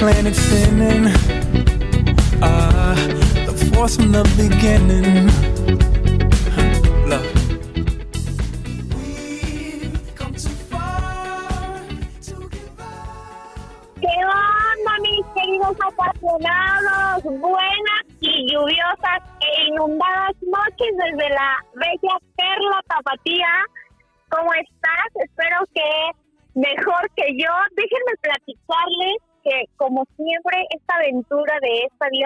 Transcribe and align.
Planet 0.00 0.34
spinning? 0.34 1.12
Ah, 2.40 2.92
uh, 2.92 2.94
the 3.44 3.70
force 3.74 3.96
from 3.96 4.12
the 4.12 4.24
beginning. 4.34 5.49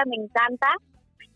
Me 0.06 0.16
encanta. 0.16 0.69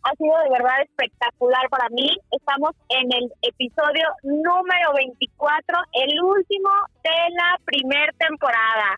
Ha 0.05 0.13
sido 0.17 0.35
de 0.45 0.51
verdad 0.51 0.83
espectacular 0.83 1.69
para 1.69 1.89
mí. 1.91 2.17
Estamos 2.31 2.73
en 2.89 3.13
el 3.13 3.33
episodio 3.43 4.07
número 4.23 4.93
24, 4.95 5.79
el 5.93 6.23
último 6.23 6.71
de 7.03 7.35
la 7.35 7.59
primera 7.65 8.13
temporada. 8.19 8.97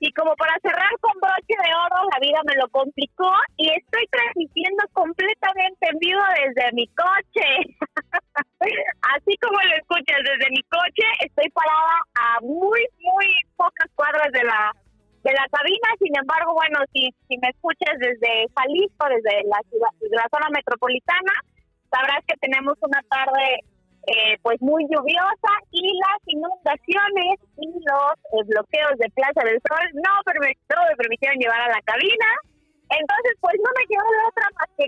Y 0.00 0.12
como 0.12 0.34
para 0.36 0.52
cerrar 0.60 0.90
con 1.00 1.12
broche 1.20 1.56
de 1.56 1.74
oro, 1.74 2.08
la 2.12 2.20
vida 2.20 2.40
me 2.44 2.56
lo 2.56 2.68
complicó 2.68 3.30
y 3.56 3.70
estoy 3.70 4.06
transmitiendo 4.10 4.84
completamente 4.92 5.88
en 5.88 5.98
vivo 5.98 6.20
desde 6.44 6.72
mi 6.72 6.86
coche. 6.88 7.73
Desde 19.14 19.46
la 19.46 19.60
ciudad, 19.70 19.92
desde 20.00 20.16
la 20.16 20.28
zona 20.30 20.48
metropolitana, 20.50 21.32
sabrás 21.90 22.20
que 22.26 22.36
tenemos 22.40 22.74
una 22.82 23.00
tarde 23.08 23.62
eh, 24.06 24.36
pues 24.42 24.60
muy 24.60 24.84
lluviosa 24.90 25.52
y 25.70 25.80
las 25.96 26.20
inundaciones 26.26 27.40
y 27.56 27.72
los 27.72 28.16
eh, 28.36 28.44
bloqueos 28.44 28.98
de 28.98 29.08
Plaza 29.16 29.40
del 29.48 29.62
Sol 29.64 29.84
no, 29.94 30.12
no 30.20 30.80
me 30.90 30.96
permitieron 30.96 31.38
llevar 31.38 31.60
a 31.60 31.72
la 31.72 31.80
cabina. 31.82 32.28
Entonces, 32.90 33.32
pues 33.40 33.54
no 33.64 33.70
me 33.72 33.86
quedó 33.88 34.04
de 34.04 34.22
otra 34.28 34.46
más 34.60 34.68
que 34.76 34.84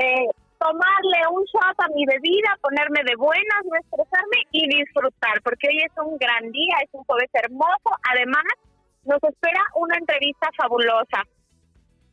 eh, 0.00 0.26
tomarle 0.58 1.20
un 1.30 1.44
shot 1.44 1.76
a 1.76 1.88
mi 1.94 2.06
bebida, 2.06 2.56
ponerme 2.62 3.04
de 3.04 3.16
buenas, 3.16 3.60
no 3.68 3.76
estresarme 3.76 4.48
y 4.50 4.66
disfrutar, 4.66 5.42
porque 5.44 5.68
hoy 5.68 5.78
es 5.84 5.92
un 6.00 6.16
gran 6.16 6.50
día, 6.50 6.76
es 6.82 6.90
un 6.92 7.04
jueves 7.04 7.30
hermoso. 7.34 7.90
Además, 8.10 8.48
nos 9.04 9.22
espera 9.22 9.60
una 9.76 9.96
entrevista 9.98 10.48
fabulosa. 10.56 11.20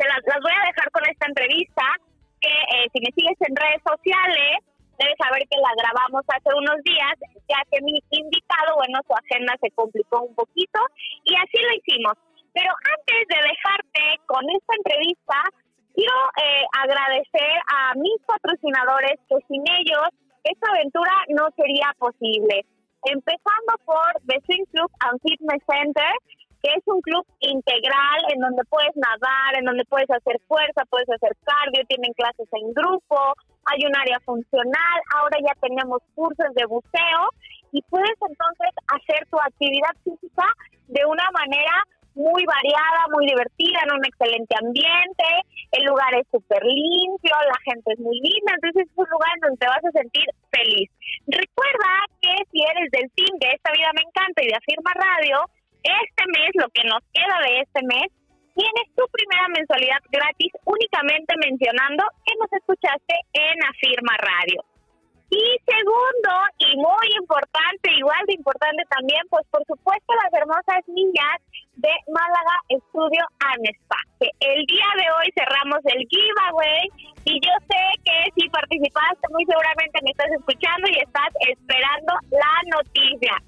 Se 0.02 0.08
las, 0.10 0.26
las 0.26 0.42
voy 0.42 0.50
a 0.50 0.66
dejar 0.66 0.90
con 0.90 1.06
esta 1.06 1.30
entrevista 1.30 1.86
que 2.42 2.50
si 2.90 2.98
me 3.06 3.14
sigues 3.14 3.38
en 3.46 3.54
redes 3.54 3.86
sociales, 3.86 4.66
debes 4.98 5.18
saber 5.22 5.46
que 5.46 5.62
la 5.62 5.78
grabamos 5.78 6.26
hace 6.26 6.50
unos 6.58 6.82
días, 6.82 7.14
ya 7.46 7.62
que 7.70 7.78
mi 7.86 8.02
invitado, 8.10 8.82
bueno, 8.82 8.98
su 9.06 9.14
agenda 9.14 9.54
se 9.62 9.70
complicó 9.78 10.26
un 10.26 10.34
poquito 10.34 10.82
y 11.22 11.38
así 11.38 11.58
lo 11.62 11.70
hicimos. 11.78 12.18
Pero 12.50 12.74
antes 12.74 13.22
de 13.30 13.40
dejarte 13.46 14.04
con 14.26 14.42
esta 14.50 14.74
entrevista, 14.74 15.38
quiero 15.94 16.18
eh, 16.42 16.66
agradecer 16.82 17.54
a 17.70 17.94
mis 17.94 18.18
patrocinadores 18.26 19.22
que 19.30 19.38
sin 19.46 19.62
ellos 19.70 20.10
esta 20.44 20.66
aventura 20.74 21.14
no 21.30 21.46
sería 21.54 21.94
posible. 22.02 22.66
Empezando 23.06 23.78
por 23.86 24.10
The 24.26 24.42
Swing 24.50 24.66
Club 24.74 24.90
and 25.06 25.22
Fitness 25.22 25.62
Center, 25.70 26.12
que 26.62 26.70
es 26.74 26.84
un 26.86 27.02
club 27.02 27.26
integral 27.40 28.20
en 28.34 28.40
donde 28.40 28.64
puedes 28.66 28.96
nadar, 28.96 29.58
en 29.58 29.66
donde 29.66 29.86
puedes 29.86 30.10
hacer 30.10 30.40
fuerza, 30.48 30.86
puedes 30.90 31.10
hacer 31.10 31.36
cardio, 31.44 31.86
tienen 31.88 32.14
clases 32.14 32.48
en 32.54 32.74
grupo, 32.74 33.18
hay 33.66 33.86
un 33.86 33.96
área 33.96 34.20
funcional, 34.22 34.98
ahora 35.18 35.38
ya 35.42 35.54
tenemos 35.62 36.00
cursos 36.16 36.54
de 36.56 36.66
buceo 36.66 37.22
y 37.72 37.82
puedes 37.84 38.18
entonces 38.22 38.70
hacer 38.88 39.28
tu 39.30 39.40
actividad 39.40 39.96
física 40.04 40.46
de 40.88 41.06
una 41.06 41.30
manera 41.32 41.84
muy 42.16 42.44
variada, 42.44 43.08
muy 43.16 43.26
divertida, 43.26 43.80
en 43.88 43.96
un 43.96 44.06
excelente 44.06 44.56
ambiente, 44.60 45.28
el 45.72 45.86
lugar 45.86 46.14
es 46.16 46.28
súper 46.32 46.62
limpio, 46.64 47.32
la 47.32 47.60
gente 47.64 47.94
es 47.94 48.00
muy 48.00 48.20
linda, 48.20 48.52
entonces 48.56 48.84
es 48.84 48.92
un 48.96 49.08
lugar 49.10 49.32
en 49.36 49.42
donde 49.42 49.58
te 49.58 49.68
vas 49.68 49.86
a 49.86 49.92
sentir 49.92 50.26
feliz. 50.52 50.92
Recuerda 51.28 51.92
que 52.22 52.36
si 52.52 52.60
eres 52.60 52.92
del 52.92 53.08
team 53.16 53.40
de 53.40 53.56
Esta 53.56 53.72
Vida 53.72 53.96
Me 53.96 54.04
Encanta 54.04 54.44
y 54.44 54.48
de 54.48 54.60
Afirma 54.60 54.92
Radio, 54.92 55.48
este 55.84 56.24
mes, 56.38 56.50
lo 56.56 56.70
que 56.70 56.84
nos 56.84 57.02
queda 57.14 57.38
de 57.46 57.62
este 57.62 57.82
mes, 57.84 58.08
tienes 58.56 58.88
tu 58.96 59.04
primera 59.12 59.48
mensualidad 59.50 60.02
gratis 60.12 60.52
únicamente 60.66 61.34
mencionando 61.40 62.04
que 62.26 62.34
nos 62.40 62.52
escuchaste 62.54 63.16
en 63.34 63.56
Afirma 63.64 64.16
Radio. 64.18 64.64
Y 65.32 65.48
segundo, 65.64 66.32
y 66.60 66.76
muy 66.76 67.08
importante, 67.16 67.88
igual 67.96 68.20
de 68.28 68.34
importante 68.34 68.84
también, 68.90 69.24
pues 69.30 69.48
por 69.50 69.64
supuesto 69.64 70.12
las 70.12 70.34
hermosas 70.36 70.84
niñas 70.88 71.40
de 71.80 71.94
Málaga 72.12 72.56
Estudio 72.68 73.24
Anespa, 73.40 73.96
que 74.20 74.28
el 74.28 74.66
día 74.68 74.92
de 75.00 75.08
hoy 75.08 75.32
cerramos 75.32 75.80
el 75.88 76.04
giveaway 76.12 76.84
y 77.24 77.40
yo 77.40 77.54
sé 77.64 77.84
que 78.04 78.18
si 78.36 78.50
participaste 78.50 79.24
muy 79.32 79.46
seguramente 79.46 80.04
me 80.04 80.12
estás 80.12 80.32
escuchando 80.36 80.92
y 80.92 81.00
estás 81.00 81.32
esperando 81.48 82.12
la 82.36 82.56
noticia. 82.76 83.40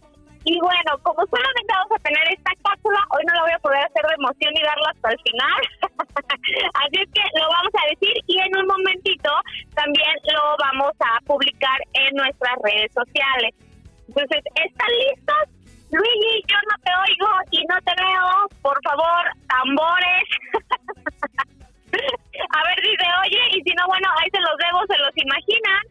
Y 0.45 0.59
bueno, 0.59 0.91
como 1.03 1.23
solamente 1.27 1.71
vamos 1.71 1.91
a 1.95 2.03
tener 2.03 2.23
esta 2.27 2.51
cápsula, 2.67 2.99
hoy 3.15 3.23
no 3.25 3.33
la 3.33 3.41
voy 3.43 3.51
a 3.51 3.59
poder 3.59 3.79
hacer 3.79 4.03
de 4.03 4.15
emoción 4.15 4.51
y 4.55 4.63
darla 4.63 4.89
hasta 4.91 5.11
el 5.11 5.19
final. 5.23 5.61
Así 6.83 6.97
es 6.99 7.09
que 7.15 7.23
lo 7.39 7.47
vamos 7.47 7.73
a 7.79 7.87
decir 7.87 8.13
y 8.27 8.39
en 8.39 8.51
un 8.59 8.67
momentito 8.67 9.31
también 9.73 10.15
lo 10.35 10.43
vamos 10.59 10.91
a 10.99 11.19
publicar 11.23 11.79
en 11.93 12.15
nuestras 12.15 12.55
redes 12.61 12.91
sociales. 12.91 13.55
Entonces, 14.07 14.43
¿están 14.55 14.91
listos? 15.07 15.63
Luigi, 15.91 16.43
yo 16.49 16.57
no 16.67 16.75
te 16.83 16.91
oigo 16.91 17.31
y 17.51 17.63
no 17.63 17.77
te 17.85 17.93
veo. 17.95 18.49
Por 18.61 18.77
favor, 18.83 19.23
tambores. 19.47 20.27
a 21.93 22.59
ver 22.67 22.77
si 22.83 22.91
se 22.99 23.09
oye 23.23 23.41
y 23.55 23.61
si 23.63 23.71
no, 23.75 23.87
bueno, 23.87 24.09
ahí 24.19 24.29
se 24.31 24.41
los 24.41 24.57
debo, 24.57 24.83
se 24.87 24.97
los 24.97 25.13
imaginan. 25.15 25.83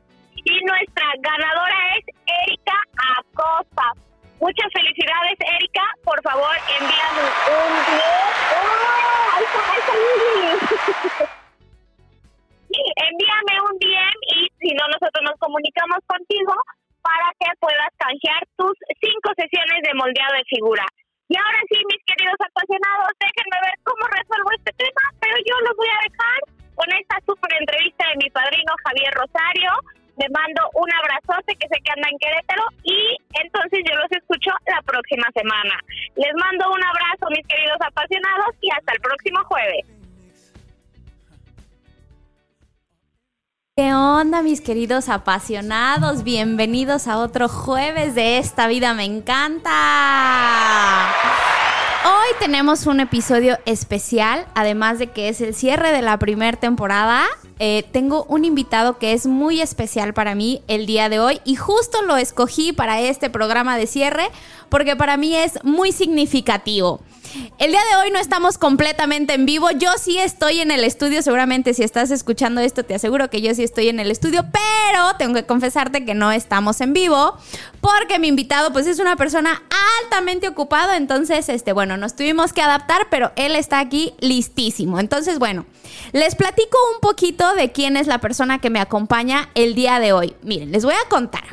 Y 0.44 0.64
nuestra 0.64 1.06
ganadora 1.20 1.96
es 1.96 2.04
Erika 2.26 2.76
Acosta. 3.16 3.92
Muchas 4.42 4.66
felicidades, 4.74 5.38
Erika. 5.38 5.86
Por 6.02 6.18
favor, 6.26 6.50
envíame 6.74 7.22
un 7.22 7.72
¡Oh! 8.58 9.38
¡Ahí 9.38 9.46
está, 9.46 9.62
envíame 13.06 13.54
un 13.70 13.78
DM 13.78 14.18
y 14.34 14.50
si 14.58 14.74
no, 14.74 14.82
nosotros 14.90 15.22
nos 15.22 15.38
comunicamos 15.38 16.02
contigo 16.10 16.54
para 17.06 17.30
que 17.38 17.54
puedas 17.62 17.94
canjear 18.02 18.42
tus 18.58 18.74
cinco 18.98 19.30
sesiones 19.38 19.78
de 19.86 19.94
moldeado 19.94 20.34
de 20.34 20.42
figura. 20.50 20.90
Y 21.30 21.38
ahora 21.38 21.62
sí, 21.70 21.78
mis 21.86 22.02
queridos 22.02 22.34
apasionados, 22.42 23.14
déjenme 23.22 23.58
ver 23.62 23.78
cómo 23.86 24.02
resuelvo 24.10 24.50
este 24.58 24.74
tema, 24.74 25.04
pero 25.22 25.38
yo 25.38 25.54
los 25.70 25.74
voy 25.78 25.86
a 25.86 26.02
dejar 26.02 26.38
con 26.74 26.88
esta 26.90 27.14
súper 27.30 27.62
entrevista 27.62 28.10
de 28.10 28.18
mi 28.18 28.28
padrino 28.34 28.74
Javier 28.90 29.14
Rosario 29.14 29.70
le 30.16 30.28
mando 30.28 30.68
un 30.74 30.88
abrazote 30.92 31.56
que 31.56 31.68
sé 31.68 31.80
que 31.82 31.92
anda 31.92 32.08
en 32.10 32.18
Querétaro 32.18 32.64
y 32.84 33.16
entonces 33.42 33.80
yo 33.88 33.94
los 33.96 34.10
escucho 34.10 34.50
la 34.66 34.82
próxima 34.82 35.26
semana. 35.34 35.74
Les 36.16 36.32
mando 36.34 36.70
un 36.70 36.84
abrazo, 36.84 37.28
mis 37.30 37.46
queridos 37.46 37.78
apasionados, 37.80 38.54
y 38.60 38.70
hasta 38.70 38.92
el 38.92 39.00
próximo 39.00 39.42
jueves. 39.44 39.86
¿Qué 43.74 43.94
onda, 43.94 44.42
mis 44.42 44.60
queridos 44.60 45.08
apasionados? 45.08 46.24
Bienvenidos 46.24 47.08
a 47.08 47.16
otro 47.18 47.48
jueves 47.48 48.14
de 48.14 48.36
Esta 48.36 48.66
Vida 48.66 48.92
Me 48.92 49.04
Encanta. 49.04 49.70
Hoy 52.04 52.28
tenemos 52.38 52.86
un 52.86 53.00
episodio 53.00 53.58
especial, 53.64 54.44
además 54.54 54.98
de 54.98 55.06
que 55.06 55.30
es 55.30 55.40
el 55.40 55.54
cierre 55.54 55.90
de 55.90 56.02
la 56.02 56.18
primera 56.18 56.58
temporada. 56.58 57.24
Eh, 57.58 57.84
tengo 57.92 58.24
un 58.28 58.44
invitado 58.44 58.98
que 58.98 59.12
es 59.12 59.26
muy 59.26 59.60
especial 59.60 60.14
para 60.14 60.34
mí 60.34 60.62
el 60.68 60.86
día 60.86 61.08
de 61.08 61.20
hoy 61.20 61.40
y 61.44 61.56
justo 61.56 62.02
lo 62.02 62.16
escogí 62.16 62.72
para 62.72 63.00
este 63.00 63.30
programa 63.30 63.76
de 63.76 63.86
cierre 63.86 64.30
porque 64.68 64.96
para 64.96 65.16
mí 65.16 65.34
es 65.36 65.62
muy 65.64 65.92
significativo. 65.92 67.00
El 67.58 67.70
día 67.70 67.80
de 67.90 67.96
hoy 67.96 68.10
no 68.10 68.18
estamos 68.18 68.58
completamente 68.58 69.34
en 69.34 69.46
vivo. 69.46 69.70
Yo 69.70 69.90
sí 69.98 70.18
estoy 70.18 70.60
en 70.60 70.70
el 70.70 70.84
estudio. 70.84 71.22
Seguramente 71.22 71.74
si 71.74 71.82
estás 71.82 72.10
escuchando 72.10 72.60
esto, 72.60 72.84
te 72.84 72.94
aseguro 72.94 73.30
que 73.30 73.40
yo 73.40 73.54
sí 73.54 73.62
estoy 73.62 73.88
en 73.88 74.00
el 74.00 74.10
estudio. 74.10 74.44
Pero 74.52 75.16
tengo 75.18 75.34
que 75.34 75.46
confesarte 75.46 76.04
que 76.04 76.14
no 76.14 76.32
estamos 76.32 76.80
en 76.80 76.92
vivo. 76.92 77.36
Porque 77.80 78.18
mi 78.18 78.28
invitado, 78.28 78.72
pues, 78.72 78.86
es 78.86 78.98
una 78.98 79.16
persona 79.16 79.62
altamente 80.02 80.48
ocupado. 80.48 80.92
Entonces, 80.92 81.48
este, 81.48 81.72
bueno, 81.72 81.96
nos 81.96 82.14
tuvimos 82.14 82.52
que 82.52 82.62
adaptar, 82.62 83.06
pero 83.10 83.32
él 83.36 83.56
está 83.56 83.78
aquí 83.78 84.14
listísimo. 84.20 84.98
Entonces, 84.98 85.38
bueno, 85.38 85.64
les 86.12 86.34
platico 86.34 86.78
un 86.94 87.00
poquito 87.00 87.51
de 87.54 87.72
quién 87.72 87.96
es 87.96 88.06
la 88.06 88.18
persona 88.18 88.58
que 88.58 88.70
me 88.70 88.80
acompaña 88.80 89.48
el 89.54 89.74
día 89.74 89.98
de 90.00 90.12
hoy. 90.12 90.34
Miren, 90.42 90.72
les 90.72 90.84
voy 90.84 90.94
a 90.94 91.08
contar. 91.08 91.44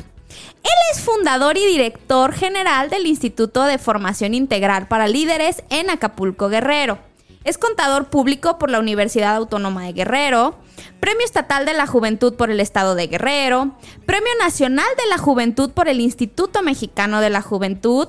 Él 0.62 0.70
es 0.92 1.00
fundador 1.00 1.56
y 1.56 1.64
director 1.64 2.32
general 2.32 2.90
del 2.90 3.06
Instituto 3.06 3.64
de 3.64 3.78
Formación 3.78 4.34
Integral 4.34 4.88
para 4.88 5.08
Líderes 5.08 5.62
en 5.70 5.90
Acapulco 5.90 6.48
Guerrero. 6.48 6.98
Es 7.44 7.56
contador 7.56 8.08
público 8.08 8.58
por 8.58 8.70
la 8.70 8.80
Universidad 8.80 9.34
Autónoma 9.36 9.84
de 9.84 9.94
Guerrero, 9.94 10.56
Premio 11.00 11.24
Estatal 11.24 11.64
de 11.64 11.72
la 11.72 11.86
Juventud 11.86 12.34
por 12.34 12.50
el 12.50 12.60
Estado 12.60 12.94
de 12.94 13.06
Guerrero, 13.06 13.74
Premio 14.04 14.32
Nacional 14.38 14.86
de 15.02 15.08
la 15.08 15.16
Juventud 15.16 15.70
por 15.70 15.88
el 15.88 16.00
Instituto 16.00 16.62
Mexicano 16.62 17.22
de 17.22 17.30
la 17.30 17.40
Juventud, 17.40 18.08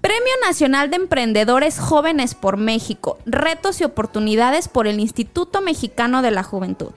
Premio 0.00 0.32
Nacional 0.46 0.88
de 0.90 0.96
Emprendedores 0.96 1.80
Jóvenes 1.80 2.34
por 2.36 2.56
México, 2.56 3.18
Retos 3.26 3.80
y 3.80 3.84
Oportunidades 3.84 4.68
por 4.68 4.86
el 4.86 5.00
Instituto 5.00 5.60
Mexicano 5.60 6.22
de 6.22 6.30
la 6.30 6.44
Juventud. 6.44 6.92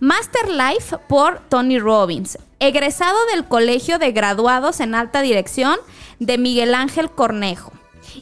Master 0.00 0.48
Life 0.48 0.96
por 1.08 1.40
Tony 1.48 1.80
Robbins, 1.80 2.38
egresado 2.60 3.18
del 3.32 3.46
Colegio 3.46 3.98
de 3.98 4.12
Graduados 4.12 4.78
en 4.78 4.94
Alta 4.94 5.22
Dirección 5.22 5.76
de 6.20 6.38
Miguel 6.38 6.74
Ángel 6.74 7.10
Cornejo. 7.10 7.72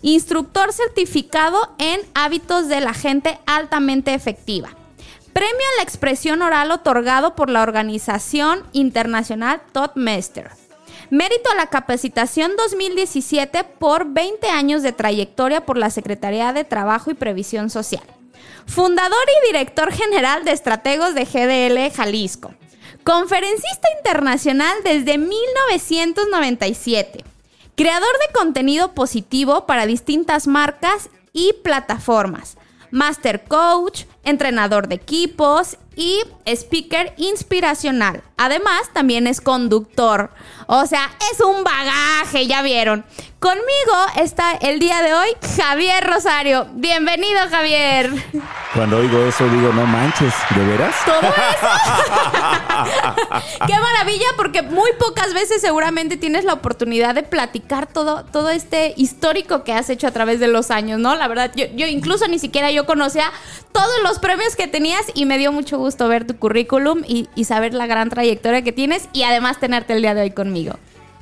Instructor 0.00 0.72
certificado 0.72 1.74
en 1.78 2.00
hábitos 2.14 2.68
de 2.68 2.80
la 2.80 2.94
gente 2.94 3.38
altamente 3.44 4.14
efectiva. 4.14 4.70
Premio 5.34 5.66
a 5.74 5.76
la 5.76 5.82
expresión 5.82 6.40
oral 6.40 6.70
otorgado 6.70 7.34
por 7.34 7.50
la 7.50 7.62
organización 7.62 8.64
internacional 8.72 9.60
Toastmaster. 9.72 10.52
Mérito 11.10 11.50
a 11.50 11.56
la 11.56 11.66
capacitación 11.66 12.52
2017 12.56 13.64
por 13.78 14.06
20 14.06 14.48
años 14.48 14.82
de 14.82 14.92
trayectoria 14.92 15.66
por 15.66 15.76
la 15.76 15.90
Secretaría 15.90 16.54
de 16.54 16.64
Trabajo 16.64 17.10
y 17.10 17.14
Previsión 17.14 17.68
Social. 17.68 18.15
Fundador 18.66 19.24
y 19.28 19.46
director 19.46 19.90
general 19.92 20.44
de 20.44 20.52
Estrategos 20.52 21.14
de 21.14 21.24
GDL 21.24 21.90
Jalisco. 21.94 22.54
Conferencista 23.04 23.88
internacional 23.96 24.76
desde 24.84 25.16
1997. 25.18 27.24
Creador 27.76 28.12
de 28.26 28.32
contenido 28.34 28.92
positivo 28.92 29.64
para 29.66 29.86
distintas 29.86 30.46
marcas 30.46 31.08
y 31.32 31.54
plataformas. 31.62 32.58
Master 32.90 33.44
Coach, 33.44 34.04
entrenador 34.24 34.88
de 34.88 34.96
equipos 34.96 35.78
y 35.96 36.22
speaker 36.44 37.14
inspiracional. 37.16 38.22
Además, 38.36 38.82
también 38.92 39.26
es 39.26 39.40
conductor. 39.40 40.30
O 40.66 40.86
sea, 40.86 41.10
es 41.32 41.40
un 41.40 41.64
bagaje, 41.64 42.46
ya 42.46 42.60
vieron. 42.60 43.04
Conmigo 43.38 43.94
está 44.16 44.52
el 44.52 44.78
día 44.78 45.02
de 45.02 45.14
hoy 45.14 45.28
Javier 45.56 46.04
Rosario. 46.04 46.66
Bienvenido, 46.72 47.38
Javier. 47.50 48.10
Cuando 48.74 48.98
oigo 48.98 49.18
eso 49.26 49.48
digo, 49.48 49.72
no 49.72 49.86
manches, 49.86 50.34
¿de 50.54 50.64
veras? 50.64 50.94
Todo 51.04 51.20
eso. 51.20 51.34
Qué 53.66 53.78
maravilla, 53.78 54.26
porque 54.36 54.62
muy 54.62 54.90
pocas 54.98 55.32
veces 55.32 55.60
seguramente 55.60 56.16
tienes 56.16 56.44
la 56.44 56.54
oportunidad 56.54 57.14
de 57.14 57.22
platicar 57.22 57.86
todo, 57.86 58.24
todo 58.24 58.50
este 58.50 58.92
histórico 58.96 59.64
que 59.64 59.72
has 59.72 59.88
hecho 59.88 60.08
a 60.08 60.10
través 60.10 60.40
de 60.40 60.48
los 60.48 60.70
años, 60.70 60.98
¿no? 60.98 61.14
La 61.14 61.28
verdad, 61.28 61.52
yo, 61.54 61.66
yo 61.74 61.86
incluso 61.86 62.26
ni 62.28 62.38
siquiera 62.38 62.70
yo 62.70 62.84
conocía 62.84 63.32
todos 63.72 64.02
los 64.02 64.18
premios 64.18 64.56
que 64.56 64.66
tenías 64.66 65.04
y 65.14 65.24
me 65.26 65.38
dio 65.38 65.52
mucho 65.52 65.78
gusto 65.78 65.85
ver 66.08 66.26
tu 66.26 66.36
currículum 66.36 67.02
y, 67.06 67.28
y 67.34 67.44
saber 67.44 67.74
la 67.74 67.86
gran 67.86 68.10
trayectoria 68.10 68.62
que 68.62 68.72
tienes 68.72 69.08
y 69.12 69.22
además 69.22 69.60
tenerte 69.60 69.92
el 69.92 70.02
día 70.02 70.14
de 70.14 70.22
hoy 70.22 70.30
conmigo. 70.30 70.74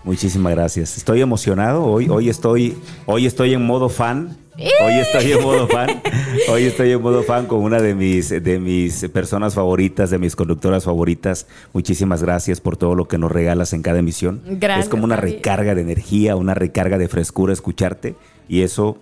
Muchísimas 0.04 0.52
gracias. 0.52 0.98
Estoy 0.98 1.22
emocionado. 1.22 1.82
Hoy, 1.82 2.08
hoy 2.10 2.28
estoy, 2.28 2.76
hoy 3.06 3.26
estoy 3.26 3.54
en 3.54 3.64
modo 3.64 3.88
fan. 3.88 4.36
Hoy 4.56 4.92
estoy 4.92 5.32
en 5.32 5.42
modo 5.42 5.66
fan. 5.66 6.00
Hoy 6.48 6.64
estoy 6.64 6.92
en 6.92 7.02
modo 7.02 7.24
fan 7.24 7.46
con 7.46 7.60
una 7.60 7.80
de 7.80 7.94
mis, 7.94 8.28
de 8.28 8.60
mis 8.60 9.08
personas 9.08 9.54
favoritas, 9.54 10.10
de 10.10 10.18
mis 10.18 10.36
conductoras 10.36 10.84
favoritas. 10.84 11.48
Muchísimas 11.72 12.22
gracias 12.22 12.60
por 12.60 12.76
todo 12.76 12.94
lo 12.94 13.08
que 13.08 13.18
nos 13.18 13.32
regalas 13.32 13.72
en 13.72 13.82
cada 13.82 13.98
emisión. 13.98 14.42
Gracias, 14.46 14.86
es 14.86 14.90
como 14.90 15.04
una 15.04 15.16
recarga 15.16 15.74
de 15.74 15.80
energía, 15.80 16.36
una 16.36 16.54
recarga 16.54 16.98
de 16.98 17.08
frescura 17.08 17.52
escucharte. 17.52 18.14
Y 18.48 18.62
eso 18.62 18.98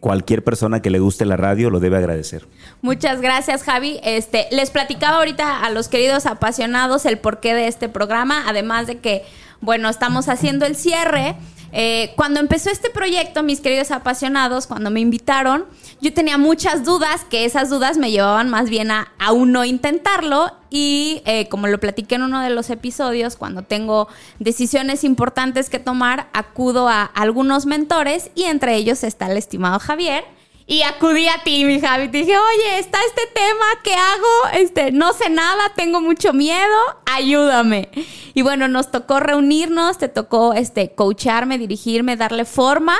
cualquier 0.00 0.44
persona 0.44 0.80
que 0.80 0.90
le 0.90 0.98
guste 0.98 1.24
la 1.24 1.36
radio 1.36 1.70
lo 1.70 1.80
debe 1.80 1.96
agradecer. 1.96 2.46
Muchas 2.82 3.20
gracias, 3.20 3.62
Javi. 3.62 4.00
Este, 4.02 4.46
les 4.50 4.70
platicaba 4.70 5.18
ahorita 5.18 5.64
a 5.64 5.70
los 5.70 5.88
queridos 5.88 6.26
apasionados 6.26 7.06
el 7.06 7.18
porqué 7.18 7.54
de 7.54 7.68
este 7.68 7.88
programa, 7.88 8.44
además 8.46 8.86
de 8.86 8.98
que, 8.98 9.24
bueno, 9.60 9.88
estamos 9.88 10.28
haciendo 10.28 10.66
el 10.66 10.76
cierre. 10.76 11.36
Eh, 11.78 12.14
cuando 12.16 12.40
empezó 12.40 12.70
este 12.70 12.88
proyecto, 12.88 13.42
mis 13.42 13.60
queridos 13.60 13.90
apasionados, 13.90 14.66
cuando 14.66 14.90
me 14.90 15.00
invitaron, 15.00 15.66
yo 16.00 16.14
tenía 16.14 16.38
muchas 16.38 16.86
dudas, 16.86 17.26
que 17.28 17.44
esas 17.44 17.68
dudas 17.68 17.98
me 17.98 18.10
llevaban 18.10 18.48
más 18.48 18.70
bien 18.70 18.90
a 18.90 19.12
aún 19.18 19.52
no 19.52 19.62
intentarlo. 19.62 20.52
Y 20.70 21.20
eh, 21.26 21.50
como 21.50 21.66
lo 21.66 21.78
platiqué 21.78 22.14
en 22.14 22.22
uno 22.22 22.40
de 22.40 22.48
los 22.48 22.70
episodios, 22.70 23.36
cuando 23.36 23.60
tengo 23.60 24.08
decisiones 24.38 25.04
importantes 25.04 25.68
que 25.68 25.78
tomar, 25.78 26.30
acudo 26.32 26.88
a 26.88 27.02
algunos 27.02 27.66
mentores 27.66 28.30
y 28.34 28.44
entre 28.44 28.74
ellos 28.76 29.04
está 29.04 29.30
el 29.30 29.36
estimado 29.36 29.78
Javier. 29.78 30.24
Y 30.68 30.82
acudí 30.82 31.28
a 31.28 31.44
ti, 31.44 31.64
mi 31.64 31.80
Javi. 31.80 32.08
Te 32.08 32.18
dije, 32.18 32.36
oye, 32.36 32.78
está 32.80 32.98
este 33.06 33.22
tema, 33.32 33.64
¿qué 33.84 33.94
hago? 33.94 34.60
Este, 34.60 34.90
no 34.90 35.12
sé 35.12 35.30
nada, 35.30 35.72
tengo 35.76 36.00
mucho 36.00 36.32
miedo, 36.32 36.76
ayúdame. 37.06 37.88
Y 38.34 38.42
bueno, 38.42 38.66
nos 38.66 38.90
tocó 38.90 39.20
reunirnos, 39.20 39.98
te 39.98 40.08
tocó 40.08 40.54
este, 40.54 40.92
coacharme, 40.94 41.58
dirigirme, 41.58 42.16
darle 42.16 42.44
forma. 42.44 42.96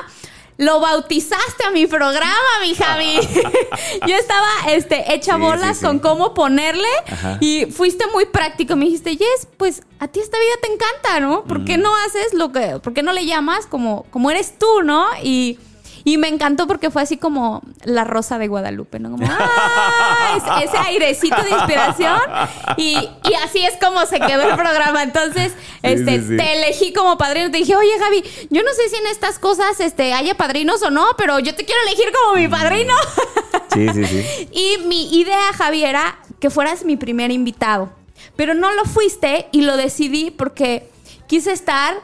Lo 0.59 0.81
bautizaste 0.81 1.67
a 1.67 1.71
mi 1.71 1.87
programa, 1.87 2.31
mi 2.62 2.75
Javi. 2.75 3.19
Yo 4.07 4.14
estaba 4.14 4.47
este, 4.69 5.12
hecha 5.12 5.35
Sí, 5.35 5.40
bolas 5.40 5.76
sí, 5.76 5.81
sí. 5.81 5.87
con 5.87 5.99
cómo 5.99 6.35
ponerle 6.35 6.88
Ajá. 7.11 7.37
y 7.40 7.67
fuiste 7.67 8.07
muy 8.14 8.26
práctico. 8.26 8.75
Me 8.76 8.87
dijiste, 8.87 9.17
Yes, 9.17 9.49
pues 9.59 9.83
a 9.99 10.07
ti 10.09 10.21
esta 10.21 10.38
vida 10.38 10.55
te 10.62 10.73
encanta, 10.73 11.21
¿no? 11.21 11.45
¿Por 11.45 11.64
qué 11.64 11.76
no 11.76 11.95
haces 11.97 12.33
lo 12.33 12.52
que, 12.52 12.79
por 12.83 12.95
qué 12.95 13.02
no 13.02 13.12
le 13.12 13.26
llamas 13.26 13.67
como, 13.67 14.05
como 14.11 14.31
eres 14.31 14.57
tú, 14.57 14.83
¿no? 14.83 15.05
Y, 15.23 15.59
y 16.07 16.19
me 16.19 16.29
encantó 16.29 16.69
porque 16.69 16.93
fue 16.93 17.03
así 17.03 17.17
como 17.17 17.63
la 17.83 18.05
rosa 18.05 18.39
de 18.39 18.47
Guadalupe, 18.47 19.01
¿no? 19.01 19.11
Como, 19.11 19.27
¡ah! 19.29 20.37
Es- 20.61 20.69
ese 20.69 20.79
airecito 20.79 21.43
de 21.43 21.51
inspiración. 21.51 22.21
Y, 22.77 22.93
y 23.29 23.35
así 23.45 23.59
es 23.59 23.75
como 23.85 24.07
se 24.07 24.21
quedó 24.21 24.43
el 24.49 24.55
programa. 24.55 25.03
Entonces, 25.03 25.53
este, 25.83 26.21
sí, 26.21 26.29
sí. 26.29 26.37
te 26.37 26.59
elegí 26.59 26.93
como 26.93 27.19
padrino. 27.19 27.51
Te 27.51 27.59
dije, 27.59 27.75
oye, 27.75 27.91
Gaby, 27.99 28.23
yo 28.51 28.63
no 28.63 28.73
sé 28.73 28.89
si 28.89 28.95
en 28.95 29.07
estas 29.07 29.41
cosas 29.41 29.81
este, 29.81 30.13
haya 30.13 30.37
padrinos 30.37 30.81
o 30.85 30.91
no, 30.91 31.07
pero 31.19 31.41
yo 31.41 31.57
te 31.57 31.65
quiero 31.65 31.81
elegir 31.89 32.13
como 32.23 32.37
mi 32.37 32.47
padrino. 32.47 32.95
Sí, 33.75 33.89
sí, 33.93 34.05
sí. 34.07 34.49
Y 34.53 34.79
mi 34.87 35.13
idea, 35.19 35.53
Javi, 35.55 35.83
era 35.85 36.19
que 36.39 36.51
fueras 36.51 36.85
mi 36.85 36.97
primer 36.97 37.33
invitado. 37.33 37.91
Pero 38.37 38.55
no 38.55 38.71
lo 38.75 38.85
fuiste 38.85 39.49
y 39.51 39.63
lo 39.63 39.77
decidí 39.77 40.31
porque 40.31 40.89
quise 41.27 41.51
estar 41.51 41.97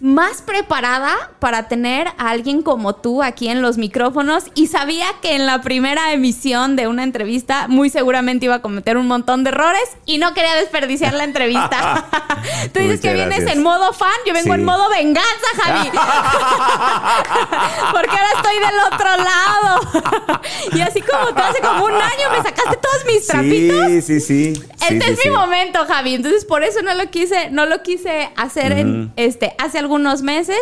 más 0.00 0.42
preparada 0.42 1.14
para 1.38 1.68
tener 1.68 2.08
a 2.18 2.28
alguien 2.30 2.62
como 2.62 2.94
tú 2.94 3.22
aquí 3.22 3.48
en 3.48 3.62
los 3.62 3.78
micrófonos 3.78 4.44
y 4.54 4.66
sabía 4.66 5.06
que 5.22 5.34
en 5.34 5.46
la 5.46 5.62
primera 5.62 6.12
emisión 6.12 6.76
de 6.76 6.88
una 6.88 7.04
entrevista 7.04 7.68
muy 7.68 7.88
seguramente 7.88 8.44
iba 8.46 8.56
a 8.56 8.62
cometer 8.62 8.96
un 8.98 9.06
montón 9.06 9.44
de 9.44 9.50
errores 9.50 9.82
y 10.04 10.18
no 10.18 10.34
quería 10.34 10.54
desperdiciar 10.56 11.14
la 11.14 11.24
entrevista. 11.24 12.04
tú 12.72 12.80
dices 12.80 12.98
Muchas 12.98 13.00
que 13.00 13.14
vienes 13.14 13.38
gracias. 13.40 13.56
en 13.56 13.62
modo 13.62 13.92
fan, 13.92 14.10
yo 14.26 14.34
vengo 14.34 14.54
Sí. 14.54 14.60
en 14.60 14.64
modo 14.64 14.88
venganza, 14.90 15.46
Javi. 15.62 15.90
Porque 17.92 18.10
ahora 18.10 18.28
estoy 18.36 18.58
del 18.58 18.78
otro 18.92 19.08
lado. 19.24 19.80
y 20.74 20.80
así 20.80 21.00
como 21.00 21.28
tú 21.28 21.40
hace 21.42 21.60
como 21.60 21.84
un 21.86 21.92
año 21.92 22.30
me 22.30 22.36
sacaste 22.42 22.76
todos 22.76 23.04
mis 23.06 23.26
trapitos. 23.26 23.86
Sí, 23.86 24.02
sí, 24.02 24.20
sí. 24.20 24.52
Este 24.82 25.00
Sí, 25.06 25.12
es 25.12 25.18
sí, 25.20 25.28
mi 25.30 25.34
momento, 25.34 25.84
Javi. 25.86 26.14
Entonces, 26.14 26.44
por 26.44 26.62
eso 26.62 26.82
no 26.82 26.94
lo 26.94 27.10
quise, 27.10 27.50
no 27.50 27.64
lo 27.66 27.82
quise 27.82 28.30
hacer 28.36 28.72
en 28.72 29.12
este 29.16 29.54
hace 29.58 29.78
algunos 29.94 30.22
meses. 30.22 30.58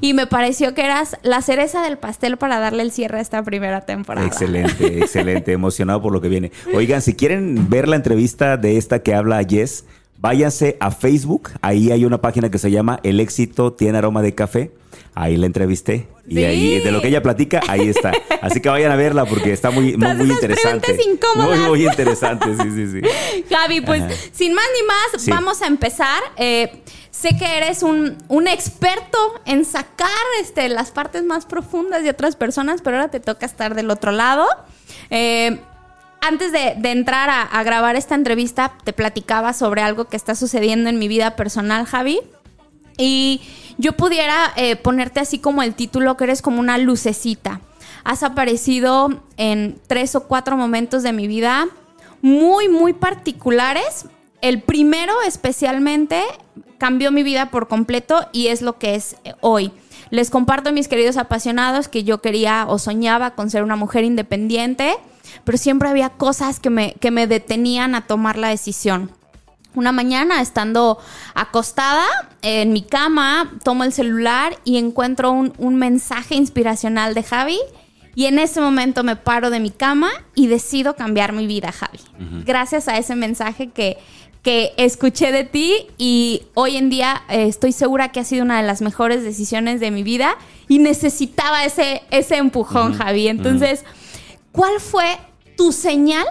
Y 0.00 0.14
me 0.14 0.26
pareció 0.26 0.74
que 0.74 0.82
eras 0.82 1.16
la 1.22 1.42
cereza 1.42 1.82
del 1.82 1.98
pastel 1.98 2.36
para 2.36 2.60
darle 2.60 2.82
el 2.82 2.92
cierre 2.92 3.18
a 3.18 3.20
esta 3.20 3.42
primera 3.42 3.80
temporada. 3.80 4.26
Excelente, 4.26 4.98
excelente, 4.98 5.52
emocionado 5.52 6.00
por 6.00 6.12
lo 6.12 6.20
que 6.20 6.28
viene. 6.28 6.52
Oigan, 6.72 7.02
si 7.02 7.14
quieren 7.14 7.68
ver 7.68 7.88
la 7.88 7.96
entrevista 7.96 8.56
de 8.56 8.76
esta 8.76 9.00
que 9.00 9.14
habla 9.14 9.42
Jess, 9.42 9.84
Váyanse 10.18 10.78
a 10.80 10.90
Facebook, 10.90 11.50
ahí 11.60 11.90
hay 11.90 12.06
una 12.06 12.22
página 12.22 12.50
que 12.50 12.56
se 12.56 12.70
llama 12.70 13.00
El 13.02 13.20
éxito 13.20 13.74
tiene 13.74 13.98
aroma 13.98 14.22
de 14.22 14.34
café. 14.34 14.70
Ahí 15.18 15.38
la 15.38 15.46
entrevisté 15.46 16.06
y 16.28 16.34
Sí. 16.36 16.44
ahí 16.44 16.78
de 16.80 16.92
lo 16.92 17.00
que 17.00 17.08
ella 17.08 17.22
platica, 17.22 17.62
ahí 17.68 17.88
está. 17.88 18.12
Así 18.42 18.60
que 18.60 18.68
vayan 18.68 18.92
a 18.92 18.96
verla 18.96 19.24
porque 19.24 19.50
está 19.50 19.70
muy, 19.70 19.96
muy, 19.96 20.14
muy 20.14 20.30
interesante. 20.30 20.94
Muy, 21.36 21.58
muy 21.60 21.86
interesante, 21.86 22.54
sí, 22.54 22.70
sí, 22.70 22.86
sí. 23.00 23.44
Javi, 23.54 23.80
pues 23.80 24.02
Ajá. 24.02 24.12
sin 24.32 24.52
más 24.52 24.66
ni 24.78 24.86
más, 24.86 25.22
Sí. 25.22 25.30
vamos 25.30 25.62
a 25.62 25.66
empezar. 25.68 26.22
Eh, 26.36 26.82
sé 27.10 27.30
que 27.38 27.56
eres 27.56 27.82
un, 27.82 28.18
un 28.28 28.46
experto 28.46 29.18
en 29.46 29.64
sacar 29.64 30.10
este, 30.42 30.68
las 30.68 30.90
partes 30.90 31.24
más 31.24 31.46
profundas 31.46 32.02
de 32.02 32.10
otras 32.10 32.36
personas, 32.36 32.82
pero 32.82 32.98
ahora 32.98 33.10
te 33.10 33.18
toca 33.20 33.46
estar 33.46 33.74
del 33.74 33.90
otro 33.90 34.12
lado. 34.12 34.46
Eh, 35.08 35.58
antes 36.20 36.52
de, 36.52 36.74
de 36.76 36.90
entrar 36.90 37.30
a, 37.30 37.40
a 37.40 37.62
grabar 37.62 37.96
esta 37.96 38.14
entrevista, 38.16 38.72
te 38.84 38.92
platicaba 38.92 39.54
sobre 39.54 39.80
algo 39.80 40.06
que 40.10 40.16
está 40.18 40.34
sucediendo 40.34 40.90
en 40.90 40.98
mi 40.98 41.08
vida 41.08 41.36
personal, 41.36 41.86
Javi. 41.86 42.20
Y 42.98 43.40
yo 43.78 43.92
pudiera 43.92 44.52
eh, 44.56 44.76
ponerte 44.76 45.20
así 45.20 45.38
como 45.38 45.62
el 45.62 45.74
título, 45.74 46.16
que 46.16 46.24
eres 46.24 46.42
como 46.42 46.60
una 46.60 46.78
lucecita. 46.78 47.60
Has 48.04 48.22
aparecido 48.22 49.20
en 49.36 49.80
tres 49.86 50.14
o 50.14 50.24
cuatro 50.24 50.56
momentos 50.56 51.02
de 51.02 51.12
mi 51.12 51.26
vida 51.26 51.66
muy, 52.22 52.68
muy 52.68 52.92
particulares. 52.92 54.06
El 54.40 54.62
primero 54.62 55.14
especialmente 55.26 56.22
cambió 56.78 57.10
mi 57.10 57.22
vida 57.22 57.50
por 57.50 57.68
completo 57.68 58.28
y 58.32 58.48
es 58.48 58.62
lo 58.62 58.78
que 58.78 58.94
es 58.94 59.16
eh, 59.24 59.34
hoy. 59.40 59.72
Les 60.10 60.30
comparto, 60.30 60.72
mis 60.72 60.88
queridos 60.88 61.16
apasionados, 61.16 61.88
que 61.88 62.04
yo 62.04 62.20
quería 62.20 62.66
o 62.68 62.78
soñaba 62.78 63.32
con 63.32 63.50
ser 63.50 63.64
una 63.64 63.76
mujer 63.76 64.04
independiente, 64.04 64.94
pero 65.44 65.58
siempre 65.58 65.88
había 65.88 66.10
cosas 66.10 66.60
que 66.60 66.70
me, 66.70 66.94
que 66.94 67.10
me 67.10 67.26
detenían 67.26 67.94
a 67.94 68.06
tomar 68.06 68.38
la 68.38 68.48
decisión. 68.48 69.10
Una 69.76 69.92
mañana, 69.92 70.40
estando 70.40 70.98
acostada 71.34 72.04
en 72.42 72.72
mi 72.72 72.82
cama, 72.82 73.52
tomo 73.62 73.84
el 73.84 73.92
celular 73.92 74.58
y 74.64 74.78
encuentro 74.78 75.30
un, 75.30 75.52
un 75.58 75.76
mensaje 75.76 76.34
inspiracional 76.34 77.14
de 77.14 77.22
Javi. 77.22 77.58
Y 78.16 78.24
en 78.24 78.38
ese 78.38 78.62
momento 78.62 79.04
me 79.04 79.14
paro 79.14 79.50
de 79.50 79.60
mi 79.60 79.70
cama 79.70 80.08
y 80.34 80.46
decido 80.46 80.96
cambiar 80.96 81.34
mi 81.34 81.46
vida, 81.46 81.70
Javi. 81.70 81.98
Gracias 82.46 82.88
a 82.88 82.96
ese 82.96 83.14
mensaje 83.14 83.68
que, 83.68 83.98
que 84.42 84.72
escuché 84.78 85.32
de 85.32 85.44
ti 85.44 85.88
y 85.98 86.44
hoy 86.54 86.78
en 86.78 86.88
día 86.88 87.24
eh, 87.28 87.46
estoy 87.46 87.72
segura 87.72 88.12
que 88.12 88.20
ha 88.20 88.24
sido 88.24 88.42
una 88.42 88.56
de 88.56 88.66
las 88.66 88.80
mejores 88.80 89.22
decisiones 89.22 89.80
de 89.80 89.90
mi 89.90 90.02
vida 90.02 90.38
y 90.66 90.78
necesitaba 90.78 91.66
ese, 91.66 92.04
ese 92.10 92.38
empujón, 92.38 92.94
Javi. 92.94 93.28
Entonces, 93.28 93.84
¿cuál 94.50 94.80
fue 94.80 95.18
tu 95.58 95.72
señal 95.72 96.24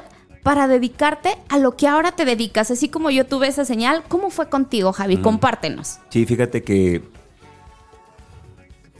para 0.46 0.68
dedicarte 0.68 1.30
a 1.50 1.58
lo 1.58 1.76
que 1.76 1.88
ahora 1.88 2.12
te 2.12 2.24
dedicas? 2.24 2.70
Así 2.70 2.88
como 2.88 3.10
yo 3.10 3.26
tuve 3.26 3.48
esa 3.48 3.66
señal, 3.66 4.04
¿cómo 4.08 4.30
fue 4.30 4.48
contigo, 4.48 4.94
Javi? 4.94 5.18
Compártenos. 5.18 5.98
Sí, 6.10 6.28
fíjate 6.28 6.62
que 6.62 7.02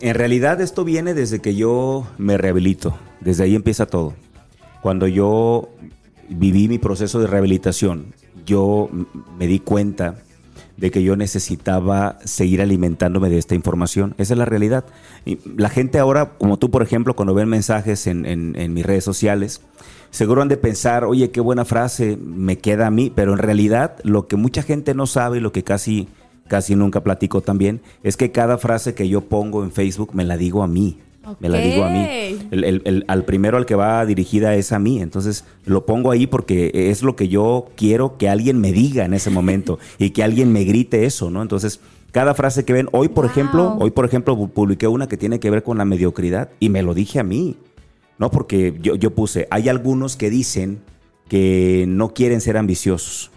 en 0.02 0.16
realidad 0.16 0.60
esto 0.60 0.84
viene 0.84 1.14
desde 1.14 1.42
que 1.42 1.54
yo 1.54 2.08
me 2.18 2.40
rehabilito. 2.40 2.98
Desde 3.22 3.44
ahí 3.44 3.54
empieza 3.54 3.86
todo. 3.86 4.16
Cuando 4.82 5.08
yo 5.08 5.70
viví 6.30 6.68
mi 6.68 6.80
proceso 6.80 7.20
de 7.20 7.28
rehabilitación, 7.28 8.16
yo 8.48 8.90
me 9.38 9.46
di 9.46 9.60
cuenta 9.60 10.16
de 10.78 10.90
que 10.90 11.04
yo 11.04 11.16
necesitaba 11.16 12.18
seguir 12.26 12.60
alimentándome 12.60 13.30
de 13.30 13.38
esta 13.38 13.54
información. 13.54 14.16
Esa 14.18 14.34
es 14.34 14.38
la 14.40 14.46
realidad. 14.46 14.84
Y 15.26 15.38
la 15.58 15.70
gente 15.70 16.00
ahora, 16.00 16.32
como 16.40 16.58
tú, 16.58 16.72
por 16.72 16.82
ejemplo, 16.82 17.16
cuando 17.16 17.36
ven 17.36 17.48
mensajes 17.50 18.08
en, 18.08 18.26
en- 18.26 18.56
en 18.56 18.74
mis 18.74 18.84
redes 18.84 19.04
sociales, 19.04 19.62
seguro 20.16 20.42
han 20.42 20.48
de 20.48 20.58
pensar, 20.58 21.04
oye, 21.06 21.30
qué 21.32 21.42
buena 21.42 21.66
frase 21.66 22.18
me 22.18 22.58
queda 22.58 22.88
a 22.88 22.92
mí, 22.92 23.12
pero 23.14 23.34
en 23.34 23.40
realidad 23.40 23.96
lo 24.04 24.28
que 24.28 24.36
mucha 24.36 24.62
gente 24.64 24.94
no 24.94 25.06
sabe 25.08 25.38
y 25.38 25.42
lo 25.42 25.52
que 25.52 25.64
casi, 25.64 26.08
casi 26.48 26.76
nunca 26.76 27.04
platico 27.04 27.42
también, 27.42 27.82
es 28.04 28.18
que 28.18 28.32
cada 28.32 28.58
frase 28.58 28.94
que 28.94 29.08
yo 29.10 29.22
pongo 29.22 29.64
en 29.64 29.72
Facebook 29.72 30.12
me 30.14 30.24
la 30.24 30.38
digo 30.38 30.64
a 30.64 30.68
mí. 30.68 30.98
Me 31.40 31.50
la 31.50 31.58
digo 31.58 31.84
a 31.84 31.90
mí. 31.90 32.02
Ok. 32.04 32.48
El- 32.52 32.64
el- 32.64 32.82
el- 32.86 33.06
al 33.08 33.26
primero 33.26 33.58
al 33.58 33.66
que 33.66 33.74
va 33.74 34.06
dirigida 34.06 34.54
es 34.54 34.72
a 34.72 34.78
mí. 34.78 35.02
Entonces 35.02 35.44
lo 35.66 35.84
pongo 35.88 36.12
ahí 36.12 36.28
porque 36.28 36.70
es 36.92 37.02
lo 37.02 37.16
que 37.16 37.28
yo 37.30 37.70
quiero 37.76 38.16
que 38.18 38.30
alguien 38.30 38.62
me 38.62 38.72
diga 38.72 39.06
en 39.06 39.16
ese 39.16 39.32
momento 39.32 39.80
y 39.98 40.12
que 40.12 40.24
alguien 40.24 40.54
me 40.54 40.64
grite 40.66 41.06
eso, 41.06 41.32
¿no? 41.32 41.42
Entonces, 41.42 41.80
cada 42.12 42.36
frase 42.36 42.64
que 42.64 42.74
ven, 42.74 42.90
hoy 42.92 43.08
por 43.08 43.24
Wow. 43.26 43.32
ejemplo, 43.32 43.76
hoy 43.80 43.90
por 43.90 44.06
ejemplo 44.06 44.38
pu- 44.38 44.52
publiqué 44.52 44.88
una 44.88 45.08
que 45.08 45.18
tiene 45.18 45.40
que 45.40 45.50
ver 45.50 45.64
con 45.64 45.80
la 45.80 45.86
mediocridad 45.86 46.50
y 46.60 46.70
me 46.70 46.84
lo 46.84 46.94
dije 46.94 47.20
a 47.20 47.24
mí. 47.24 47.58
No, 48.18 48.32
porque 48.32 48.78
yo, 48.82 48.96
yo 48.96 49.12
puse, 49.12 49.48
hay 49.52 49.70
algunos 49.70 50.16
que 50.16 50.30
dicen 50.30 50.80
que 51.28 51.86
no 51.88 52.14
quieren 52.14 52.42
ser 52.42 52.58
ambiciosos. 52.58 53.32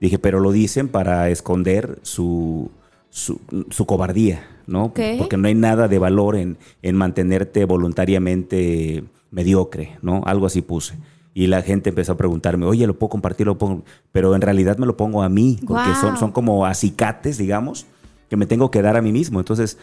Dije, 0.00 0.18
pero 0.18 0.40
lo 0.40 0.52
dicen 0.52 0.88
para 0.88 1.28
esconder 1.30 1.98
su, 2.02 2.70
su, 3.10 3.40
su 3.70 3.86
cobardía, 3.86 4.46
¿no? 4.66 4.92
Porque 5.18 5.36
no 5.36 5.48
hay 5.48 5.54
nada 5.54 5.88
de 5.88 5.98
valor 5.98 6.36
en, 6.36 6.58
en 6.82 6.96
mantenerte 6.96 7.64
voluntariamente 7.64 9.04
mediocre, 9.30 9.98
¿no? 10.02 10.22
Algo 10.26 10.46
así 10.46 10.62
puse. 10.62 10.94
Y 11.32 11.48
la 11.48 11.62
gente 11.62 11.90
empezó 11.90 12.12
a 12.12 12.16
preguntarme, 12.16 12.64
oye, 12.66 12.86
¿lo 12.86 12.98
puedo 12.98 13.10
compartir? 13.10 13.46
¿Lo 13.46 13.58
pongo? 13.58 13.82
Pero 14.12 14.34
en 14.34 14.40
realidad 14.40 14.78
me 14.78 14.86
lo 14.86 14.96
pongo 14.96 15.22
a 15.22 15.28
mí, 15.28 15.58
porque 15.66 15.94
son, 16.00 16.16
son 16.16 16.30
como 16.30 16.64
acicates, 16.64 17.38
digamos, 17.38 17.86
que 18.30 18.36
me 18.36 18.46
tengo 18.46 18.70
que 18.70 18.82
dar 18.82 18.96
a 18.96 19.02
mí 19.02 19.10
mismo. 19.10 19.40
Entonces, 19.40 19.78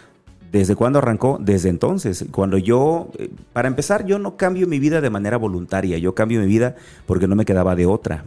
¿desde 0.52 0.76
cuándo 0.76 1.00
arrancó? 1.00 1.38
Desde 1.42 1.70
entonces. 1.70 2.26
Cuando 2.32 2.58
yo, 2.58 3.10
eh, 3.18 3.30
para 3.54 3.68
empezar, 3.68 4.06
yo 4.06 4.20
no 4.20 4.36
cambio 4.38 4.68
mi 4.68 4.80
vida 4.80 5.02
de 5.02 5.10
manera 5.10 5.38
voluntaria, 5.38 5.98
yo 5.98 6.14
cambio 6.16 6.40
mi 6.42 6.48
vida 6.48 6.76
porque 7.06 7.28
no 7.28 7.36
me 7.36 7.46
quedaba 7.46 7.76
de 7.76 7.86
otra. 7.86 8.24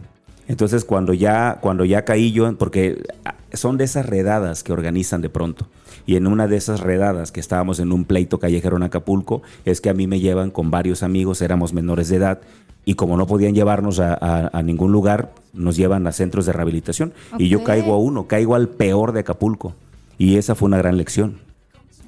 Entonces, 0.47 0.85
cuando 0.85 1.13
ya, 1.13 1.57
cuando 1.61 1.85
ya 1.85 2.05
caí 2.05 2.31
yo, 2.31 2.55
porque 2.57 3.03
ah, 3.25 3.35
son 3.53 3.77
de 3.77 3.83
esas 3.85 4.05
redadas 4.05 4.63
que 4.63 4.73
organizan 4.73 5.21
de 5.21 5.29
pronto. 5.29 5.67
Y 6.07 6.17
en 6.17 6.27
una 6.27 6.47
de 6.47 6.55
esas 6.57 6.81
redadas 6.81 7.31
que 7.31 7.39
estábamos 7.39 7.79
en 7.79 7.91
un 7.91 8.05
pleito 8.05 8.37
callejero 8.37 8.77
en 8.77 8.83
Acapulco, 8.83 9.41
es 9.65 9.81
que 9.81 9.89
a 9.89 9.95
mí 9.95 10.05
me 10.05 10.19
llevan 10.19 10.51
con 10.51 10.69
varios 10.69 11.01
amigos, 11.01 11.41
éramos 11.41 11.73
menores 11.73 12.09
de 12.09 12.17
edad, 12.17 12.41
y 12.85 12.93
como 12.93 13.17
no 13.17 13.25
podían 13.25 13.55
llevarnos 13.55 13.99
a, 13.99 14.13
a- 14.13 14.49
a 14.53 14.61
ningún 14.61 14.91
lugar, 14.91 15.31
nos 15.53 15.75
llevan 15.77 16.05
a 16.05 16.11
centros 16.11 16.45
de 16.45 16.53
rehabilitación. 16.53 17.13
Y 17.39 17.49
yo 17.49 17.63
caigo 17.63 17.93
a 17.95 17.97
uno, 17.97 18.27
caigo 18.27 18.53
al 18.53 18.67
peor 18.69 19.13
de 19.13 19.21
Acapulco. 19.21 19.73
Y 20.19 20.37
esa 20.37 20.53
fue 20.53 20.67
una 20.67 20.77
gran 20.77 20.95
lección. 20.97 21.39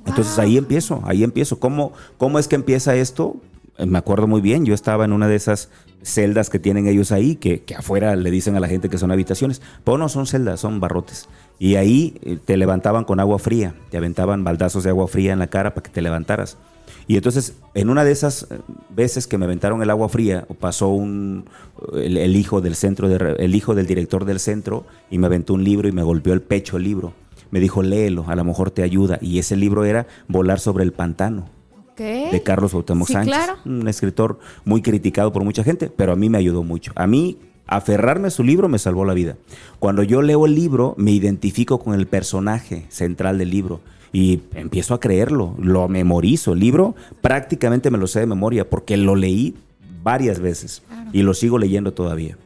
Entonces 0.08 0.40
ahí 0.40 0.58
empiezo, 0.58 1.02
ahí 1.06 1.24
empiezo. 1.24 1.60
¿Cómo, 1.60 1.92
¿Cómo 2.18 2.40
es 2.40 2.48
que 2.48 2.56
empieza 2.56 2.96
esto? 2.96 3.38
Eh, 3.78 3.86
Me 3.86 3.98
acuerdo 3.98 4.28
muy 4.28 4.42
bien, 4.42 4.66
yo 4.66 4.74
estaba 4.74 5.06
en 5.06 5.14
una 5.14 5.28
de 5.28 5.36
esas 5.36 5.70
celdas 6.02 6.50
que 6.50 6.60
tienen 6.60 6.88
ellos 6.88 7.12
ahí, 7.12 7.36
que, 7.36 7.62
que 7.64 7.76
afuera 7.76 8.16
le 8.16 8.32
dicen 8.32 8.56
a 8.56 8.60
la 8.60 8.68
gente 8.68 8.90
que 8.90 8.98
son 8.98 9.12
habitaciones, 9.12 9.62
pero 9.84 9.98
no 9.98 10.10
son 10.10 10.26
celdas, 10.26 10.62
son 10.62 10.80
barrotes. 10.80 11.28
Y 11.60 11.76
ahí 11.76 12.18
eh, 12.24 12.38
te 12.44 12.56
levantaban 12.56 13.04
con 13.04 13.20
agua 13.20 13.40
fría, 13.40 13.76
te 13.90 13.98
aventaban 13.98 14.44
baldazos 14.44 14.84
de 14.84 14.90
agua 14.92 15.08
fría 15.08 15.34
en 15.34 15.40
la 15.40 15.48
cara 15.48 15.74
para 15.74 15.84
que 15.84 15.92
te 15.92 16.02
levantaras. 16.02 16.58
Y 17.10 17.16
entonces, 17.16 17.56
en 17.74 17.90
una 17.90 18.04
de 18.04 18.12
esas 18.12 18.48
eh, 18.50 18.60
veces 18.96 19.28
que 19.28 19.38
me 19.38 19.46
aventaron 19.46 19.82
el 19.82 19.90
agua 19.90 20.08
fría, 20.08 20.46
pasó 20.60 20.88
un 20.90 21.46
el, 21.94 22.18
el 22.18 22.36
hijo 22.36 22.62
del 22.62 22.76
centro 22.76 23.10
de 23.10 23.36
el 23.40 23.56
hijo 23.56 23.76
del 23.76 23.88
director 23.88 24.24
del 24.24 24.40
centro 24.40 24.86
y 25.12 25.18
me 25.18 25.28
aventó 25.28 25.54
un 25.54 25.64
libro 25.64 25.88
y 25.88 25.92
me 25.92 26.04
golpeó 26.04 26.34
el 26.34 26.42
pecho 26.42 26.78
el 26.78 26.84
libro. 26.84 27.14
Me 27.52 27.60
dijo, 27.60 27.82
léelo, 27.84 28.26
a 28.28 28.36
lo 28.36 28.44
mejor 28.44 28.72
te 28.72 28.84
ayuda. 28.84 29.18
Y 29.22 29.40
ese 29.40 29.56
libro 29.56 29.86
era 29.86 30.08
Volar 30.28 30.60
sobre 30.60 30.84
el 30.84 30.92
pantano, 30.94 31.50
de 31.98 32.42
Carlos 32.44 32.72
Cuauhtémoc 32.72 33.08
Sí, 33.08 33.14
Sánchez. 33.14 33.34
claro. 33.34 33.54
Un 33.66 33.88
escritor 33.88 34.40
muy 34.66 34.82
criticado 34.82 35.34
por 35.34 35.44
mucha 35.44 35.64
gente, 35.64 35.90
pero 35.90 36.12
a 36.12 36.16
mí 36.16 36.30
me 36.30 36.38
ayudó 36.38 36.64
mucho. 36.64 36.92
A 36.96 37.08
mí, 37.08 37.38
aferrarme 37.66 38.28
a 38.28 38.32
su 38.32 38.44
libro 38.44 38.70
me 38.70 38.78
salvó 38.80 39.04
la 39.06 39.14
vida. 39.14 39.36
Cuando 39.80 40.04
yo 40.04 40.22
leo 40.22 40.46
el 40.46 40.54
libro, 40.56 40.94
me 40.98 41.12
identifico 41.12 41.80
con 41.80 41.96
el 41.96 42.06
personaje 42.08 42.86
central 42.90 43.38
del 43.40 43.50
libro. 43.50 43.82
Y 44.14 44.42
empiezo 44.54 44.94
a 44.94 45.00
creerlo, 45.00 45.56
lo 45.60 45.88
memorizo. 45.88 46.54
El 46.54 46.60
libro 46.60 46.96
prácticamente 47.22 47.92
me 47.92 47.98
lo 47.98 48.08
sé 48.08 48.22
de 48.22 48.26
memoria 48.28 48.70
porque 48.70 48.96
lo 48.96 49.16
leí 49.16 49.56
varias 50.04 50.40
veces 50.40 50.84
y 51.12 51.24
lo 51.24 51.34
sigo 51.34 51.58
leyendo 51.58 51.94
todavía. 51.94 52.38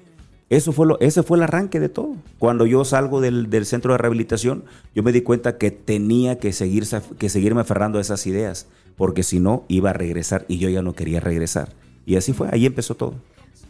Eso 0.52 0.74
fue 0.74 0.86
lo, 0.86 1.00
ese 1.00 1.24
fue 1.24 1.38
el 1.38 1.44
arranque 1.44 1.80
de 1.80 1.88
todo. 1.88 2.14
Cuando 2.38 2.66
yo 2.66 2.84
salgo 2.84 3.22
del, 3.22 3.50
del 3.50 3.66
centro 3.66 3.94
de 3.94 3.98
rehabilitación, 3.98 4.66
yo 4.94 5.02
me 5.02 5.14
di 5.14 5.22
cuenta 5.22 5.58
que 5.58 5.72
tenía 5.72 6.38
que, 6.40 6.52
seguir, 6.52 6.86
que 7.18 7.30
seguirme 7.30 7.62
aferrando 7.62 7.98
a 8.00 8.02
esas 8.02 8.28
ideas, 8.28 8.68
porque 8.98 9.24
si 9.24 9.40
no, 9.40 9.64
iba 9.70 9.92
a 9.92 9.94
regresar 9.94 10.44
y 10.50 10.58
yo 10.58 10.68
ya 10.68 10.82
no 10.82 10.94
quería 10.94 11.22
regresar. 11.22 11.70
Y 12.06 12.18
así 12.18 12.34
fue, 12.34 12.50
ahí 12.52 12.66
empezó 12.66 12.96
todo. 12.96 13.14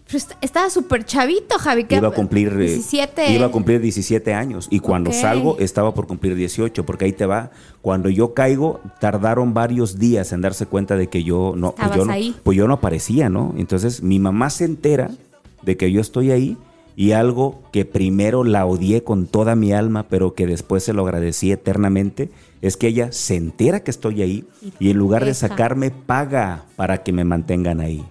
Pero 0.08 0.18
est- 0.18 0.32
estaba 0.42 0.72
súper 0.72 1.06
chavito, 1.06 1.60
Javi. 1.60 1.84
¿qué? 1.84 1.98
Iba 1.98 2.08
a 2.08 2.12
cumplir 2.12 2.48
eh, 2.54 2.58
17. 2.66 3.32
iba 3.32 3.46
a 3.46 3.50
cumplir 3.52 3.80
17 3.80 4.34
años 4.34 4.68
y 4.72 4.80
cuando 4.80 5.12
Ok. 5.12 5.16
salgo 5.16 5.58
estaba 5.60 5.94
por 5.94 6.08
cumplir 6.08 6.34
18, 6.36 6.84
porque 6.84 7.06
ahí 7.06 7.14
te 7.14 7.28
va. 7.28 7.52
Cuando 7.84 8.10
yo 8.10 8.34
caigo, 8.34 8.82
tardaron 9.00 9.54
varios 9.54 10.00
días 10.00 10.32
en 10.34 10.42
darse 10.42 10.66
cuenta 10.66 10.98
de 10.98 11.08
que 11.10 11.24
yo 11.24 11.54
no, 11.56 11.76
pues 11.76 11.96
yo 11.96 12.06
no, 12.06 12.14
pues 12.44 12.58
yo 12.58 12.68
no 12.68 12.74
aparecía, 12.74 13.30
¿no? 13.30 13.54
Entonces 13.56 14.02
mi 14.02 14.18
mamá 14.18 14.50
se 14.50 14.66
entera 14.66 15.12
de 15.62 15.78
que 15.78 15.92
yo 15.92 16.02
estoy 16.02 16.32
ahí 16.32 16.58
y 16.96 17.12
algo 17.12 17.62
que 17.72 17.86
primero 17.86 18.44
la 18.44 18.66
odié 18.66 19.04
con 19.04 19.28
toda 19.28 19.56
mi 19.56 19.74
alma, 19.74 20.08
pero 20.10 20.34
que 20.34 20.48
después 20.48 20.84
se 20.84 20.94
lo 20.94 21.04
agradecí 21.04 21.52
eternamente, 21.52 22.30
es 22.62 22.78
que 22.78 22.88
ella 22.88 23.12
se 23.12 23.36
entera 23.36 23.84
que 23.84 23.92
estoy 23.92 24.22
ahí 24.22 24.46
y 24.80 24.92
en 24.92 24.98
lugar 24.98 25.26
de 25.26 25.34
sacarme 25.34 25.92
paga 25.92 26.66
para 26.76 27.04
que 27.04 27.12
me 27.12 27.24
mantengan 27.24 27.82
ahí, 27.82 28.06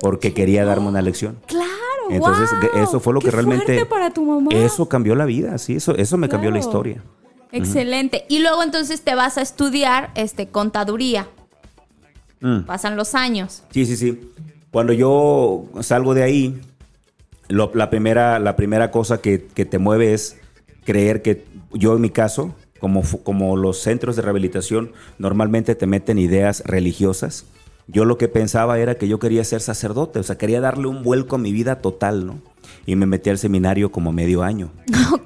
porque 0.00 0.34
quería 0.34 0.64
darme 0.64 0.88
una 0.88 1.02
lección. 1.02 1.38
Claro. 1.46 1.68
Entonces, 2.10 2.48
eso 2.74 3.00
fue 3.00 3.12
lo 3.12 3.20
¡Qué 3.20 3.26
que 3.26 3.30
realmente... 3.32 3.84
para 3.84 4.10
tu 4.10 4.24
mamá! 4.24 4.50
Eso 4.52 4.88
cambió 4.88 5.14
la 5.14 5.26
vida, 5.26 5.58
sí, 5.58 5.74
eso, 5.74 5.94
eso 5.96 6.16
me 6.16 6.28
cambió 6.28 6.50
la 6.50 6.58
historia. 6.58 7.02
Excelente. 7.52 8.24
Y 8.28 8.40
luego 8.40 8.62
entonces 8.62 9.02
te 9.02 9.14
vas 9.14 9.38
a 9.38 9.42
estudiar 9.42 10.10
este 10.14 10.48
contaduría. 10.48 11.28
Mm. 12.40 12.60
Pasan 12.60 12.96
los 12.96 13.14
años. 13.14 13.62
Sí, 13.70 13.86
sí, 13.86 13.96
sí. 13.96 14.32
Cuando 14.70 14.92
yo 14.92 15.64
salgo 15.80 16.14
de 16.14 16.22
ahí, 16.22 16.60
lo- 17.48 17.70
la, 17.74 17.90
primera, 17.90 18.38
la 18.38 18.56
primera 18.56 18.90
cosa 18.90 19.20
que, 19.20 19.46
que 19.54 19.64
te 19.64 19.78
mueve 19.78 20.14
es 20.14 20.36
creer 20.84 21.22
que 21.22 21.44
yo 21.72 21.94
en 21.94 22.00
mi 22.02 22.10
caso, 22.10 22.54
como, 22.80 23.02
como 23.24 23.56
los 23.56 23.78
centros 23.78 24.16
de 24.16 24.22
rehabilitación 24.22 24.92
normalmente 25.18 25.74
te 25.74 25.86
meten 25.86 26.18
ideas 26.18 26.62
religiosas, 26.66 27.44
yo 27.88 28.04
lo 28.04 28.18
que 28.18 28.28
pensaba 28.28 28.78
era 28.78 28.96
que 28.96 29.08
yo 29.08 29.18
quería 29.18 29.42
ser 29.44 29.60
sacerdote, 29.62 30.18
o 30.18 30.22
sea, 30.22 30.36
quería 30.36 30.60
darle 30.60 30.88
un 30.88 31.02
vuelco 31.02 31.36
a 31.36 31.38
mi 31.38 31.52
vida 31.52 31.76
total, 31.76 32.26
¿no? 32.26 32.38
Y 32.84 32.96
me 32.96 33.06
metí 33.06 33.30
al 33.30 33.38
seminario 33.38 33.90
como 33.90 34.12
medio 34.12 34.42
año. 34.42 34.70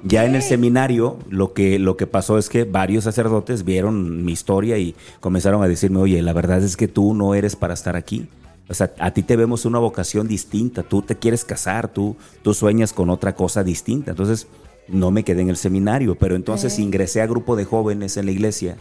Ya 0.03 0.25
en 0.25 0.35
el 0.35 0.41
seminario 0.41 1.17
lo 1.29 1.53
que, 1.53 1.77
lo 1.79 1.97
que 1.97 2.07
pasó 2.07 2.37
es 2.37 2.47
que 2.49 2.63
varios 2.63 3.03
sacerdotes 3.03 3.63
vieron 3.65 4.23
mi 4.23 4.31
historia 4.31 4.77
y 4.77 4.95
comenzaron 5.19 5.61
a 5.61 5.67
decirme, 5.67 5.99
oye, 5.99 6.21
la 6.21 6.31
verdad 6.33 6.61
es 6.63 6.77
que 6.77 6.87
tú 6.87 7.13
no 7.13 7.35
eres 7.35 7.55
para 7.57 7.73
estar 7.73 7.95
aquí. 7.97 8.27
O 8.69 8.73
sea, 8.73 8.93
a 8.99 9.11
ti 9.11 9.23
te 9.23 9.35
vemos 9.35 9.65
una 9.65 9.79
vocación 9.79 10.27
distinta, 10.27 10.83
tú 10.83 11.01
te 11.01 11.15
quieres 11.17 11.43
casar, 11.45 11.89
tú, 11.89 12.15
tú 12.43 12.53
sueñas 12.53 12.93
con 12.93 13.09
otra 13.09 13.35
cosa 13.35 13.63
distinta. 13.63 14.11
Entonces, 14.11 14.47
no 14.87 15.11
me 15.11 15.23
quedé 15.23 15.41
en 15.41 15.49
el 15.49 15.57
seminario, 15.57 16.15
pero 16.15 16.35
entonces 16.35 16.79
ingresé 16.79 17.21
a 17.21 17.27
grupo 17.27 17.55
de 17.55 17.65
jóvenes 17.65 18.17
en 18.17 18.25
la 18.25 18.31
iglesia 18.31 18.77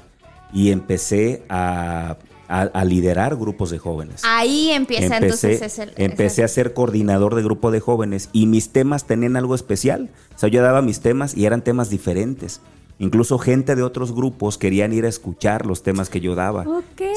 y 0.52 0.70
empecé 0.70 1.42
a, 1.48 2.16
a- 2.48 2.60
a 2.62 2.84
liderar 2.84 3.36
grupos 3.36 3.70
de 3.70 3.78
jóvenes. 3.78 4.22
Ahí 4.24 4.70
empieza 4.70 5.16
Empecé, 5.16 5.52
entonces 5.54 5.62
ese, 5.78 5.92
empecé 5.96 6.44
a 6.44 6.48
ser 6.48 6.74
coordinador 6.74 7.34
de 7.34 7.42
grupo 7.42 7.70
de 7.70 7.80
jóvenes 7.80 8.28
y 8.32 8.46
mis 8.46 8.70
temas 8.70 9.04
tenían 9.06 9.36
algo 9.36 9.54
especial. 9.54 10.10
O 10.34 10.38
sea, 10.38 10.48
yo 10.48 10.62
daba 10.62 10.82
mis 10.82 11.00
temas 11.00 11.36
y 11.36 11.46
eran 11.46 11.62
temas 11.62 11.88
diferentes. 11.90 12.60
Incluso 13.02 13.36
gente 13.36 13.74
de 13.74 13.82
otros 13.82 14.14
grupos 14.14 14.58
querían 14.58 14.92
ir 14.92 15.04
a 15.04 15.08
escuchar 15.08 15.66
los 15.66 15.82
temas 15.82 16.08
que 16.08 16.20
yo 16.20 16.36
daba. 16.36 16.62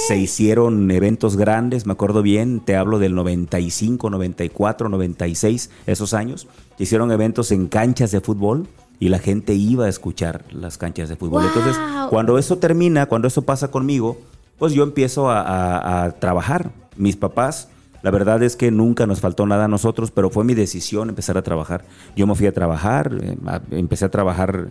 Se 0.07 0.17
hicieron 0.17 0.89
eventos 0.89 1.37
grandes, 1.37 1.85
me 1.85 1.93
acuerdo 1.93 2.23
bien, 2.23 2.59
te 2.59 2.75
hablo 2.75 2.97
del 2.97 3.13
95, 3.13 4.09
94, 4.09 4.89
96, 4.89 5.69
esos 5.85 6.15
años. 6.15 6.47
Se 6.77 6.83
hicieron 6.83 7.11
eventos 7.11 7.51
en 7.51 7.67
canchas 7.67 8.09
de 8.11 8.19
fútbol 8.19 8.67
y 8.99 9.09
la 9.09 9.19
gente 9.19 9.53
iba 9.53 9.85
a 9.85 9.89
escuchar 9.89 10.43
las 10.51 10.79
canchas 10.79 11.07
de 11.07 11.17
fútbol. 11.17 11.43
¡Wow! 11.43 11.51
Entonces, 11.55 11.77
cuando 12.09 12.39
eso 12.39 12.57
termina, 12.57 13.05
cuando 13.05 13.27
eso 13.27 13.43
pasa 13.43 13.69
conmigo, 13.69 14.17
pues 14.57 14.73
yo 14.73 14.81
empiezo 14.83 15.29
a, 15.29 15.41
a- 15.41 16.03
a 16.05 16.11
trabajar. 16.13 16.71
Mis 16.97 17.15
papás, 17.15 17.67
la 18.01 18.09
verdad 18.09 18.41
es 18.41 18.55
que 18.55 18.71
nunca 18.71 19.05
nos 19.05 19.19
faltó 19.21 19.45
nada 19.45 19.65
a 19.65 19.67
nosotros, 19.67 20.09
pero 20.09 20.31
fue 20.31 20.43
mi 20.45 20.55
decisión 20.55 21.09
empezar 21.09 21.37
a 21.37 21.43
trabajar. 21.43 21.85
Yo 22.15 22.25
me 22.25 22.33
fui 22.33 22.47
a 22.47 22.53
trabajar, 22.53 23.11
eh, 23.21 23.37
empecé 23.71 24.05
a 24.05 24.09
trabajar, 24.09 24.69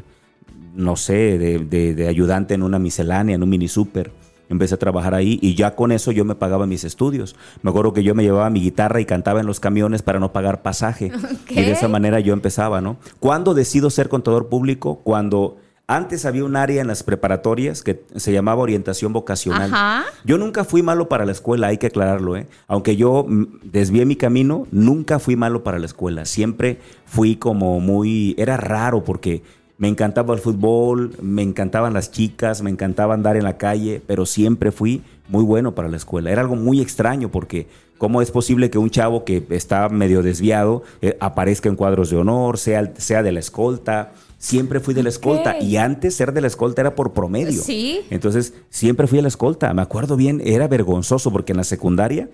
no 0.75 0.97
sé, 0.97 1.39
de, 1.39 1.59
de- 1.61 1.95
de 1.95 2.09
ayudante 2.09 2.55
en 2.55 2.63
una 2.63 2.79
miscelánea, 2.79 3.35
en 3.35 3.43
un 3.43 3.49
mini 3.49 3.69
super. 3.69 4.11
Empecé 4.51 4.75
a 4.75 4.79
trabajar 4.79 5.15
ahí 5.15 5.39
y 5.41 5.55
ya 5.55 5.75
con 5.75 5.91
eso 5.91 6.13
yo 6.13 6.25
me 6.27 6.35
pagaba 6.35 6.67
mis 6.67 6.85
estudios. 6.85 7.35
Me 7.63 7.71
acuerdo 7.71 7.95
que 7.95 8.03
yo 8.03 8.15
me 8.15 8.23
llevaba 8.23 8.51
mi 8.51 8.61
guitarra 8.61 9.01
y 9.01 9.07
cantaba 9.07 9.41
en 9.41 9.47
los 9.47 9.59
camiones 9.59 10.03
para 10.03 10.21
no 10.21 10.33
pagar 10.33 10.61
pasaje. 10.63 11.11
Y 11.49 11.55
de 11.55 11.71
esa 11.73 11.89
manera 11.89 12.21
yo 12.21 12.33
empezaba, 12.35 12.81
¿no? 12.83 12.99
¿Cuándo 13.21 13.55
decido 13.55 13.89
ser 13.89 14.09
contador 14.11 14.49
público? 14.49 15.01
Cuando 15.03 15.57
antes 15.87 16.25
había 16.27 16.45
un 16.45 16.57
área 16.57 16.81
en 16.83 16.87
las 16.89 17.03
preparatorias 17.03 17.83
que 17.83 18.05
se 18.17 18.33
llamaba 18.33 18.63
orientación 18.63 19.13
vocacional. 19.13 19.73
Ajá. 19.73 20.05
Yo 20.25 20.37
nunca 20.39 20.65
fui 20.65 20.83
malo 20.83 21.09
para 21.09 21.25
la 21.27 21.33
escuela, 21.33 21.67
hay 21.69 21.79
que 21.79 21.87
aclararlo, 21.89 22.37
¿eh? 22.37 22.47
Aunque 22.69 22.97
yo 22.97 23.27
desvié 23.63 24.05
mi 24.07 24.17
camino, 24.17 24.67
nunca 24.71 25.19
fui 25.19 25.37
malo 25.37 25.63
para 25.63 25.79
la 25.79 25.87
escuela. 25.87 26.25
Siempre 26.27 26.79
fui 27.07 27.37
como 27.37 27.81
muy... 27.81 28.35
Era 28.39 28.57
raro 28.57 29.05
porque 29.05 29.43
me 29.77 29.89
encantaba 29.89 30.35
el 30.35 30.41
fútbol, 30.41 31.17
me 31.21 31.43
encantaban 31.43 31.95
las 31.95 32.11
chicas, 32.11 32.63
me 32.63 32.71
encantaba 32.71 33.15
andar 33.15 33.37
en 33.37 33.45
la 33.45 33.57
calle, 33.57 34.01
pero 34.07 34.25
siempre 34.25 34.71
fui 34.71 35.03
muy 35.29 35.43
bueno 35.43 35.75
para 35.75 35.89
la 35.89 35.97
escuela. 35.97 36.31
Era 36.31 36.43
algo 36.43 36.57
muy 36.57 36.81
extraño 36.81 37.29
porque 37.29 37.67
¿cómo 37.99 38.23
es 38.23 38.31
posible 38.31 38.71
que 38.71 38.79
un 38.79 38.91
chavo 38.91 39.25
que 39.25 39.45
está 39.51 39.89
medio 39.89 40.23
desviado 40.23 40.83
eh, 41.03 41.17
aparezca 41.21 41.69
en 41.69 41.77
cuadros 41.77 42.11
de 42.11 42.17
honor, 42.17 42.59
sea, 42.59 42.93
sea 42.97 43.23
de 43.23 43.33
la 43.33 43.41
escolta? 43.41 44.13
Siempre 44.39 44.79
fui 44.79 44.95
de 44.95 45.03
la 45.03 45.09
escolta 45.09 45.59
y 45.59 45.77
antes 45.77 46.15
ser 46.15 46.33
de 46.33 46.43
la 46.43 46.49
escolta 46.49 46.83
era 46.83 46.95
por 46.95 47.13
promedio. 47.13 47.63
Sí. 47.63 48.03
Entonces, 48.11 48.53
siempre 48.69 49.07
fui 49.07 49.19
a 49.19 49.23
la 49.23 49.29
escolta. 49.29 49.73
Me 49.73 49.81
acuerdo 49.81 50.17
bien, 50.17 50.43
era 50.45 50.69
vergonzoso 50.69 51.33
porque 51.33 51.53
en 51.53 51.57
la 51.57 51.65
secundaria 51.65 52.29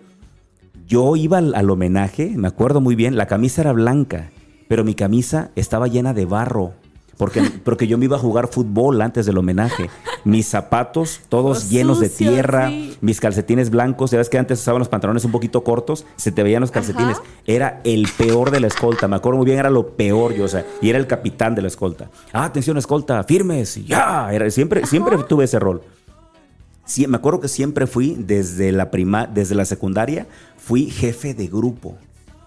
yo 0.89 1.15
iba 1.15 1.39
al, 1.39 1.55
al 1.55 1.71
homenaje, 1.71 2.33
me 2.37 2.49
acuerdo 2.49 2.81
muy 2.81 2.97
bien, 2.97 3.17
la 3.17 3.27
camisa 3.27 3.61
era 3.61 3.73
blanca, 3.73 4.33
pero 4.67 4.83
mi 4.83 4.95
camisa 4.97 5.53
estaba 5.55 5.87
llena 5.87 6.13
de 6.13 6.25
barro. 6.25 6.75
Porque, 7.21 7.43
porque 7.65 7.87
yo 7.87 7.99
me 7.99 8.07
iba 8.07 8.17
a 8.17 8.19
jugar 8.19 8.49
fútbol 8.49 9.03
antes 9.03 9.27
del 9.27 9.37
homenaje. 9.37 9.91
Mis 10.25 10.47
zapatos 10.47 11.21
todos 11.29 11.65
Los 11.65 11.71
llenos 11.71 12.01
de 12.01 12.09
tierra, 12.09 12.69
sí. 12.71 12.97
mis 13.03 13.21
calcetines 13.21 13.69
blancos. 13.69 14.11
Ya 14.11 14.17
ves 14.17 14.31
que 14.31 14.39
antes 14.39 14.59
usaban 14.59 14.79
los 14.79 14.89
pantalones 14.89 15.23
un 15.27 15.31
poquito 15.31 15.63
cortos, 15.63 16.07
se 16.17 16.33
te 16.33 16.43
veían 16.43 16.63
los 16.63 16.71
calcetines. 16.71 17.19
Ajá. 17.19 17.29
Era 17.45 17.81
el 17.85 18.09
peor 18.17 18.51
de 18.51 18.61
la 18.61 18.69
escolta. 18.69 19.07
Me 19.07 19.17
acuerdo 19.17 19.37
muy 19.37 19.45
bien, 19.45 19.59
era 19.59 19.69
lo 19.69 19.89
peor 19.89 20.33
yo, 20.33 20.47
o 20.47 20.49
sea, 20.49 20.65
y 20.81 20.89
era 20.89 20.99
el 20.99 21.07
capitán 21.07 21.55
de 21.55 21.61
la 21.61 21.69
escolta. 21.69 22.09
Ah, 22.33 22.47
atención, 22.47 22.79
escolta, 22.79 23.23
firmes, 23.25 23.85
ya. 23.87 24.33
Era, 24.33 24.51
siempre, 24.51 24.87
siempre 24.87 25.19
tuve 25.29 25.45
ese 25.45 25.59
rol. 25.59 25.83
Sí, 26.87 27.07
me 27.07 27.19
acuerdo 27.19 27.41
que 27.41 27.49
siempre 27.49 27.87
fui 27.87 28.17
desde 28.19 28.73
la 28.73 28.91
prima, 28.91 29.27
desde 29.27 29.55
la 29.55 29.67
secundaria, 29.67 30.27
fui 30.57 30.87
jefe 30.87 31.35
de 31.35 31.49
grupo. 31.49 31.99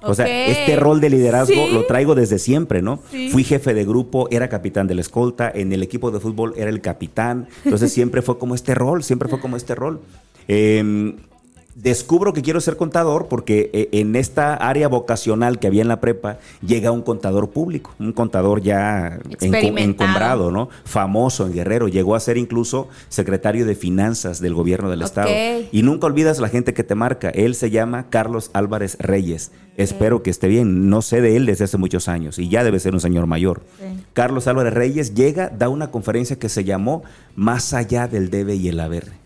O 0.06 0.14
sea, 0.14 0.28
este 0.48 0.76
rol 0.76 1.00
de 1.02 1.10
liderazgo 1.10 1.54
Sí. 1.68 1.74
lo 1.74 1.86
traigo 1.86 2.16
desde 2.16 2.40
siempre, 2.40 2.82
¿no? 2.82 3.00
Sí. 3.12 3.30
Fui 3.30 3.44
jefe 3.44 3.74
de 3.74 3.86
grupo, 3.86 4.28
era 4.32 4.50
capitán 4.50 4.88
de 4.88 4.96
la 4.96 5.02
escolta, 5.02 5.52
en 5.54 5.72
el 5.74 5.82
equipo 5.84 6.12
de 6.12 6.20
fútbol 6.20 6.54
era 6.58 6.70
el 6.70 6.82
capitán. 6.82 7.48
Entonces 7.64 7.92
siempre 7.94 8.22
fue 8.22 8.38
como 8.38 8.56
este 8.56 8.76
rol, 8.76 9.04
siempre 9.04 9.30
fue 9.30 9.40
como 9.40 9.56
este 9.58 9.76
rol. 9.76 10.02
Eh, 10.48 11.16
descubro 11.76 12.34
que 12.34 12.42
quiero 12.42 12.62
ser 12.62 12.78
contador 12.78 13.28
porque 13.28 13.70
eh, 13.74 13.90
en 13.94 14.16
esta 14.16 14.54
área 14.54 14.88
vocacional 14.88 15.60
que 15.60 15.68
había 15.68 15.82
en 15.82 15.88
la 15.88 16.00
prepa 16.00 16.38
llega 16.66 16.92
un 16.92 17.02
contador 17.02 17.50
público, 17.50 17.94
un 18.00 18.14
contador 18.14 18.62
ya 18.62 19.18
enco- 19.24 19.34
Experimentado. 19.34 19.82
encumbrado, 20.10 20.52
¿no? 20.52 20.70
Famoso 20.86 21.48
en 21.48 21.54
Guerrero, 21.54 21.88
llegó 21.88 22.16
a 22.16 22.20
ser 22.20 22.38
incluso 22.38 22.88
secretario 23.10 23.66
de 23.66 23.76
finanzas 23.76 24.40
del 24.40 24.54
gobierno 24.54 24.90
del 24.90 25.02
estado. 25.02 25.30
Y 25.72 25.82
nunca 25.82 26.06
olvidas 26.08 26.40
la 26.40 26.50
gente 26.50 26.74
que 26.74 26.84
te 26.84 26.96
marca, 26.96 27.30
él 27.30 27.56
se 27.56 27.72
llama 27.72 28.08
Carlos 28.10 28.52
Álvarez 28.54 28.98
Reyes. 29.00 29.52
Espero 29.76 30.22
que 30.22 30.30
esté 30.30 30.48
bien, 30.48 30.90
no 30.90 31.02
sé 31.02 31.22
de 31.22 31.36
él 31.36 31.48
desde 31.48 31.64
hace 31.64 31.78
muchos 31.78 32.08
años 32.08 32.38
y 32.38 32.48
ya 32.48 32.64
debe 32.64 32.80
ser 32.80 32.94
un 32.94 33.00
señor 33.00 33.26
mayor. 33.26 33.62
Carlos 34.14 34.46
Álvarez 34.48 34.74
Reyes 34.74 35.16
llega, 35.16 35.50
da 35.50 35.70
una 35.70 35.90
conferencia 35.90 36.38
que 36.38 36.50
se 36.50 36.64
llamó 36.64 37.02
Más 37.36 37.74
allá 37.74 38.08
del 38.08 38.30
debe 38.30 38.54
y 38.54 38.68
el 38.68 38.80
haber 38.80 39.23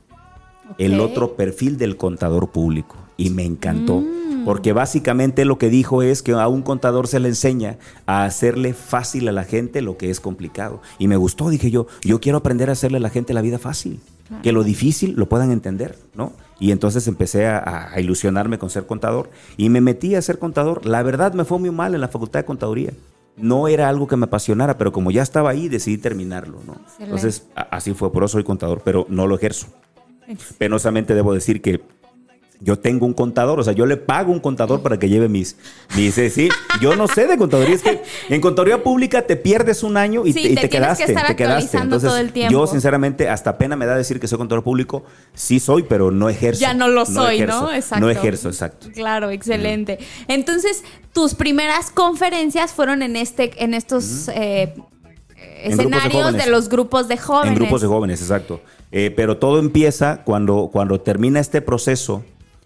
el 0.77 0.99
otro 0.99 1.35
perfil 1.35 1.77
del 1.77 1.97
contador 1.97 2.49
público. 2.49 2.95
Y 3.17 3.29
me 3.31 3.43
encantó. 3.45 4.01
Mm. 4.01 4.45
Porque 4.45 4.71
básicamente 4.73 5.43
lo 5.43 5.57
que 5.57 5.69
dijo 5.69 6.03
es 6.03 6.21
que 6.23 6.31
a 6.33 6.47
un 6.47 6.61
contador 6.61 7.07
se 7.07 7.19
le 7.19 7.27
enseña 7.29 7.77
a 8.05 8.23
hacerle 8.25 8.73
fácil 8.73 9.27
a 9.27 9.31
la 9.31 9.43
gente 9.43 9.81
lo 9.81 9.97
que 9.97 10.09
es 10.09 10.19
complicado. 10.19 10.81
Y 10.99 11.07
me 11.07 11.17
gustó, 11.17 11.49
dije 11.49 11.69
yo, 11.71 11.87
yo 12.03 12.21
quiero 12.21 12.37
aprender 12.37 12.69
a 12.69 12.73
hacerle 12.73 12.97
a 12.97 13.01
la 13.01 13.09
gente 13.09 13.33
la 13.33 13.41
vida 13.41 13.59
fácil. 13.59 13.99
Que 14.43 14.51
lo 14.51 14.63
difícil 14.63 15.13
lo 15.15 15.27
puedan 15.29 15.51
entender, 15.51 15.97
¿no? 16.13 16.33
Y 16.59 16.71
entonces 16.71 17.07
empecé 17.07 17.47
a, 17.47 17.89
a 17.93 17.99
ilusionarme 18.01 18.57
con 18.59 18.69
ser 18.69 18.85
contador 18.85 19.29
y 19.57 19.69
me 19.69 19.79
metí 19.81 20.15
a 20.15 20.21
ser 20.21 20.37
contador. 20.37 20.85
La 20.85 21.01
verdad 21.01 21.33
me 21.33 21.45
fue 21.45 21.59
muy 21.59 21.71
mal 21.71 21.95
en 21.95 22.01
la 22.01 22.07
facultad 22.09 22.41
de 22.41 22.45
contaduría. 22.45 22.91
No 23.37 23.67
era 23.67 23.87
algo 23.87 24.07
que 24.07 24.17
me 24.17 24.25
apasionara, 24.25 24.77
pero 24.77 24.91
como 24.91 25.11
ya 25.11 25.21
estaba 25.23 25.49
ahí, 25.51 25.69
decidí 25.69 25.97
terminarlo, 25.97 26.59
¿no? 26.65 26.73
Excelente. 26.73 27.03
Entonces, 27.03 27.47
a- 27.55 27.61
así 27.75 27.93
fue, 27.93 28.11
por 28.11 28.23
eso 28.23 28.33
soy 28.33 28.43
contador, 28.43 28.81
pero 28.83 29.05
no 29.09 29.27
lo 29.27 29.35
ejerzo 29.35 29.67
penosamente 30.57 31.13
debo 31.15 31.33
decir 31.33 31.61
que 31.61 31.81
yo 32.59 32.79
tengo 32.79 33.05
un 33.05 33.13
contador, 33.13 33.59
o 33.59 33.63
sea, 33.63 33.73
yo 33.73 33.85
le 33.85 33.97
pago 33.97 34.31
un 34.31 34.39
contador 34.39 34.81
para 34.81 34.97
que 34.97 35.09
lleve 35.09 35.29
mis, 35.29 35.57
mis 35.95 36.17
eh, 36.17 36.29
sí, 36.29 36.49
yo 36.81 36.95
no 36.95 37.07
sé 37.07 37.27
de 37.27 37.37
contaduría, 37.37 37.75
es 37.75 37.83
que 37.83 38.01
en 38.29 38.41
contaduría 38.41 38.81
pública 38.81 39.21
te 39.21 39.35
pierdes 39.35 39.83
un 39.83 39.95
año 39.97 40.25
y 40.25 40.33
Sí, 40.33 40.41
te, 40.41 40.47
y 40.49 40.55
te 40.55 40.61
te 40.61 40.67
tienes 40.69 40.71
que 40.71 40.77
quedaste, 40.77 41.13
estar 41.13 41.27
te 41.27 41.35
quedaste. 41.35 41.77
Entonces, 41.77 42.09
todo 42.09 42.19
el 42.19 42.31
tiempo. 42.31 42.51
yo 42.51 42.67
sinceramente 42.67 43.29
hasta 43.29 43.57
pena 43.57 43.75
me 43.75 43.85
da 43.85 43.95
decir 43.95 44.19
que 44.19 44.27
soy 44.27 44.37
contador 44.39 44.63
público, 44.63 45.03
sí 45.33 45.59
soy, 45.59 45.83
pero 45.83 46.09
no 46.09 46.29
ejerzo. 46.29 46.61
Ya 46.61 46.73
no 46.73 46.87
lo 46.87 47.05
soy, 47.05 47.35
ejerzo, 47.35 47.61
¿no? 47.61 47.73
Exacto. 47.73 48.05
No 48.05 48.09
ejerzo, 48.09 48.49
exacto. 48.49 48.87
Claro, 48.93 49.29
excelente. 49.29 49.99
Entonces, 50.27 50.83
tus 51.13 51.35
primeras 51.35 51.91
conferencias 51.91 52.71
fueron 52.71 53.03
en 53.03 53.15
este, 53.15 53.63
en 53.63 53.73
estos 53.73 54.29
escenarios 55.63 56.33
de, 56.33 56.49
los 56.49 56.69
grupos 56.69 57.07
de 57.07 57.17
jóvenes. 57.17 57.53
En 57.53 57.55
grupos 57.55 57.81
de 57.81 57.87
jóvenes, 57.87 58.21
exacto. 58.21 58.61
Eh, 58.91 59.11
pero 59.15 59.37
todo 59.37 59.59
empieza 59.59 60.23
cuando, 60.23 60.69
cuando 60.71 61.01
termina 61.01 61.39
este 61.39 61.61
proceso. 61.61 62.23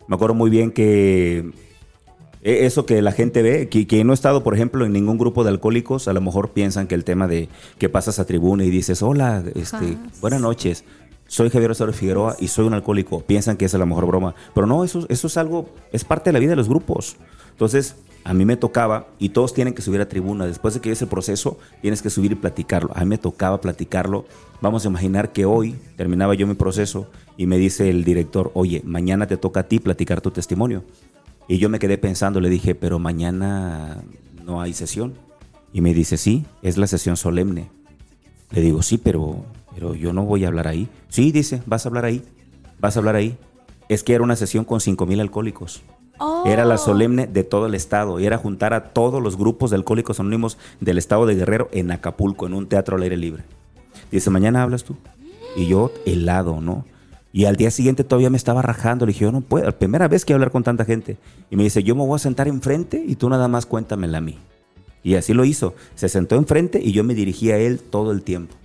Me 0.08 0.16
acuerdo 0.16 0.36
muy 0.36 0.50
bien 0.50 0.72
que 0.72 1.52
eh, 2.44 2.66
eso 2.66 2.86
que 2.86 3.02
la 3.02 3.12
gente 3.12 3.42
ve, 3.42 3.70
que, 3.70 3.88
que 3.88 4.04
no 4.04 4.14
he 4.14 4.16
estado, 4.16 4.44
por 4.44 4.54
ejemplo, 4.56 4.86
en 4.86 4.94
ningún 4.94 5.18
grupo 5.18 5.44
de 5.44 5.50
alcohólicos, 5.50 6.08
a 6.08 6.14
lo 6.14 6.22
mejor 6.22 6.50
piensan 6.50 6.88
que 6.88 6.96
el 6.96 7.04
tema 7.04 7.28
de 7.28 7.50
que 7.78 7.90
pasas 7.90 8.20
a 8.20 8.26
tribuna 8.26 8.64
y 8.64 8.70
dices, 8.70 9.02
hola, 9.02 9.44
este, 9.56 9.98
buenas 10.20 10.42
noches. 10.42 10.84
Soy 11.28 11.50
Javier 11.50 11.72
Osorio 11.72 11.94
Figueroa 11.94 12.36
y 12.40 12.50
soy 12.50 12.68
un 12.68 12.74
alcohólico. 12.74 13.22
Piensan 13.22 13.56
que 13.56 13.66
esa 13.66 13.78
es 13.78 13.80
la 13.80 13.86
mejor 13.86 14.06
broma. 14.06 14.36
Pero 14.54 14.68
no, 14.68 14.84
eso, 14.84 15.06
eso 15.08 15.28
es 15.28 15.38
algo, 15.38 15.70
es 15.94 16.04
parte 16.04 16.30
de 16.30 16.34
la 16.34 16.40
vida 16.40 16.50
de 16.50 16.56
los 16.58 16.68
grupos. 16.68 17.16
Entonces, 17.52 17.96
a 18.24 18.34
mí 18.34 18.46
me 18.46 18.56
tocaba, 18.56 19.08
y 19.18 19.30
todos 19.30 19.54
tienen 19.54 19.74
que 19.74 19.82
subir 19.82 20.00
a 20.02 20.08
tribuna, 20.08 20.46
después 20.46 20.74
de 20.74 20.80
que 20.80 20.92
es 20.92 21.02
el 21.02 21.08
proceso, 21.08 21.58
tienes 21.82 22.02
que 22.02 22.10
subir 22.10 22.32
y 22.32 22.36
platicarlo. 22.36 22.92
A 22.96 23.00
mí 23.02 23.06
me 23.08 23.18
tocaba 23.18 23.60
platicarlo. 23.62 24.26
Vamos 24.62 24.86
a 24.86 24.90
imaginar 24.90 25.32
que 25.32 25.46
hoy 25.46 25.76
terminaba 25.98 26.36
yo 26.36 26.46
mi 26.46 26.54
proceso 26.54 27.08
y 27.36 27.48
me 27.48 27.58
dice 27.58 27.90
el 27.90 28.04
director, 28.04 28.52
oye, 28.54 28.82
mañana 28.86 29.28
te 29.28 29.38
toca 29.38 29.62
a 29.62 29.64
ti 29.64 29.80
platicar 29.80 30.22
tu 30.22 30.30
testimonio. 30.32 30.84
Y 31.48 31.58
yo 31.58 31.70
me 31.70 31.80
quedé 31.80 31.98
pensando, 31.98 32.40
le 32.40 32.50
dije, 32.50 32.76
pero 32.76 33.00
mañana 33.00 34.04
no 34.46 34.62
hay 34.62 34.74
sesión. 34.74 35.16
Y 35.74 35.82
me 35.82 35.94
dice, 35.94 36.18
sí, 36.18 36.46
es 36.62 36.78
la 36.78 36.86
sesión 36.86 37.18
solemne. 37.18 37.70
Le 38.52 38.62
digo, 38.62 38.84
sí, 38.84 38.98
pero, 38.98 39.44
pero 39.74 39.96
yo 39.96 40.14
no 40.14 40.26
voy 40.26 40.46
a 40.46 40.50
hablar 40.50 40.68
ahí. 40.68 40.88
Sí, 41.10 41.32
dice, 41.32 41.64
vas 41.66 41.86
a 41.86 41.90
hablar 41.90 42.06
ahí, 42.06 42.22
vas 42.80 42.96
a 42.96 43.00
hablar 43.00 43.16
ahí. 43.16 43.38
Es 43.90 44.04
que 44.04 44.14
era 44.14 44.24
una 44.24 44.36
sesión 44.36 44.64
con 44.64 44.80
5 44.80 45.06
mil 45.06 45.20
alcohólicos. 45.20 45.82
Era 46.46 46.66
la 46.66 46.78
solemne 46.78 47.28
de 47.28 47.44
todo 47.44 47.66
el 47.66 47.76
estado 47.76 48.20
y 48.20 48.26
era 48.26 48.38
juntar 48.38 48.74
a 48.74 48.94
todos 48.94 49.22
los 49.22 49.38
grupos 49.38 49.72
de 49.72 49.78
alcohólicos 49.78 50.20
anónimos 50.20 50.58
del 50.80 50.98
estado 50.98 51.26
de 51.26 51.36
Guerrero 51.36 51.70
en 51.72 51.92
Acapulco, 51.92 52.48
en 52.48 52.54
un 52.54 52.68
teatro 52.68 52.96
al 52.96 53.04
aire 53.04 53.18
libre. 53.18 53.44
Dice, 54.12 54.30
mañana 54.30 54.64
hablas 54.64 54.84
tú. 54.84 54.96
Y 55.56 55.68
yo 55.68 55.92
helado, 56.06 56.62
¿no? 56.62 56.86
Y 57.34 57.46
al 57.46 57.56
día 57.56 57.72
siguiente 57.72 58.04
todavía 58.04 58.30
me 58.30 58.38
estaba 58.38 58.62
rajando. 58.62 59.06
Le 59.06 59.14
dije, 59.14 59.26
yo 59.26 59.32
no 59.32 59.42
puedo, 59.42 59.66
la 59.66 59.72
primera 59.72 60.08
vez 60.08 60.26
que 60.26 60.34
hablar 60.34 60.52
con 60.52 60.64
tanta 60.64 60.86
gente. 60.86 61.18
Y 61.50 61.56
me 61.56 61.64
dice, 61.64 61.84
yo 61.84 61.96
me 61.96 62.06
voy 62.06 62.16
a 62.16 62.20
sentar 62.20 62.48
enfrente 62.48 63.04
y 63.06 63.16
tú 63.16 63.30
nada 63.30 63.48
más 63.48 63.66
cuéntamela 63.66 64.18
a 64.18 64.22
mí. 64.22 64.38
Y 65.04 65.16
así 65.16 65.34
lo 65.34 65.46
hizo. 65.46 65.74
Se 65.96 66.10
sentó 66.10 66.36
enfrente 66.36 66.80
y 66.84 66.92
yo 66.92 67.04
me 67.04 67.16
dirigí 67.16 67.52
a 67.52 67.58
él 67.58 67.80
todo 67.80 68.12
el 68.12 68.22
tiempo. 68.22 68.56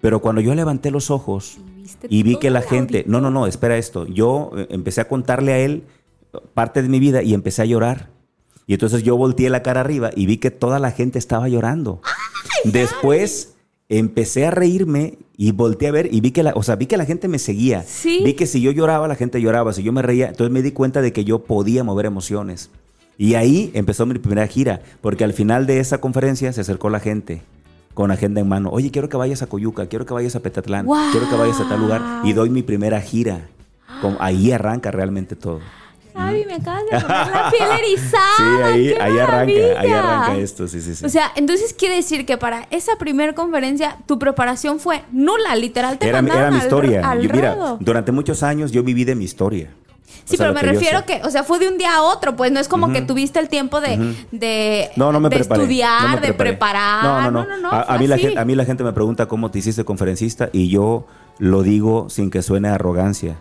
Pero 0.00 0.20
cuando 0.20 0.40
yo 0.40 0.54
levanté 0.54 0.90
los 0.90 1.10
ojos 1.10 1.58
y 2.08 2.22
vi 2.22 2.36
que 2.36 2.50
la 2.50 2.62
gente, 2.62 3.04
no, 3.06 3.20
no, 3.20 3.30
no, 3.30 3.46
espera 3.46 3.76
esto. 3.76 4.06
Yo 4.06 4.52
eh, 4.56 4.66
empecé 4.70 5.00
a 5.00 5.08
contarle 5.08 5.52
a 5.52 5.58
él 5.58 5.84
parte 6.54 6.82
de 6.82 6.88
mi 6.88 7.00
vida 7.00 7.22
y 7.22 7.34
empecé 7.34 7.62
a 7.62 7.66
llorar. 7.66 8.10
Y 8.66 8.74
entonces 8.74 9.02
yo 9.02 9.16
volteé 9.16 9.50
la 9.50 9.62
cara 9.62 9.80
arriba 9.80 10.10
y 10.14 10.26
vi 10.26 10.36
que 10.36 10.50
toda 10.50 10.78
la 10.78 10.92
gente 10.92 11.18
estaba 11.18 11.48
llorando. 11.48 12.00
Después 12.64 13.54
empecé 13.88 14.46
a 14.46 14.52
reírme 14.52 15.18
y 15.36 15.50
volteé 15.52 15.88
a 15.88 15.92
ver 15.92 16.08
y 16.12 16.20
vi 16.20 16.30
que 16.30 16.42
la, 16.42 16.52
o 16.54 16.62
sea, 16.62 16.76
vi 16.76 16.86
que 16.86 16.96
la 16.96 17.04
gente 17.04 17.26
me 17.28 17.38
seguía. 17.38 17.84
Vi 18.04 18.34
que 18.34 18.46
si 18.46 18.60
yo 18.60 18.70
lloraba, 18.70 19.08
la 19.08 19.16
gente 19.16 19.40
lloraba, 19.40 19.72
si 19.72 19.82
yo 19.82 19.92
me 19.92 20.02
reía, 20.02 20.28
entonces 20.28 20.52
me 20.52 20.62
di 20.62 20.70
cuenta 20.70 21.02
de 21.02 21.12
que 21.12 21.24
yo 21.24 21.40
podía 21.40 21.82
mover 21.82 22.06
emociones. 22.06 22.70
Y 23.18 23.34
ahí 23.34 23.70
empezó 23.74 24.06
mi 24.06 24.18
primera 24.18 24.46
gira, 24.46 24.80
porque 25.00 25.24
al 25.24 25.32
final 25.32 25.66
de 25.66 25.80
esa 25.80 25.98
conferencia 25.98 26.52
se 26.52 26.60
acercó 26.62 26.88
la 26.88 27.00
gente 27.00 27.42
con 27.92 28.10
agenda 28.10 28.40
en 28.40 28.48
mano. 28.48 28.70
Oye, 28.70 28.90
quiero 28.90 29.08
que 29.08 29.16
vayas 29.16 29.42
a 29.42 29.46
Coyuca, 29.46 29.86
quiero 29.88 30.06
que 30.06 30.14
vayas 30.14 30.36
a 30.36 30.40
Petatlán, 30.40 30.86
quiero 31.10 31.28
que 31.28 31.36
vayas 31.36 31.60
a 31.60 31.68
tal 31.68 31.80
lugar 31.80 32.02
y 32.24 32.32
doy 32.32 32.48
mi 32.48 32.62
primera 32.62 33.00
gira. 33.00 33.48
ahí 34.20 34.52
arranca 34.52 34.90
realmente 34.90 35.36
todo. 35.36 35.60
Javi, 36.14 36.44
me 36.44 36.54
acabas 36.54 36.82
de 36.84 37.00
poner 37.00 37.26
la 37.26 37.50
piel 37.56 37.68
erizada. 37.78 38.36
Sí, 38.36 38.62
ahí, 38.62 38.94
ahí 39.00 39.18
arranca, 39.18 39.80
ahí 39.80 39.90
arranca 39.90 40.36
esto, 40.36 40.68
sí, 40.68 40.80
sí, 40.80 40.94
sí. 40.94 41.04
O 41.04 41.08
sea, 41.08 41.32
entonces 41.36 41.74
quiere 41.74 41.96
decir 41.96 42.26
que 42.26 42.36
para 42.36 42.66
esa 42.70 42.96
primera 42.96 43.34
conferencia 43.34 43.98
tu 44.06 44.18
preparación 44.18 44.80
fue 44.80 45.02
nula, 45.12 45.54
literal. 45.56 45.98
Te 45.98 46.08
era, 46.08 46.18
era 46.18 46.50
mi 46.50 46.58
historia. 46.58 47.14
mira, 47.14 47.76
durante 47.80 48.12
muchos 48.12 48.42
años 48.42 48.72
yo 48.72 48.82
viví 48.82 49.04
de 49.04 49.14
mi 49.14 49.24
historia. 49.24 49.70
Sí, 50.24 50.36
pero 50.36 50.52
me 50.52 50.62
refiero 50.62 51.04
que, 51.04 51.20
o 51.24 51.30
sea, 51.30 51.42
fue 51.42 51.58
de 51.58 51.68
un 51.68 51.76
día 51.76 51.96
a 51.96 52.02
otro, 52.02 52.36
pues 52.36 52.52
no 52.52 52.60
es 52.60 52.68
como 52.68 52.92
que 52.92 53.02
tuviste 53.02 53.38
el 53.40 53.48
tiempo 53.48 53.80
de, 53.80 54.14
de, 54.30 54.90
no, 54.94 55.10
no 55.12 55.18
me 55.18 55.28
de 55.28 55.38
estudiar, 55.38 56.20
de 56.20 56.32
preparar. 56.34 57.32
No, 57.32 57.44
no, 57.44 57.56
no. 57.58 57.70
a, 57.70 57.98
mí 57.98 58.06
la 58.06 58.16
gente, 58.16 58.38
a 58.38 58.44
mí 58.44 58.54
la 58.54 58.64
gente 58.64 58.84
me 58.84 58.92
pregunta 58.92 59.26
cómo 59.26 59.50
te 59.50 59.58
hiciste 59.58 59.84
conferencista 59.84 60.48
y 60.52 60.68
yo 60.68 61.06
lo 61.38 61.62
digo 61.62 62.08
sin 62.10 62.30
que 62.30 62.42
suene 62.42 62.68
arrogancia 62.68 63.38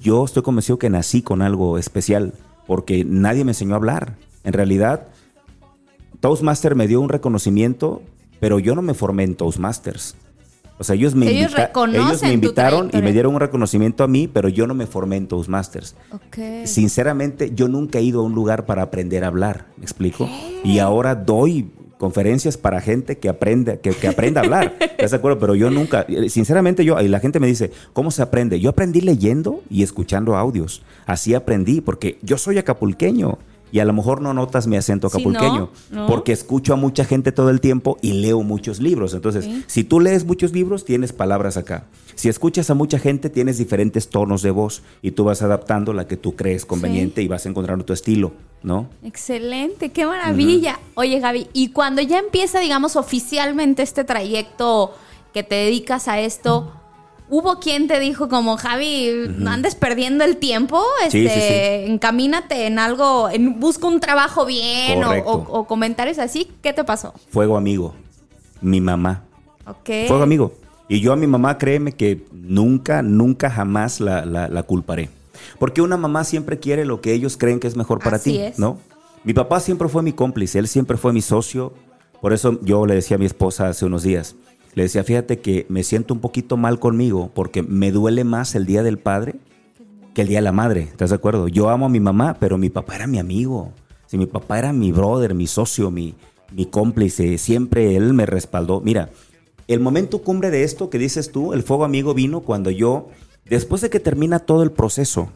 yo 0.00 0.24
estoy 0.24 0.42
convencido 0.42 0.78
que 0.78 0.90
nací 0.90 1.22
con 1.22 1.42
algo 1.42 1.78
especial, 1.78 2.34
porque 2.66 3.04
nadie 3.04 3.44
me 3.44 3.52
enseñó 3.52 3.74
a 3.74 3.76
hablar. 3.76 4.16
En 4.44 4.52
realidad, 4.52 5.08
Toastmaster 6.20 6.74
me 6.74 6.86
dio 6.86 7.00
un 7.00 7.08
reconocimiento, 7.08 8.02
pero 8.40 8.58
yo 8.58 8.74
no 8.74 8.82
me 8.82 8.94
formé 8.94 9.24
en 9.24 9.34
Toastmasters. 9.34 10.16
O 10.78 10.84
sea, 10.84 10.94
ellos 10.94 11.14
me, 11.14 11.30
ellos 11.30 11.52
me 12.22 12.32
invitaron 12.32 12.90
y 12.94 13.02
me 13.02 13.12
dieron 13.12 13.34
un 13.34 13.40
reconocimiento 13.40 14.02
a 14.02 14.08
mí, 14.08 14.28
pero 14.28 14.48
yo 14.48 14.66
no 14.66 14.72
me 14.72 14.86
formé 14.86 15.16
en 15.16 15.28
Toastmasters. 15.28 15.94
Sinceramente, 16.64 17.52
yo 17.54 17.68
nunca 17.68 17.98
he 17.98 18.02
ido 18.02 18.20
a 18.20 18.22
un 18.24 18.34
lugar 18.34 18.64
para 18.64 18.80
aprender 18.80 19.24
a 19.24 19.26
hablar, 19.26 19.66
¿me 19.76 19.82
explico? 19.82 20.26
Y 20.64 20.78
ahora 20.78 21.14
doy 21.14 21.70
conferencias 22.00 22.56
para 22.56 22.80
gente 22.80 23.18
que 23.18 23.28
aprende, 23.28 23.78
que, 23.78 23.90
que 23.90 24.08
aprenda 24.08 24.40
a 24.40 24.44
hablar. 24.44 24.74
¿Estás 24.80 25.10
de 25.10 25.18
acuerdo? 25.18 25.38
Pero 25.38 25.54
yo 25.54 25.70
nunca, 25.70 26.06
sinceramente 26.28 26.82
yo, 26.82 26.98
y 26.98 27.08
la 27.08 27.20
gente 27.20 27.38
me 27.38 27.46
dice, 27.46 27.70
¿cómo 27.92 28.10
se 28.10 28.22
aprende? 28.22 28.58
Yo 28.58 28.70
aprendí 28.70 29.02
leyendo 29.02 29.62
y 29.68 29.82
escuchando 29.82 30.34
audios. 30.34 30.82
Así 31.04 31.34
aprendí, 31.34 31.82
porque 31.82 32.18
yo 32.22 32.38
soy 32.38 32.56
acapulqueño 32.56 33.38
y 33.72 33.78
a 33.78 33.84
lo 33.84 33.92
mejor 33.92 34.20
no 34.20 34.34
notas 34.34 34.66
mi 34.66 34.76
acento 34.76 35.06
acapulqueño, 35.06 35.70
porque 36.06 36.32
escucho 36.32 36.72
a 36.72 36.76
mucha 36.76 37.04
gente 37.04 37.32
todo 37.32 37.50
el 37.50 37.60
tiempo 37.60 37.98
y 38.02 38.14
leo 38.14 38.42
muchos 38.42 38.80
libros. 38.80 39.14
Entonces, 39.14 39.48
si 39.66 39.84
tú 39.84 40.00
lees 40.00 40.24
muchos 40.24 40.52
libros, 40.52 40.84
tienes 40.84 41.12
palabras 41.12 41.56
acá. 41.56 41.86
Si 42.14 42.28
escuchas 42.28 42.68
a 42.68 42.74
mucha 42.74 42.98
gente, 42.98 43.30
tienes 43.30 43.56
diferentes 43.56 44.08
tonos 44.10 44.42
de 44.42 44.50
voz 44.50 44.82
y 45.00 45.12
tú 45.12 45.24
vas 45.24 45.40
adaptando 45.42 45.92
la 45.92 46.06
que 46.06 46.16
tú 46.16 46.36
crees 46.36 46.66
conveniente 46.66 47.22
y 47.22 47.28
vas 47.28 47.46
encontrando 47.46 47.84
tu 47.84 47.92
estilo, 47.92 48.32
¿no? 48.62 48.88
Excelente, 49.02 49.90
qué 49.90 50.04
maravilla. 50.04 50.78
Oye, 50.94 51.18
Gaby, 51.20 51.48
y 51.52 51.68
cuando 51.68 52.02
ya 52.02 52.18
empieza, 52.18 52.60
digamos, 52.60 52.96
oficialmente 52.96 53.82
este 53.82 54.04
trayecto 54.04 54.94
que 55.32 55.42
te 55.42 55.54
dedicas 55.54 56.08
a 56.08 56.20
esto, 56.20 56.72
hubo 57.30 57.60
quien 57.60 57.88
te 57.88 57.98
dijo 58.00 58.28
como, 58.28 58.56
Javi, 58.56 59.10
no 59.38 59.50
andes 59.50 59.74
perdiendo 59.74 60.24
el 60.24 60.36
tiempo, 60.36 60.82
este, 61.04 61.86
encamínate 61.86 62.66
en 62.66 62.78
algo, 62.78 63.30
en, 63.30 63.58
busca 63.58 63.86
un 63.86 64.00
trabajo 64.00 64.44
bien 64.44 65.02
o, 65.04 65.66
comentarios 65.66 66.18
así. 66.18 66.50
¿Qué 66.62 66.72
te 66.72 66.84
pasó? 66.84 67.14
Fuego 67.30 67.56
amigo, 67.56 67.94
mi 68.60 68.80
mamá. 68.80 69.22
Ok. 69.66 70.08
Fuego 70.08 70.22
amigo. 70.22 70.52
Y 70.88 71.00
yo 71.00 71.12
a 71.12 71.16
mi 71.16 71.28
mamá, 71.28 71.56
créeme 71.56 71.92
que 71.92 72.26
nunca, 72.32 73.00
nunca 73.00 73.48
jamás 73.48 74.00
la, 74.00 74.62
culparé. 74.64 75.08
Porque 75.58 75.80
una 75.80 75.96
mamá 75.96 76.24
siempre 76.24 76.58
quiere 76.58 76.84
lo 76.84 77.00
que 77.00 77.12
ellos 77.12 77.36
creen 77.36 77.60
que 77.60 77.68
es 77.68 77.76
mejor 77.76 78.00
para 78.00 78.18
ti, 78.18 78.40
¿no? 78.58 78.78
Mi 79.22 79.34
papá 79.34 79.60
siempre 79.60 79.88
fue 79.88 80.02
mi 80.02 80.12
cómplice, 80.12 80.58
él 80.58 80.66
siempre 80.66 80.96
fue 80.96 81.12
mi 81.12 81.22
socio. 81.22 81.72
Por 82.20 82.32
eso 82.32 82.58
yo 82.62 82.86
le 82.86 82.94
decía 82.94 83.14
a 83.14 83.18
mi 83.18 83.26
esposa 83.26 83.68
hace 83.68 83.84
unos 83.86 84.02
días, 84.02 84.34
le 84.74 84.84
decía, 84.84 85.02
fíjate 85.02 85.40
que 85.40 85.66
me 85.68 85.82
siento 85.82 86.14
un 86.14 86.20
poquito 86.20 86.56
mal 86.56 86.78
conmigo 86.78 87.30
porque 87.34 87.62
me 87.62 87.90
duele 87.90 88.24
más 88.24 88.54
el 88.54 88.66
Día 88.66 88.82
del 88.82 88.98
Padre 88.98 89.36
que 90.14 90.22
el 90.22 90.28
Día 90.28 90.38
de 90.38 90.42
la 90.42 90.52
Madre. 90.52 90.82
¿Estás 90.82 91.10
de 91.10 91.16
acuerdo? 91.16 91.48
Yo 91.48 91.70
amo 91.70 91.86
a 91.86 91.88
mi 91.88 92.00
mamá, 92.00 92.36
pero 92.38 92.56
mi 92.58 92.70
papá 92.70 92.96
era 92.96 93.06
mi 93.06 93.18
amigo. 93.18 93.72
Si 94.06 94.18
mi 94.18 94.26
papá 94.26 94.58
era 94.58 94.72
mi 94.72 94.92
brother, 94.92 95.34
mi 95.34 95.46
socio, 95.46 95.90
mi, 95.90 96.14
mi 96.52 96.66
cómplice, 96.66 97.38
siempre 97.38 97.96
él 97.96 98.12
me 98.12 98.26
respaldó. 98.26 98.80
Mira, 98.80 99.10
el 99.66 99.80
momento 99.80 100.22
cumbre 100.22 100.50
de 100.50 100.64
esto 100.64 100.90
que 100.90 100.98
dices 100.98 101.30
tú, 101.30 101.52
el 101.52 101.62
fuego 101.62 101.84
amigo 101.84 102.14
vino 102.14 102.40
cuando 102.40 102.70
yo, 102.70 103.08
después 103.44 103.82
de 103.82 103.90
que 103.90 104.00
termina 104.00 104.40
todo 104.40 104.62
el 104.62 104.72
proceso, 104.72 105.30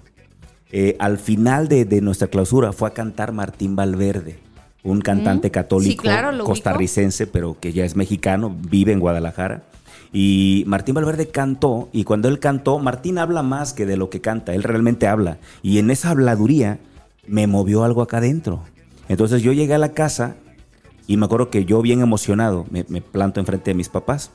eh, 0.70 0.96
al 0.98 1.18
final 1.18 1.68
de, 1.68 1.84
de 1.84 2.00
nuestra 2.00 2.28
clausura 2.28 2.72
fue 2.72 2.88
a 2.88 2.94
cantar 2.94 3.32
Martín 3.32 3.76
Valverde 3.76 4.38
un 4.84 5.00
cantante 5.00 5.50
católico 5.50 6.04
costarricense, 6.44 7.26
pero 7.26 7.56
que 7.58 7.72
ya 7.72 7.84
es 7.84 7.96
mexicano, 7.96 8.54
vive 8.68 8.92
en 8.92 9.00
Guadalajara. 9.00 9.64
Y 10.12 10.62
Martín 10.66 10.94
Valverde 10.94 11.28
cantó, 11.28 11.88
y 11.92 12.04
cuando 12.04 12.28
él 12.28 12.38
cantó, 12.38 12.78
Martín 12.78 13.18
habla 13.18 13.42
más 13.42 13.72
que 13.72 13.86
de 13.86 13.96
lo 13.96 14.10
que 14.10 14.20
canta, 14.20 14.54
él 14.54 14.62
realmente 14.62 15.08
habla. 15.08 15.38
Y 15.62 15.78
en 15.78 15.90
esa 15.90 16.10
habladuría 16.10 16.78
me 17.26 17.46
movió 17.46 17.82
algo 17.82 18.02
acá 18.02 18.18
adentro. 18.18 18.60
Entonces 19.08 19.42
yo 19.42 19.52
llegué 19.52 19.74
a 19.74 19.78
la 19.78 19.92
casa 19.92 20.36
y 21.06 21.16
me 21.16 21.26
acuerdo 21.26 21.50
que 21.50 21.64
yo 21.64 21.82
bien 21.82 22.00
emocionado 22.00 22.66
me, 22.70 22.84
me 22.88 23.00
planto 23.00 23.40
enfrente 23.40 23.70
de 23.70 23.74
mis 23.74 23.88
papás 23.88 24.30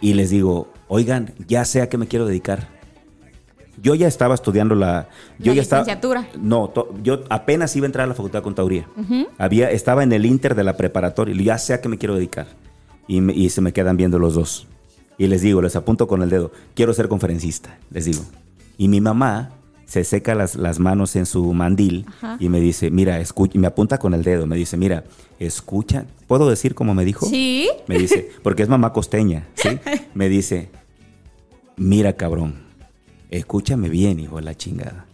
y 0.00 0.14
les 0.14 0.30
digo, 0.30 0.70
oigan, 0.88 1.32
ya 1.48 1.64
sé 1.64 1.80
a 1.82 1.88
qué 1.88 1.98
me 1.98 2.06
quiero 2.06 2.26
dedicar 2.26 2.81
yo 3.82 3.96
ya 3.96 4.06
estaba 4.06 4.34
estudiando 4.34 4.76
la, 4.76 5.08
yo 5.38 5.52
ya 5.52 5.62
licenciatura. 5.62 6.28
no, 6.40 6.72
yo 7.02 7.24
apenas 7.28 7.74
iba 7.74 7.84
a 7.84 7.88
entrar 7.88 8.04
a 8.04 8.06
la 8.06 8.14
Facultad 8.14 8.38
de 8.38 8.44
Contaduría. 8.44 8.86
Había, 9.38 9.70
estaba 9.70 10.04
en 10.04 10.12
el 10.12 10.24
inter 10.24 10.54
de 10.54 10.62
la 10.62 10.76
preparatoria, 10.76 11.34
y 11.34 11.44
ya 11.44 11.58
sé 11.58 11.74
a 11.74 11.80
qué 11.80 11.88
me 11.88 11.98
quiero 11.98 12.14
dedicar. 12.14 12.46
Y, 13.08 13.50
se 13.50 13.60
me 13.60 13.72
quedan 13.72 13.96
viendo 13.96 14.18
los 14.18 14.34
dos. 14.34 14.68
Y 15.18 15.26
les 15.26 15.42
digo, 15.42 15.60
les 15.60 15.76
apunto 15.76 16.06
con 16.06 16.22
el 16.22 16.30
dedo, 16.30 16.52
quiero 16.74 16.94
ser 16.94 17.08
conferencista, 17.08 17.76
les 17.90 18.04
digo. 18.04 18.22
Y 18.78 18.88
mi 18.88 19.00
mamá 19.00 19.50
se 19.84 20.04
seca 20.04 20.34
las, 20.34 20.54
las 20.54 20.78
manos 20.78 21.16
en 21.16 21.26
su 21.26 21.52
mandil 21.52 22.06
y 22.38 22.48
me 22.48 22.60
dice, 22.60 22.90
mira, 22.90 23.20
escucha, 23.20 23.52
y 23.54 23.58
me 23.58 23.66
apunta 23.66 23.98
con 23.98 24.14
el 24.14 24.22
dedo, 24.22 24.46
me 24.46 24.56
dice, 24.56 24.76
mira, 24.76 25.04
escucha, 25.38 26.06
¿puedo 26.28 26.48
decir 26.48 26.74
como 26.74 26.94
me 26.94 27.04
dijo? 27.04 27.26
Sí. 27.26 27.68
Me 27.88 27.98
dice, 27.98 28.30
porque 28.42 28.62
es 28.62 28.68
mamá 28.68 28.92
costeña, 28.92 29.48
¿sí? 29.54 29.68
Me 30.14 30.28
dice, 30.28 30.70
mira 31.76 32.14
cabrón, 32.14 32.61
Escúchame 33.32 33.88
bien, 33.88 34.20
hijo 34.20 34.36
de 34.36 34.42
la 34.42 34.54
chingada. 34.54 35.06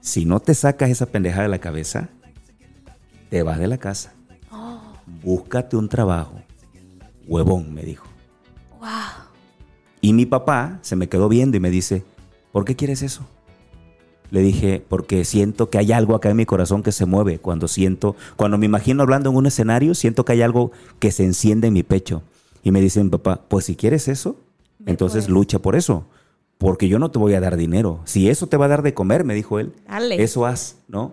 Si 0.00 0.24
no 0.24 0.38
te 0.38 0.54
sacas 0.54 0.88
esa 0.88 1.06
pendejada 1.06 1.42
de 1.42 1.48
la 1.48 1.58
cabeza, 1.58 2.10
te 3.28 3.42
vas 3.42 3.58
de 3.58 3.66
la 3.66 3.76
casa. 3.76 4.14
Búscate 5.24 5.76
un 5.76 5.88
trabajo. 5.88 6.40
Huevón, 7.26 7.74
me 7.74 7.82
dijo. 7.82 8.06
Wow. 8.78 8.88
Y 10.00 10.12
mi 10.12 10.26
papá 10.26 10.78
se 10.82 10.94
me 10.94 11.08
quedó 11.08 11.28
viendo 11.28 11.56
y 11.56 11.60
me 11.60 11.70
dice, 11.70 12.04
¿por 12.52 12.64
qué 12.64 12.76
quieres 12.76 13.02
eso? 13.02 13.26
Le 14.30 14.40
dije, 14.40 14.84
porque 14.88 15.24
siento 15.24 15.70
que 15.70 15.78
hay 15.78 15.90
algo 15.90 16.14
acá 16.14 16.30
en 16.30 16.36
mi 16.36 16.46
corazón 16.46 16.84
que 16.84 16.92
se 16.92 17.04
mueve. 17.04 17.40
Cuando 17.40 17.66
siento, 17.66 18.14
cuando 18.36 18.58
me 18.58 18.66
imagino 18.66 19.02
hablando 19.02 19.30
en 19.30 19.36
un 19.36 19.46
escenario, 19.46 19.96
siento 19.96 20.24
que 20.24 20.34
hay 20.34 20.42
algo 20.42 20.70
que 21.00 21.10
se 21.10 21.24
enciende 21.24 21.66
en 21.66 21.74
mi 21.74 21.82
pecho. 21.82 22.22
Y 22.62 22.70
me 22.70 22.80
dice 22.80 23.02
mi 23.02 23.10
papá, 23.10 23.40
pues 23.48 23.64
si 23.64 23.74
quieres 23.74 24.06
eso, 24.06 24.36
entonces 24.86 25.28
lucha 25.28 25.58
por 25.58 25.74
eso. 25.74 26.06
Porque 26.58 26.88
yo 26.88 26.98
no 26.98 27.10
te 27.10 27.18
voy 27.18 27.34
a 27.34 27.40
dar 27.40 27.56
dinero. 27.56 28.00
Si 28.04 28.28
eso 28.28 28.48
te 28.48 28.56
va 28.56 28.66
a 28.66 28.68
dar 28.68 28.82
de 28.82 28.94
comer, 28.94 29.24
me 29.24 29.34
dijo 29.34 29.58
él, 29.58 29.72
Dale. 29.88 30.22
eso 30.22 30.44
haz, 30.44 30.76
¿no? 30.88 31.12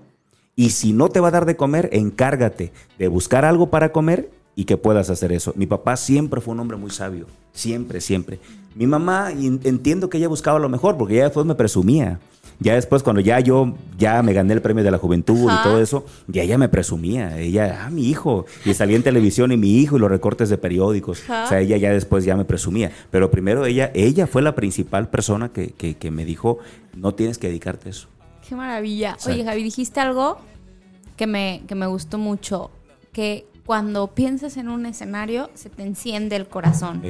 Y 0.55 0.71
si 0.71 0.93
no 0.93 1.09
te 1.09 1.19
va 1.19 1.27
a 1.27 1.31
dar 1.31 1.45
de 1.45 1.55
comer, 1.55 1.89
encárgate 1.91 2.71
de 2.97 3.07
buscar 3.07 3.45
algo 3.45 3.69
para 3.69 3.91
comer 3.91 4.31
y 4.55 4.65
que 4.65 4.77
puedas 4.77 5.09
hacer 5.09 5.31
eso. 5.31 5.53
Mi 5.55 5.67
papá 5.67 5.97
siempre 5.97 6.41
fue 6.41 6.53
un 6.53 6.61
hombre 6.61 6.77
muy 6.77 6.89
sabio, 6.89 7.27
siempre, 7.53 8.01
siempre. 8.01 8.39
Mi 8.73 8.87
mamá, 8.87 9.31
entiendo 9.31 10.09
que 10.09 10.17
ella 10.17 10.27
buscaba 10.27 10.59
lo 10.59 10.69
mejor, 10.69 10.97
porque 10.97 11.15
ella 11.15 11.25
después 11.25 11.45
me 11.45 11.55
presumía. 11.55 12.19
Ya 12.59 12.73
después, 12.75 13.03
cuando 13.03 13.19
ya 13.21 13.39
yo 13.41 13.73
ya 13.97 14.21
me 14.23 14.31
gané 14.33 14.53
el 14.53 14.61
premio 14.61 14.83
de 14.83 14.91
la 14.91 14.97
juventud 14.97 15.49
Ajá. 15.49 15.59
y 15.59 15.63
todo 15.63 15.81
eso, 15.81 16.05
ya 16.27 16.43
ella 16.43 16.57
me 16.57 16.69
presumía. 16.69 17.37
Ella, 17.37 17.83
ah, 17.85 17.89
mi 17.89 18.07
hijo. 18.07 18.45
Y 18.63 18.73
salía 18.73 18.95
en 18.95 19.03
televisión 19.03 19.51
y 19.51 19.57
mi 19.57 19.77
hijo 19.79 19.97
y 19.97 19.99
los 19.99 20.09
recortes 20.09 20.49
de 20.49 20.57
periódicos. 20.57 21.21
Ajá. 21.23 21.43
O 21.45 21.47
sea, 21.49 21.59
ella 21.59 21.77
ya 21.77 21.91
después 21.91 22.23
ya 22.23 22.35
me 22.37 22.45
presumía. 22.45 22.91
Pero 23.11 23.29
primero 23.29 23.65
ella, 23.65 23.91
ella 23.93 24.25
fue 24.27 24.41
la 24.41 24.55
principal 24.55 25.09
persona 25.09 25.49
que, 25.49 25.71
que- 25.71 25.95
que 25.95 26.11
me 26.11 26.23
dijo, 26.25 26.59
no 26.95 27.13
tienes 27.13 27.37
que 27.37 27.47
dedicarte 27.47 27.89
a 27.89 27.91
eso. 27.91 28.07
Qué 28.47 28.55
maravilla. 28.55 29.11
Exacto. 29.11 29.31
Oye, 29.33 29.43
Javi, 29.43 29.63
dijiste 29.63 29.99
algo 29.99 30.37
que 31.17 31.27
me, 31.27 31.63
que 31.67 31.75
me 31.75 31.87
gustó 31.87 32.17
mucho, 32.17 32.71
que 33.11 33.45
cuando 33.65 34.07
piensas 34.07 34.57
en 34.57 34.69
un 34.69 34.85
escenario 34.85 35.49
se 35.55 35.69
te 35.69 35.83
enciende 35.83 36.35
el 36.35 36.47
corazón. 36.47 37.01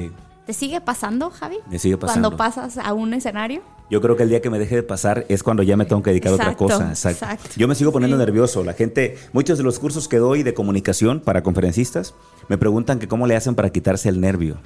¿Te 0.46 0.54
sigue 0.54 0.80
pasando, 0.80 1.30
Javi? 1.30 1.58
Me 1.70 1.78
sigue 1.80 1.98
pasando. 1.98 2.30
Cuando 2.30 2.38
pasas 2.38 2.78
a 2.78 2.94
un 2.94 3.14
escenario. 3.14 3.62
Yo 3.92 4.02
creo 4.02 4.16
que 4.16 4.24
el 4.24 4.30
día 4.30 4.42
que 4.42 4.50
me 4.50 4.58
deje 4.58 4.76
de 4.76 4.84
pasar 4.84 5.26
es 5.30 5.44
cuando 5.44 5.62
ya 5.62 5.78
me 5.78 5.86
tengo 5.86 6.02
que 6.02 6.10
dedicar 6.10 6.32
a 6.32 6.36
otra 6.36 6.46
Exacto, 6.52 6.64
cosa. 6.66 6.90
Exacto. 6.90 7.26
exacto. 7.26 7.50
Yo 7.56 7.68
me 7.68 7.76
sigo 7.76 7.92
poniendo 7.92 8.18
Sí. 8.18 8.26
nervioso. 8.26 8.64
La 8.64 8.74
gente, 8.74 9.18
muchos 9.32 9.58
de 9.60 9.64
los 9.64 9.78
cursos 9.78 10.08
que 10.08 10.18
doy 10.18 10.42
de 10.44 10.54
comunicación 10.56 11.20
para 11.20 11.44
conferencistas, 11.44 12.16
me 12.50 12.58
preguntan 12.58 12.98
que 13.00 13.08
cómo 13.08 13.28
le 13.28 13.36
hacen 13.36 13.54
para 13.56 13.70
quitarse 13.70 14.10
el 14.10 14.20
nervio. 14.22 14.58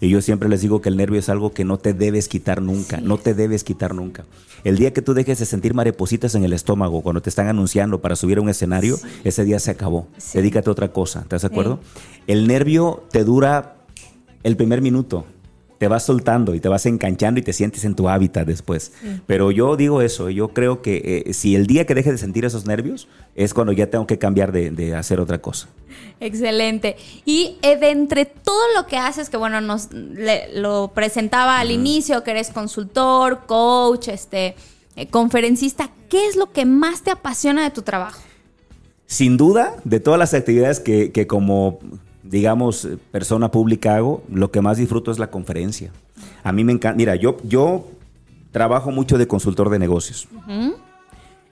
Y 0.00 0.10
yo 0.10 0.22
siempre 0.22 0.48
les 0.48 0.60
digo 0.60 0.80
que 0.80 0.88
el 0.90 0.96
nervio 0.96 1.18
es 1.18 1.28
algo 1.28 1.52
que 1.52 1.64
no 1.64 1.76
te 1.78 1.92
debes 1.92 2.28
quitar 2.28 2.62
nunca, 2.62 2.98
Sí. 2.98 3.04
no 3.04 3.18
te 3.18 3.34
debes 3.34 3.64
quitar 3.64 3.94
nunca. 3.96 4.24
El 4.62 4.78
día 4.78 4.92
que 4.92 5.02
tú 5.02 5.12
dejes 5.12 5.40
de 5.40 5.46
sentir 5.46 5.74
maripositas 5.74 6.36
en 6.36 6.44
el 6.44 6.52
estómago 6.52 7.02
cuando 7.02 7.20
te 7.20 7.30
están 7.30 7.48
anunciando 7.48 8.00
para 8.00 8.14
subir 8.14 8.38
a 8.38 8.42
un 8.42 8.48
escenario, 8.48 8.96
ese 9.24 9.44
día 9.44 9.58
se 9.58 9.72
acabó. 9.72 10.06
Sí. 10.18 10.38
Dedícate 10.38 10.68
a 10.70 10.72
otra 10.72 10.92
cosa, 10.92 11.22
¿estás 11.22 11.42
de 11.42 11.48
acuerdo? 11.48 11.80
El 12.28 12.46
nervio 12.46 13.02
te 13.10 13.24
dura 13.24 13.74
el 14.44 14.56
primer 14.56 14.82
minuto. 14.82 15.24
Te 15.82 15.88
vas 15.88 16.04
soltando 16.04 16.54
y 16.54 16.60
te 16.60 16.68
vas 16.68 16.86
enganchando 16.86 17.40
y 17.40 17.42
te 17.42 17.52
sientes 17.52 17.84
en 17.84 17.96
tu 17.96 18.08
hábitat 18.08 18.46
después. 18.46 18.92
Pero 19.26 19.50
yo 19.50 19.74
digo 19.74 20.00
eso, 20.00 20.30
yo 20.30 20.50
creo 20.54 20.80
que 20.80 21.24
eh, 21.26 21.34
si 21.34 21.56
el 21.56 21.66
día 21.66 21.86
que 21.86 21.96
deje 21.96 22.12
de 22.12 22.18
sentir 22.18 22.44
esos 22.44 22.66
nervios 22.66 23.08
es 23.34 23.52
cuando 23.52 23.72
ya 23.72 23.88
tengo 23.88 24.06
que 24.06 24.16
cambiar 24.16 24.52
de, 24.52 24.70
de 24.70 24.94
hacer 24.94 25.18
otra 25.18 25.38
cosa. 25.42 25.66
Excelente. 26.20 26.94
Y 27.24 27.56
eh, 27.62 27.76
de 27.76 27.90
entre 27.90 28.26
todo 28.26 28.62
lo 28.76 28.86
que 28.86 28.96
haces, 28.96 29.28
que 29.28 29.36
bueno, 29.36 29.60
nos 29.60 29.92
le- 29.92 30.56
lo 30.60 30.92
presentaba 30.94 31.58
al 31.58 31.72
inicio, 31.72 32.22
que 32.22 32.30
eres 32.30 32.50
consultor, 32.50 33.40
coach, 33.48 34.06
este, 34.06 34.54
eh, 34.94 35.08
conferencista, 35.08 35.90
¿qué 36.08 36.28
es 36.28 36.36
lo 36.36 36.52
que 36.52 36.64
más 36.64 37.02
te 37.02 37.10
apasiona 37.10 37.64
de 37.64 37.70
tu 37.70 37.82
trabajo? 37.82 38.22
Sin 39.06 39.36
duda, 39.36 39.74
de 39.82 39.98
todas 39.98 40.20
las 40.20 40.32
actividades 40.32 40.78
que, 40.78 41.10
que 41.10 41.26
como, 41.26 41.80
digamos, 42.32 42.86
eh, 42.86 42.98
persona 43.10 43.50
pública 43.50 43.94
hago, 43.94 44.24
lo 44.30 44.50
que 44.50 44.62
más 44.62 44.78
disfruto 44.78 45.12
es 45.12 45.18
la 45.18 45.30
conferencia. 45.30 45.92
A 46.42 46.50
mí 46.50 46.64
me 46.64 46.72
encanta, 46.72 46.96
mira, 46.96 47.14
yo, 47.14 47.36
yo 47.44 47.86
trabajo 48.50 48.90
mucho 48.90 49.18
de 49.18 49.28
consultor 49.28 49.68
de 49.68 49.78
negocios. 49.78 50.26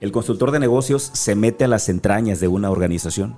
El 0.01 0.11
consultor 0.11 0.49
de 0.49 0.59
negocios 0.59 1.11
se 1.13 1.35
mete 1.35 1.65
a 1.65 1.67
las 1.67 1.87
entrañas 1.87 2.39
de 2.39 2.47
una 2.47 2.71
organización. 2.71 3.37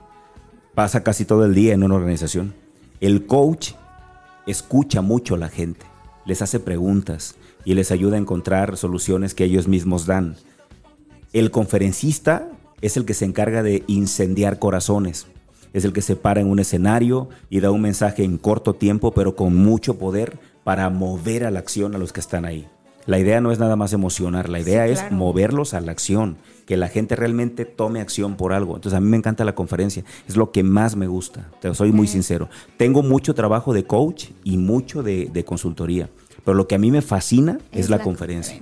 Pasa 0.74 1.04
casi 1.04 1.26
todo 1.26 1.44
el 1.44 1.54
día 1.54 1.74
en 1.74 1.84
una 1.84 1.96
organización. 1.96 2.54
El 3.02 3.26
coach 3.26 3.72
escucha 4.48 5.02
mucho 5.02 5.36
a 5.36 5.38
la 5.38 5.50
gente, 5.50 5.86
les 6.26 6.42
hace 6.42 6.62
preguntas 6.62 7.36
y 7.66 7.74
les 7.74 7.92
ayuda 7.92 8.16
a 8.16 8.20
encontrar 8.20 8.78
soluciones 8.78 9.36
que 9.36 9.44
ellos 9.44 9.68
mismos 9.68 10.06
dan. 10.06 10.38
El 11.34 11.52
conferencista 11.52 12.48
es 12.80 12.96
el 12.96 13.04
que 13.04 13.14
se 13.14 13.26
encarga 13.26 13.64
de 13.64 13.84
incendiar 13.88 14.60
corazones. 14.60 15.28
Es 15.74 15.86
el 15.86 15.94
que 15.94 16.02
se 16.02 16.16
para 16.16 16.40
en 16.40 16.50
un 16.50 16.60
escenario 16.60 17.30
y 17.50 17.60
da 17.60 17.72
un 17.72 17.82
mensaje 17.82 18.24
en 18.24 18.38
corto 18.38 18.74
tiempo, 18.74 19.12
pero 19.12 19.36
con 19.36 19.56
mucho 19.56 19.98
poder 19.98 20.40
para 20.64 20.90
mover 20.90 21.44
a 21.44 21.52
la 21.52 21.60
acción 21.60 21.96
a 21.96 21.98
los 21.98 22.14
que 22.14 22.20
están 22.20 22.46
ahí. 22.46 22.68
La 23.06 23.20
idea 23.20 23.42
no 23.42 23.52
es 23.52 23.60
nada 23.60 23.76
más 23.76 23.92
emocionar, 23.92 24.48
la 24.48 24.62
idea 24.62 24.88
es 24.88 25.00
claro. 25.00 25.16
moverlos 25.16 25.74
a 25.74 25.82
la 25.82 25.92
acción, 25.92 26.38
que 26.66 26.78
la 26.78 26.88
gente 26.88 27.18
realmente 27.18 27.66
tome 27.66 28.00
acción 28.00 28.36
por 28.36 28.54
algo. 28.54 28.76
Entonces 28.76 28.98
a 28.98 29.02
mí 29.02 29.08
me 29.08 29.18
encanta 29.18 29.44
la 29.44 29.56
conferencia, 29.56 30.06
es 30.28 30.38
lo 30.38 30.52
que 30.52 30.64
más 30.64 30.96
me 30.96 31.08
gusta, 31.08 31.50
te 31.60 31.74
soy 31.76 31.92
muy 31.92 32.08
sincero. 32.08 32.50
Tengo 32.78 33.04
mucho 33.04 33.34
trabajo 33.34 33.74
de 33.74 33.84
coach 33.84 34.28
y 34.46 34.58
mucho 34.58 35.04
de, 35.04 35.30
de 35.34 35.44
consultoría, 35.44 36.10
pero 36.46 36.56
lo 36.56 36.68
que 36.68 36.76
a 36.76 36.80
mí 36.80 36.92
me 36.92 37.02
fascina 37.02 37.60
es, 37.72 37.90
la, 37.90 38.00
conferencia. 38.00 38.60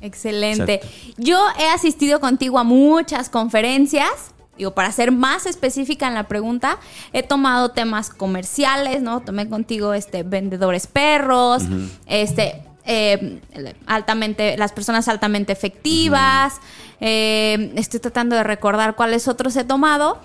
Excelente. 0.00 0.74
Exacto. 0.74 0.96
Yo 1.18 1.38
he 1.58 1.68
asistido 1.68 2.20
contigo 2.20 2.58
a 2.58 2.64
muchas 2.64 3.28
conferencias. 3.28 4.34
Digo, 4.58 4.72
para 4.72 4.90
ser 4.92 5.12
más 5.12 5.46
específica 5.46 6.08
en 6.08 6.14
la 6.14 6.24
pregunta, 6.24 6.78
he 7.12 7.22
tomado 7.22 7.70
temas 7.70 8.10
comerciales, 8.10 9.00
¿no? 9.00 9.20
Tomé 9.20 9.48
contigo 9.48 9.94
este 9.94 10.24
vendedores 10.24 10.86
perros, 10.86 11.62
este 12.06 12.64
eh, 12.84 13.40
altamente, 13.86 14.56
las 14.56 14.72
personas 14.72 15.08
altamente 15.08 15.52
efectivas. 15.52 16.60
eh, 17.00 17.72
estoy 17.76 18.00
tratando 18.00 18.34
de 18.34 18.42
recordar 18.42 18.96
cuáles 18.96 19.28
otros 19.28 19.54
he 19.56 19.64
tomado. 19.64 20.18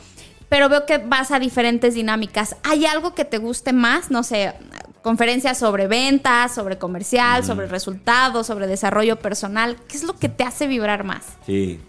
Pero 0.50 0.70
veo 0.70 0.86
que 0.86 1.00
vas 1.00 1.32
a 1.32 1.40
diferentes 1.40 1.96
dinámicas. 1.96 2.56
¿Hay 2.64 2.86
algo 2.86 3.16
que 3.16 3.26
te 3.26 3.40
guste 3.40 3.74
más? 3.74 4.12
No 4.12 4.22
sé, 4.22 4.54
conferencias 5.02 5.58
sobre 5.58 5.88
ventas, 5.88 6.54
sobre 6.54 6.78
comercial, 6.78 7.44
sobre 7.44 7.68
resultados, 7.68 8.48
sobre 8.48 8.68
desarrollo 8.68 9.18
personal. 9.18 9.78
¿Qué 9.88 9.98
es 9.98 10.04
lo 10.04 10.16
que 10.16 10.30
te 10.30 10.44
hace 10.44 10.68
vibrar 10.68 11.04
más? 11.04 11.26
Sí. 11.46 11.80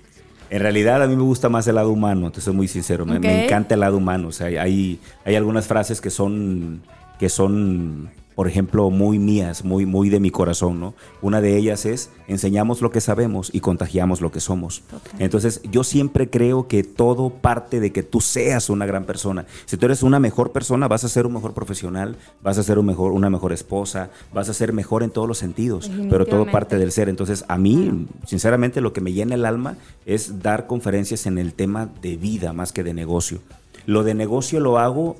En 0.50 0.60
realidad 0.60 1.02
a 1.02 1.06
mí 1.06 1.16
me 1.16 1.22
gusta 1.22 1.48
más 1.48 1.66
el 1.66 1.76
lado 1.76 1.90
humano, 1.90 2.30
te 2.30 2.40
soy 2.40 2.54
muy 2.54 2.68
sincero. 2.68 3.06
Me, 3.06 3.18
me 3.18 3.44
encanta 3.44 3.74
el 3.74 3.80
lado 3.80 3.96
humano. 3.96 4.28
O 4.28 4.32
sea, 4.32 4.46
hay, 4.46 5.00
hay 5.24 5.34
algunas 5.36 5.66
frases 5.66 6.00
que 6.00 6.10
son, 6.10 6.82
que 7.18 7.28
son, 7.28 8.10
por 8.34 8.48
ejemplo, 8.48 8.90
muy 8.90 9.18
mías, 9.18 9.64
muy, 9.64 9.86
muy 9.86 10.08
de 10.08 10.20
mi 10.20 10.30
corazón, 10.30 10.80
¿no? 10.80 10.94
Una 11.22 11.40
de 11.40 11.56
ellas 11.56 11.86
es, 11.86 12.10
enseñamos 12.26 12.82
lo 12.82 12.90
que 12.90 13.00
sabemos 13.00 13.50
y 13.52 13.60
contagiamos 13.60 14.20
lo 14.20 14.32
que 14.32 14.40
somos. 14.40 14.82
Entonces, 15.18 15.60
yo 15.70 15.84
siempre 15.84 16.28
creo 16.30 16.66
que 16.66 16.82
todo 16.82 17.30
parte 17.30 17.80
de 17.80 17.92
que 17.92 18.02
tú 18.02 18.20
seas 18.20 18.70
una 18.70 18.86
gran 18.86 19.04
persona. 19.04 19.46
Si 19.66 19.76
tú 19.76 19.86
eres 19.86 20.02
una 20.02 20.18
mejor 20.18 20.52
persona, 20.52 20.88
vas 20.88 21.04
a 21.04 21.08
ser 21.08 21.26
un 21.26 21.34
mejor 21.34 21.54
profesional, 21.54 22.16
vas 22.42 22.58
a 22.58 22.62
ser 22.62 22.78
un 22.78 22.86
mejor, 22.86 23.12
una 23.12 23.30
mejor 23.30 23.52
esposa, 23.52 24.10
vas 24.32 24.48
a 24.48 24.54
ser 24.54 24.72
mejor 24.72 25.02
en 25.02 25.10
todos 25.10 25.28
los 25.28 25.38
sentidos, 25.38 25.90
pero 26.10 26.26
todo 26.26 26.46
parte 26.46 26.78
del 26.78 26.92
ser. 26.92 27.08
Entonces, 27.08 27.44
a 27.48 27.56
mí, 27.58 28.06
sinceramente, 28.26 28.80
lo 28.80 28.92
que 28.92 29.00
me 29.00 29.12
llena 29.12 29.34
el 29.36 29.44
alma 29.44 29.76
es 30.06 30.42
dar 30.42 30.66
conferencias 30.66 31.26
en 31.26 31.38
el 31.38 31.54
tema 31.54 31.88
de 32.02 32.16
vida 32.16 32.52
más 32.52 32.72
que 32.72 32.82
de 32.82 32.94
negocio. 32.94 33.40
Lo 33.86 34.02
de 34.02 34.14
negocio 34.14 34.60
lo 34.60 34.78
hago, 34.78 35.16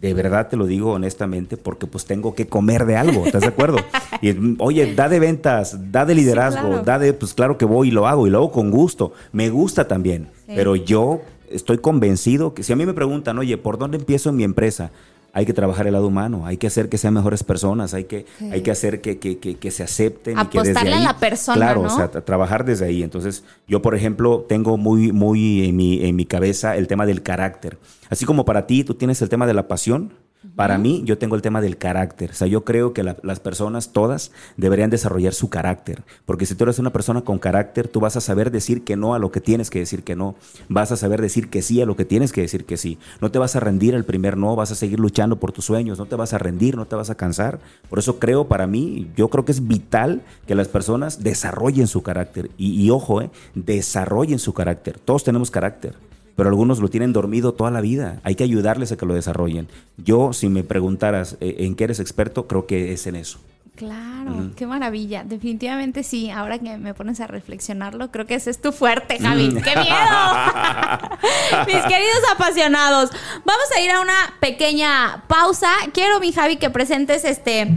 de 0.00 0.14
verdad 0.14 0.48
te 0.48 0.56
lo 0.56 0.66
digo 0.66 0.92
honestamente, 0.92 1.56
porque 1.56 1.86
pues 1.86 2.04
tengo 2.04 2.34
que 2.34 2.46
comer 2.46 2.86
de 2.86 2.96
algo, 2.96 3.24
¿estás 3.26 3.42
de 3.42 3.48
acuerdo? 3.48 3.78
Y 4.22 4.34
oye, 4.60 4.94
da 4.94 5.08
de 5.10 5.20
ventas, 5.20 5.92
da 5.92 6.06
de 6.06 6.14
liderazgo, 6.14 6.68
claro. 6.68 6.82
da 6.84 6.98
de, 6.98 7.12
pues 7.12 7.34
claro 7.34 7.58
que 7.58 7.66
voy 7.66 7.88
y 7.88 7.90
lo 7.90 8.06
hago, 8.06 8.26
y 8.26 8.30
lo 8.30 8.38
hago 8.38 8.50
con 8.52 8.70
gusto. 8.70 9.12
Me 9.32 9.50
gusta 9.50 9.86
también, 9.88 10.28
Sí. 10.46 10.52
pero 10.56 10.74
yo 10.74 11.20
estoy 11.50 11.78
convencido 11.78 12.54
que 12.54 12.62
si 12.62 12.72
a 12.72 12.76
mí 12.76 12.86
me 12.86 12.94
preguntan, 12.94 13.38
oye, 13.38 13.58
¿por 13.58 13.76
dónde 13.78 13.98
empiezo 13.98 14.30
en 14.30 14.36
mi 14.36 14.44
empresa? 14.44 14.90
Hay 15.36 15.44
que 15.44 15.52
trabajar 15.52 15.86
el 15.86 15.92
lado 15.92 16.06
humano, 16.06 16.46
hay 16.46 16.56
que 16.56 16.66
hacer 16.66 16.88
que 16.88 16.96
sean 16.96 17.12
mejores 17.12 17.44
personas, 17.44 17.92
hay 17.92 18.04
que, 18.04 18.24
Sí. 18.38 18.48
hay 18.50 18.62
que 18.62 18.70
hacer 18.70 19.02
que, 19.02 19.18
que- 19.18 19.36
que- 19.36 19.56
que 19.56 19.70
se 19.70 19.82
acepten. 19.82 20.38
y 20.38 20.46
que 20.46 20.58
desde 20.60 20.70
Apostarle 20.70 20.94
a 20.94 21.00
la 21.12 21.18
persona, 21.18 21.56
Claro, 21.56 21.82
¿no? 21.82 21.88
o 21.88 21.90
sea, 21.94 22.10
tra- 22.10 22.24
trabajar 22.24 22.64
desde 22.64 22.86
ahí. 22.86 23.02
Entonces, 23.02 23.44
yo, 23.68 23.82
por 23.82 23.94
ejemplo, 23.94 24.46
tengo 24.48 24.78
muy, 24.78 25.12
muy 25.12 25.68
en 25.68 25.76
mi, 25.76 26.02
en 26.06 26.16
mi 26.16 26.24
cabeza 26.24 26.74
el 26.76 26.86
tema 26.86 27.04
del 27.04 27.22
carácter. 27.22 27.76
Así 28.08 28.24
como 28.24 28.46
para 28.46 28.66
ti, 28.66 28.82
tú 28.82 28.94
tienes 28.94 29.20
el 29.20 29.28
tema 29.28 29.46
de 29.46 29.52
la 29.52 29.68
pasión. 29.68 30.14
Para 30.54 30.78
mí, 30.78 31.02
yo 31.04 31.18
tengo 31.18 31.34
el 31.36 31.42
tema 31.42 31.60
del 31.60 31.76
carácter. 31.76 32.30
O 32.30 32.34
sea, 32.34 32.46
yo 32.46 32.64
creo 32.64 32.92
que 32.92 33.02
la- 33.02 33.16
las 33.22 33.40
personas 33.40 33.92
todas 33.92 34.32
deberían 34.56 34.90
desarrollar 34.90 35.34
su 35.34 35.50
carácter. 35.50 36.02
Porque 36.24 36.46
si 36.46 36.54
tú 36.54 36.64
eres 36.64 36.78
una 36.78 36.92
persona 36.92 37.22
con 37.22 37.38
carácter, 37.38 37.88
tú 37.88 38.00
vas 38.00 38.16
a 38.16 38.20
saber 38.20 38.50
decir 38.50 38.84
que 38.84 38.96
no 38.96 39.14
a 39.14 39.18
lo 39.18 39.30
que 39.30 39.40
tienes 39.40 39.70
que 39.70 39.78
decir 39.80 40.02
que 40.02 40.16
no. 40.16 40.36
Vas 40.68 40.92
a 40.92 40.96
saber 40.96 41.20
decir 41.20 41.50
que 41.50 41.62
sí 41.62 41.80
a 41.82 41.86
lo 41.86 41.96
que 41.96 42.04
tienes 42.04 42.32
que 42.32 42.40
decir 42.42 42.64
que 42.64 42.76
sí. 42.76 42.98
No 43.20 43.30
te 43.30 43.38
vas 43.38 43.56
a 43.56 43.60
rendir 43.60 43.94
al 43.94 44.04
primer 44.04 44.36
no, 44.36 44.56
vas 44.56 44.70
a 44.72 44.74
seguir 44.74 45.00
luchando 45.00 45.36
por 45.40 45.52
tus 45.52 45.64
sueños, 45.66 45.98
no 45.98 46.06
te 46.06 46.16
vas 46.16 46.32
a 46.32 46.38
rendir, 46.38 46.76
no 46.76 46.86
te 46.86 46.96
vas 46.96 47.10
a 47.10 47.16
cansar. 47.16 47.58
Por 47.88 47.98
eso 47.98 48.18
creo, 48.18 48.48
para 48.48 48.66
mí, 48.66 49.10
yo 49.16 49.28
creo 49.28 49.44
que 49.44 49.52
es 49.52 49.66
vital 49.66 50.22
que 50.46 50.54
las 50.54 50.68
personas 50.68 51.22
desarrollen 51.22 51.86
su 51.86 52.02
carácter. 52.02 52.50
Y, 52.56 52.82
y 52.82 52.90
ojo, 52.90 53.20
eh, 53.20 53.30
desarrollen 53.54 54.38
su 54.38 54.54
carácter. 54.54 54.98
Todos 54.98 55.24
tenemos 55.24 55.50
carácter 55.50 56.05
pero 56.36 56.50
algunos 56.50 56.78
lo 56.78 56.88
tienen 56.88 57.12
dormido 57.12 57.54
toda 57.54 57.70
la 57.70 57.80
vida. 57.80 58.20
Hay 58.22 58.34
que 58.34 58.44
ayudarles 58.44 58.92
a 58.92 58.96
que 58.96 59.06
lo 59.06 59.14
desarrollen. 59.14 59.68
Yo, 59.96 60.32
si 60.32 60.48
me 60.48 60.62
preguntaras 60.62 61.36
eh, 61.40 61.56
en 61.60 61.74
qué 61.74 61.84
eres 61.84 61.98
experto, 61.98 62.46
creo 62.46 62.66
que 62.66 62.92
es 62.92 63.06
en 63.06 63.16
eso. 63.16 63.40
Claro, 63.76 64.52
qué 64.56 64.66
maravilla. 64.66 65.22
Definitivamente 65.22 66.02
sí. 66.02 66.30
Ahora 66.30 66.58
que 66.58 66.78
me 66.78 66.94
pones 66.94 67.20
a 67.20 67.26
reflexionarlo, 67.26 68.10
creo 68.10 68.26
que 68.26 68.34
ese 68.34 68.48
es 68.48 68.60
tu 68.60 68.72
fuerte, 68.72 69.18
Javi. 69.18 69.50
Mm. 69.50 69.62
¡Qué 69.62 69.76
miedo! 69.76 69.86
Mis 71.66 71.82
queridos 71.82 72.22
apasionados, 72.34 73.10
vamos 73.44 73.66
a 73.76 73.80
ir 73.80 73.90
a 73.90 74.00
una 74.00 74.34
pequeña 74.40 75.24
pausa. 75.28 75.70
Quiero, 75.92 76.20
mi 76.20 76.32
Javi, 76.32 76.56
que 76.56 76.70
presentes 76.70 77.24
este 77.24 77.68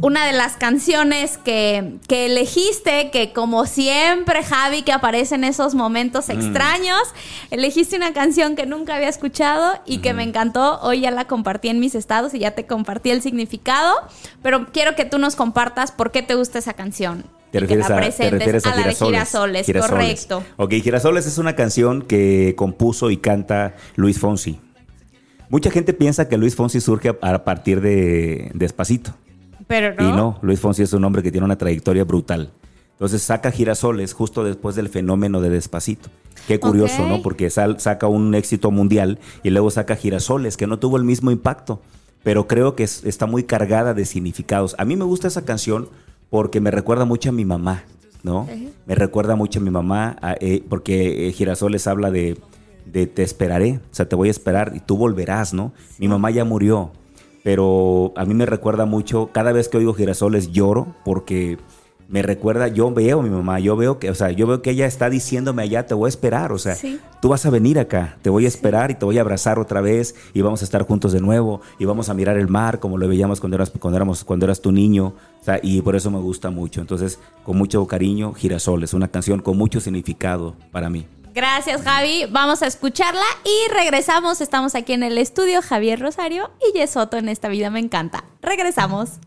una 0.00 0.26
de 0.26 0.32
las 0.32 0.56
canciones 0.56 1.38
que, 1.38 1.98
que, 2.06 2.26
elegiste, 2.26 3.10
que 3.10 3.32
como 3.32 3.66
siempre, 3.66 4.44
Javi, 4.44 4.82
que 4.82 4.92
aparece 4.92 5.34
en 5.34 5.44
esos 5.44 5.74
momentos 5.74 6.28
mm. 6.28 6.32
extraños, 6.32 7.00
elegiste 7.50 7.96
una 7.96 8.12
canción 8.12 8.54
que 8.54 8.66
nunca 8.66 8.96
había 8.96 9.08
escuchado 9.08 9.80
y 9.86 9.98
que 9.98 10.14
me 10.14 10.22
encantó. 10.22 10.80
Hoy 10.82 11.00
ya 11.00 11.10
la 11.10 11.26
compartí 11.26 11.68
en 11.68 11.80
mis 11.80 11.94
estados 11.94 12.34
y 12.34 12.40
ya 12.40 12.52
te 12.52 12.66
compartí 12.66 13.10
el 13.10 13.22
significado, 13.22 13.94
pero 14.42 14.66
quiero 14.72 14.94
que 14.94 15.04
tú 15.04 15.18
nos 15.18 15.34
compartas 15.38 15.92
por 15.92 16.10
qué 16.10 16.22
te 16.22 16.34
gusta 16.34 16.58
esa 16.58 16.72
canción. 16.72 17.24
Te 17.52 17.60
refieres, 17.60 17.88
a, 17.88 18.00
te 18.00 18.30
refieres 18.30 18.66
a, 18.66 18.72
Girasoles, 18.72 19.66
correcto. 19.72 20.42
Ok, 20.56 20.72
Girasoles 20.82 21.26
es 21.26 21.38
una 21.38 21.54
canción 21.54 22.02
que 22.02 22.54
compuso 22.56 23.10
y 23.10 23.18
canta 23.18 23.76
Luis 23.94 24.18
Fonsi. 24.18 24.58
Mucha 25.48 25.70
gente 25.70 25.94
piensa 25.94 26.28
que 26.28 26.36
Luis 26.36 26.56
Fonsi 26.56 26.80
surge 26.80 27.16
a 27.22 27.44
partir 27.44 27.80
de 27.80 28.50
Despacito. 28.52 29.12
Pero 29.68 29.94
no. 29.94 30.08
Y 30.08 30.12
no, 30.12 30.38
Luis 30.42 30.58
Fonsi 30.58 30.82
es 30.82 30.92
un 30.92 31.04
hombre 31.04 31.22
que 31.22 31.30
tiene 31.30 31.44
una 31.44 31.56
trayectoria 31.56 32.02
brutal. 32.02 32.50
Entonces 32.92 33.22
saca 33.22 33.52
Girasoles 33.52 34.12
justo 34.12 34.42
después 34.42 34.74
del 34.74 34.88
fenómeno 34.88 35.40
de 35.40 35.50
Despacito. 35.50 36.10
Qué 36.48 36.58
curioso, 36.58 37.06
¿no? 37.06 37.22
Porque 37.22 37.48
saca 37.48 38.08
un 38.08 38.34
éxito 38.34 38.72
mundial 38.72 39.20
y 39.44 39.50
luego 39.50 39.70
saca 39.70 39.94
Girasoles, 39.94 40.56
que 40.56 40.66
no 40.66 40.80
tuvo 40.80 40.96
el 40.96 41.04
mismo 41.04 41.30
impacto, 41.30 41.80
pero 42.22 42.46
creo 42.46 42.74
que 42.74 42.84
está 42.84 43.26
muy 43.26 43.44
cargada 43.44 43.94
de 43.94 44.04
significados. 44.04 44.74
A 44.78 44.84
mí 44.84 44.96
me 44.96 45.04
gusta 45.04 45.28
esa 45.28 45.44
canción 45.44 45.88
porque 46.30 46.60
me 46.60 46.70
recuerda 46.70 47.04
mucho 47.04 47.30
a 47.30 47.32
mi 47.32 47.44
mamá, 47.44 47.84
¿no? 48.22 48.46
Me 48.86 48.94
recuerda 48.94 49.36
mucho 49.36 49.60
a 49.60 49.62
mi 49.62 49.70
mamá, 49.70 50.16
eh, 50.40 50.64
porque 50.68 51.28
eh, 51.28 51.32
Girasoles 51.32 51.86
habla 51.86 52.10
de, 52.10 52.38
de 52.86 53.06
te 53.06 53.22
esperaré, 53.22 53.80
o 53.90 53.94
sea, 53.94 54.08
te 54.08 54.16
voy 54.16 54.28
a 54.28 54.30
esperar 54.30 54.72
y 54.74 54.80
tú 54.80 54.96
volverás, 54.96 55.54
¿no? 55.54 55.72
Mi 55.98 56.08
mamá 56.08 56.30
ya 56.30 56.44
murió, 56.44 56.90
pero 57.42 58.12
a 58.16 58.24
mí 58.24 58.34
me 58.34 58.46
recuerda 58.46 58.84
mucho, 58.84 59.30
cada 59.32 59.52
vez 59.52 59.68
que 59.68 59.78
oigo 59.78 59.94
girasoles 59.94 60.52
lloro 60.52 60.94
porque 61.04 61.58
me 62.08 62.22
recuerda, 62.22 62.68
yo 62.68 62.90
veo 62.90 63.20
a 63.20 63.22
mi 63.22 63.28
mamá, 63.28 63.60
yo 63.60 63.76
veo 63.76 63.98
que, 63.98 64.08
o 64.08 64.14
sea, 64.14 64.30
yo 64.30 64.46
veo 64.46 64.62
que 64.62 64.70
ella 64.70 64.86
está 64.86 65.10
diciéndome 65.10 65.62
allá, 65.62 65.86
te 65.86 65.92
voy 65.92 66.08
a 66.08 66.08
esperar, 66.08 66.52
o 66.52 66.58
sea, 66.58 66.74
tú 67.20 67.28
vas 67.28 67.44
a 67.44 67.50
venir 67.50 67.78
acá, 67.78 68.16
te 68.22 68.30
voy 68.30 68.46
a 68.46 68.48
esperar 68.48 68.90
y 68.90 68.94
te 68.94 69.04
voy 69.04 69.18
a 69.18 69.20
abrazar 69.20 69.58
otra 69.58 69.82
vez 69.82 70.14
y 70.32 70.40
vamos 70.40 70.62
a 70.62 70.64
estar 70.64 70.82
juntos 70.84 71.12
de 71.12 71.20
nuevo 71.20 71.60
y 71.78 71.84
vamos 71.84 72.08
a 72.08 72.14
mirar 72.14 72.38
el 72.38 72.48
mar 72.48 72.80
como 72.80 72.96
lo 72.96 73.06
veíamos 73.06 73.40
cuando 73.40 73.56
eras, 73.56 73.70
cuando 73.78 73.96
éramos, 73.96 74.24
cuando 74.24 74.46
eras 74.46 74.62
tu 74.62 74.72
niño, 74.72 75.14
o 75.40 75.44
sea, 75.44 75.60
y 75.62 75.82
por 75.82 75.96
eso 75.96 76.10
me 76.10 76.18
gusta 76.18 76.48
mucho. 76.48 76.80
Entonces, 76.80 77.18
con 77.44 77.58
mucho 77.58 77.86
cariño, 77.86 78.32
Girasoles, 78.32 78.94
una 78.94 79.08
canción 79.08 79.40
con 79.40 79.58
mucho 79.58 79.78
significado 79.78 80.56
para 80.72 80.88
mí. 80.88 81.06
Gracias, 81.34 81.82
Javi. 81.82 82.24
Vamos 82.30 82.62
a 82.62 82.66
escucharla 82.66 83.22
y 83.44 83.72
regresamos. 83.72 84.40
Estamos 84.40 84.74
aquí 84.74 84.94
en 84.94 85.02
el 85.02 85.18
estudio 85.18 85.60
Javier 85.62 86.00
Rosario 86.00 86.50
y 86.66 86.76
Yesoto 86.76 87.18
en 87.18 87.28
esta 87.28 87.48
vida 87.48 87.70
me 87.70 87.80
encanta. 87.80 88.24
Regresamos. 88.40 89.20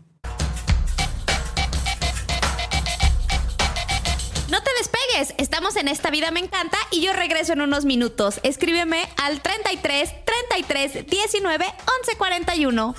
Estamos 5.12 5.76
en 5.76 5.88
Esta 5.88 6.10
Vida 6.10 6.30
Me 6.30 6.40
Encanta 6.40 6.78
y 6.90 7.02
yo 7.02 7.12
regreso 7.12 7.52
en 7.52 7.60
unos 7.60 7.84
minutos. 7.84 8.40
Escríbeme 8.44 9.06
al 9.22 9.42
33 9.42 10.10
33 10.24 11.06
19 11.06 11.66
11 11.66 12.16
41. 12.16 12.94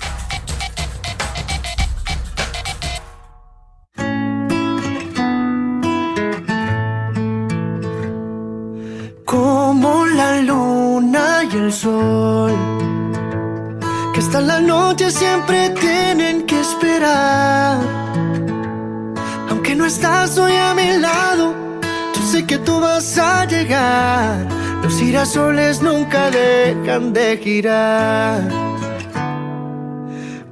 como 9.24 10.06
la 10.06 10.40
luna 10.42 11.42
y 11.50 11.56
el 11.56 11.72
sol, 11.72 12.52
que 14.12 14.20
hasta 14.20 14.40
la 14.40 14.60
noche 14.60 15.10
siempre 15.10 15.70
tienen 15.70 16.46
que 16.46 16.60
esperar. 16.60 17.80
Aunque 19.50 19.74
no 19.74 19.84
estás 19.84 20.38
hoy 20.38 20.52
a 20.52 20.72
mi 20.74 20.98
lado, 20.98 21.63
sé 22.34 22.44
que 22.46 22.58
tú 22.58 22.80
vas 22.80 23.16
a 23.18 23.44
llegar. 23.44 24.48
Los 24.82 24.94
girasoles 24.98 25.80
nunca 25.80 26.30
dejan 26.30 27.12
de 27.12 27.38
girar. 27.44 28.40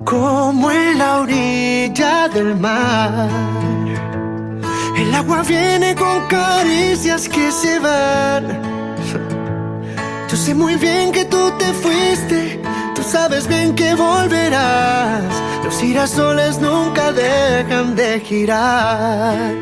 Como 0.04 0.70
en 0.70 0.98
la 0.98 1.20
orilla 1.22 2.28
del 2.28 2.56
mar 2.56 3.28
el 5.00 5.14
agua 5.14 5.42
viene 5.42 5.94
con 5.94 6.18
caricias 6.28 7.28
que 7.28 7.50
se 7.50 7.78
van. 7.80 8.44
Yo 10.30 10.36
sé 10.36 10.54
muy 10.54 10.76
bien 10.76 11.10
que 11.12 11.24
tú 11.24 11.42
te 11.58 11.68
fuiste, 11.82 12.60
tú 12.94 13.02
sabes 13.02 13.46
bien 13.46 13.74
que 13.74 13.94
volverás. 13.94 15.22
Los 15.64 15.78
girasoles 15.78 16.58
nunca 16.58 17.12
dejan 17.12 17.94
de 17.94 18.20
girar. 18.20 19.54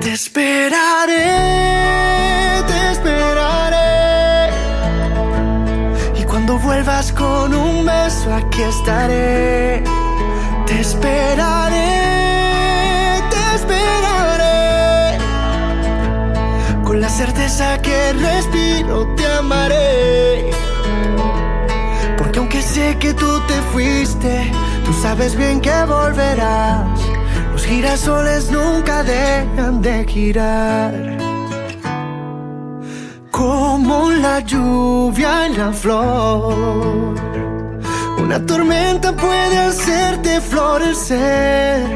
Te 0.00 0.12
esperaré, 0.12 1.24
te 2.66 2.92
esperaré. 2.92 4.50
Y 6.18 6.24
cuando 6.24 6.58
vuelvas 6.58 7.12
con 7.12 7.54
un 7.54 7.84
beso, 7.84 8.32
aquí 8.34 8.62
estaré. 8.62 9.82
Te 10.66 10.80
esperaré, 10.80 11.78
te 13.30 13.56
esperaré 13.56 15.18
con 16.84 17.00
la 17.00 17.08
certeza 17.08 17.80
que 17.82 18.12
respiro 18.12 19.14
te 19.16 19.26
amaré. 19.26 20.69
Que 23.00 23.14
tú 23.14 23.40
te 23.46 23.54
fuiste, 23.72 24.52
tú 24.84 24.92
sabes 24.92 25.34
bien 25.34 25.60
que 25.60 25.72
volverás. 25.86 27.00
Los 27.52 27.64
girasoles 27.64 28.50
nunca 28.50 29.02
dejan 29.02 29.80
de 29.80 30.04
girar. 30.06 30.92
Como 33.30 34.10
la 34.10 34.40
lluvia 34.40 35.46
en 35.46 35.58
la 35.58 35.72
flor. 35.72 37.14
Una 38.18 38.44
tormenta 38.44 39.12
puede 39.12 39.58
hacerte 39.58 40.40
florecer. 40.42 41.86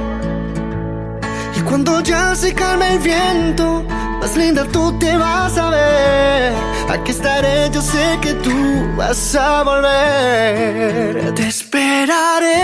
Y 1.54 1.60
cuando 1.60 2.00
ya 2.00 2.34
se 2.34 2.54
calma 2.54 2.88
el 2.88 2.98
viento, 3.00 3.84
más 4.20 4.34
linda 4.36 4.64
tú 4.72 4.98
te 4.98 5.16
vas 5.18 5.58
a 5.58 5.68
ver. 5.68 6.73
Aquí 6.88 7.10
estaré, 7.10 7.70
yo 7.70 7.80
sé 7.80 8.18
que 8.20 8.34
tú 8.34 8.52
vas 8.96 9.34
a 9.34 9.62
volver. 9.62 11.34
Te 11.34 11.48
esperaré, 11.48 12.62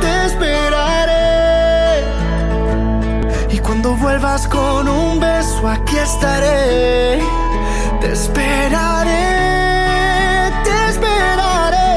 te 0.00 0.26
esperaré. 0.26 2.04
Y 3.50 3.58
cuando 3.58 3.94
vuelvas 3.96 4.46
con 4.48 4.88
un 4.88 5.20
beso, 5.20 5.68
aquí 5.68 5.96
estaré. 5.96 7.22
Te 8.00 8.12
esperaré, 8.12 9.26
te 10.64 10.88
esperaré. 10.90 11.92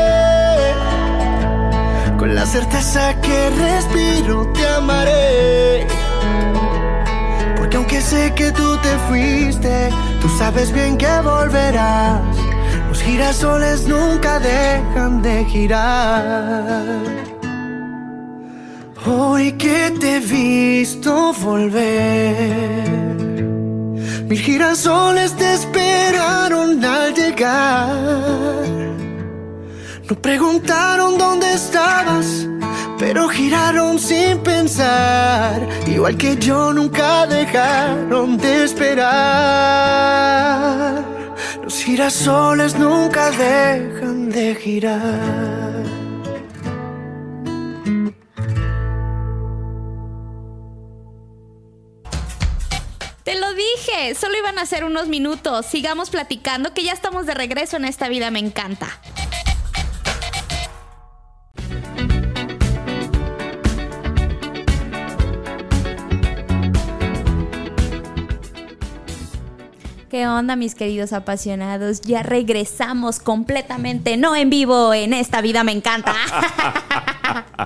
Con 2.18 2.36
la 2.36 2.46
certeza 2.46 3.20
que 3.22 3.50
respiro, 3.50 4.48
te 4.54 4.68
amaré 4.68 5.88
sé 8.06 8.34
que 8.36 8.52
tú 8.52 8.78
te 8.86 8.94
fuiste, 9.08 9.90
tú 10.22 10.30
sabes 10.38 10.72
bien 10.72 10.98
que 10.98 11.14
volverás. 11.22 12.22
Los 12.90 13.02
girasoles 13.02 13.88
nunca 13.88 14.40
dejan 14.40 15.22
de 15.22 15.44
girar. 15.46 16.84
Hoy 19.08 19.54
que 19.54 19.92
te 20.00 20.18
he 20.18 20.20
visto 20.20 21.34
volver, 21.34 22.90
mil 24.30 24.40
girasoles 24.40 25.36
te 25.36 25.54
esperaron 25.54 26.84
al 26.84 27.14
llegar. 27.14 28.36
No 30.10 30.16
preguntaron 30.22 31.18
dónde 31.18 31.54
estabas 31.54 32.48
pero 32.98 33.28
giraron 33.28 34.00
sin 34.00 34.40
pensar, 34.40 35.68
igual 35.86 36.18
que 36.18 36.38
yo 36.38 36.72
nunca 36.74 37.28
dejaron 37.28 38.38
de 38.38 38.64
esperar. 38.64 39.06
Los 41.64 41.84
girasoles 41.84 42.76
nunca 42.76 43.32
dejan 43.32 44.30
de 44.30 44.56
girar. 44.56 45.84
Te 53.24 53.34
lo 53.40 53.54
dije, 53.56 54.14
solo 54.14 54.38
iban 54.38 54.60
a 54.60 54.66
ser 54.68 54.84
unos 54.84 55.08
minutos. 55.08 55.66
Sigamos 55.66 56.12
platicando 56.12 56.74
que 56.76 56.84
ya 56.84 56.94
estamos 56.94 57.26
de 57.26 57.34
regreso 57.34 57.78
en 57.78 57.86
esta 57.86 58.08
vida, 58.08 58.30
me 58.30 58.38
encanta. 58.40 59.00
¿Qué 70.16 70.30
onda, 70.30 70.56
mis 70.56 70.76
queridos 70.76 71.12
apasionados? 71.12 72.00
Ya 72.00 72.24
regresamos 72.24 73.20
completamente, 73.20 74.16
no 74.16 74.34
en 74.34 74.50
vivo, 74.50 74.94
en 74.94 75.12
esta 75.12 75.42
vida 75.42 75.66
me 75.66 75.74
encanta. 75.74 76.16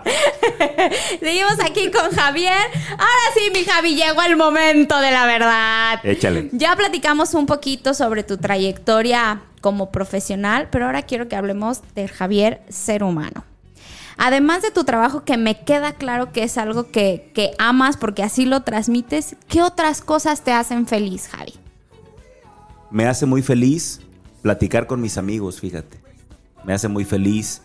Seguimos 1.20 1.60
aquí 1.64 1.92
con 1.92 2.10
Javier. 2.10 2.58
Ahora 2.90 3.28
sí, 3.36 3.52
mi 3.54 3.64
Javi, 3.64 3.94
llegó 3.94 4.24
el 4.24 4.36
momento 4.36 5.00
de 5.00 5.12
la 5.12 5.28
verdad. 5.28 6.00
Échale. 6.02 6.50
Ya 6.52 6.76
platicamos 6.76 7.36
un 7.36 7.46
poquito 7.46 7.94
sobre 7.94 8.24
tu 8.24 8.38
trayectoria 8.38 9.44
como 9.62 9.92
profesional, 9.92 10.70
pero 10.72 10.88
ahora 10.88 11.04
quiero 11.04 11.28
que 11.28 11.36
hablemos 11.36 11.82
del 11.94 12.10
Javier 12.10 12.64
ser 12.68 13.04
humano. 13.04 13.44
Además 14.18 14.64
de 14.64 14.72
tu 14.72 14.86
trabajo, 14.86 15.24
que 15.24 15.38
me 15.38 15.60
queda 15.60 15.94
claro 15.94 16.32
que 16.32 16.42
es 16.42 16.58
algo 16.58 16.90
que, 16.90 17.30
que 17.36 17.52
amas 17.60 17.96
porque 17.96 18.24
así 18.24 18.48
lo 18.48 18.64
transmites, 18.64 19.36
¿qué 19.48 19.62
otras 19.62 20.02
cosas 20.02 20.44
te 20.44 20.52
hacen 20.52 20.88
feliz, 20.88 21.28
Javi? 21.28 21.54
Me 22.92 23.06
hace 23.06 23.26
muy 23.26 23.42
feliz 23.42 24.02
platicar 24.42 24.88
con 24.88 25.02
mis 25.02 25.18
amigos, 25.18 25.60
fíjate. 25.60 26.00
Me 26.64 26.74
hace 26.74 26.88
muy 26.88 27.06
feliz 27.06 27.62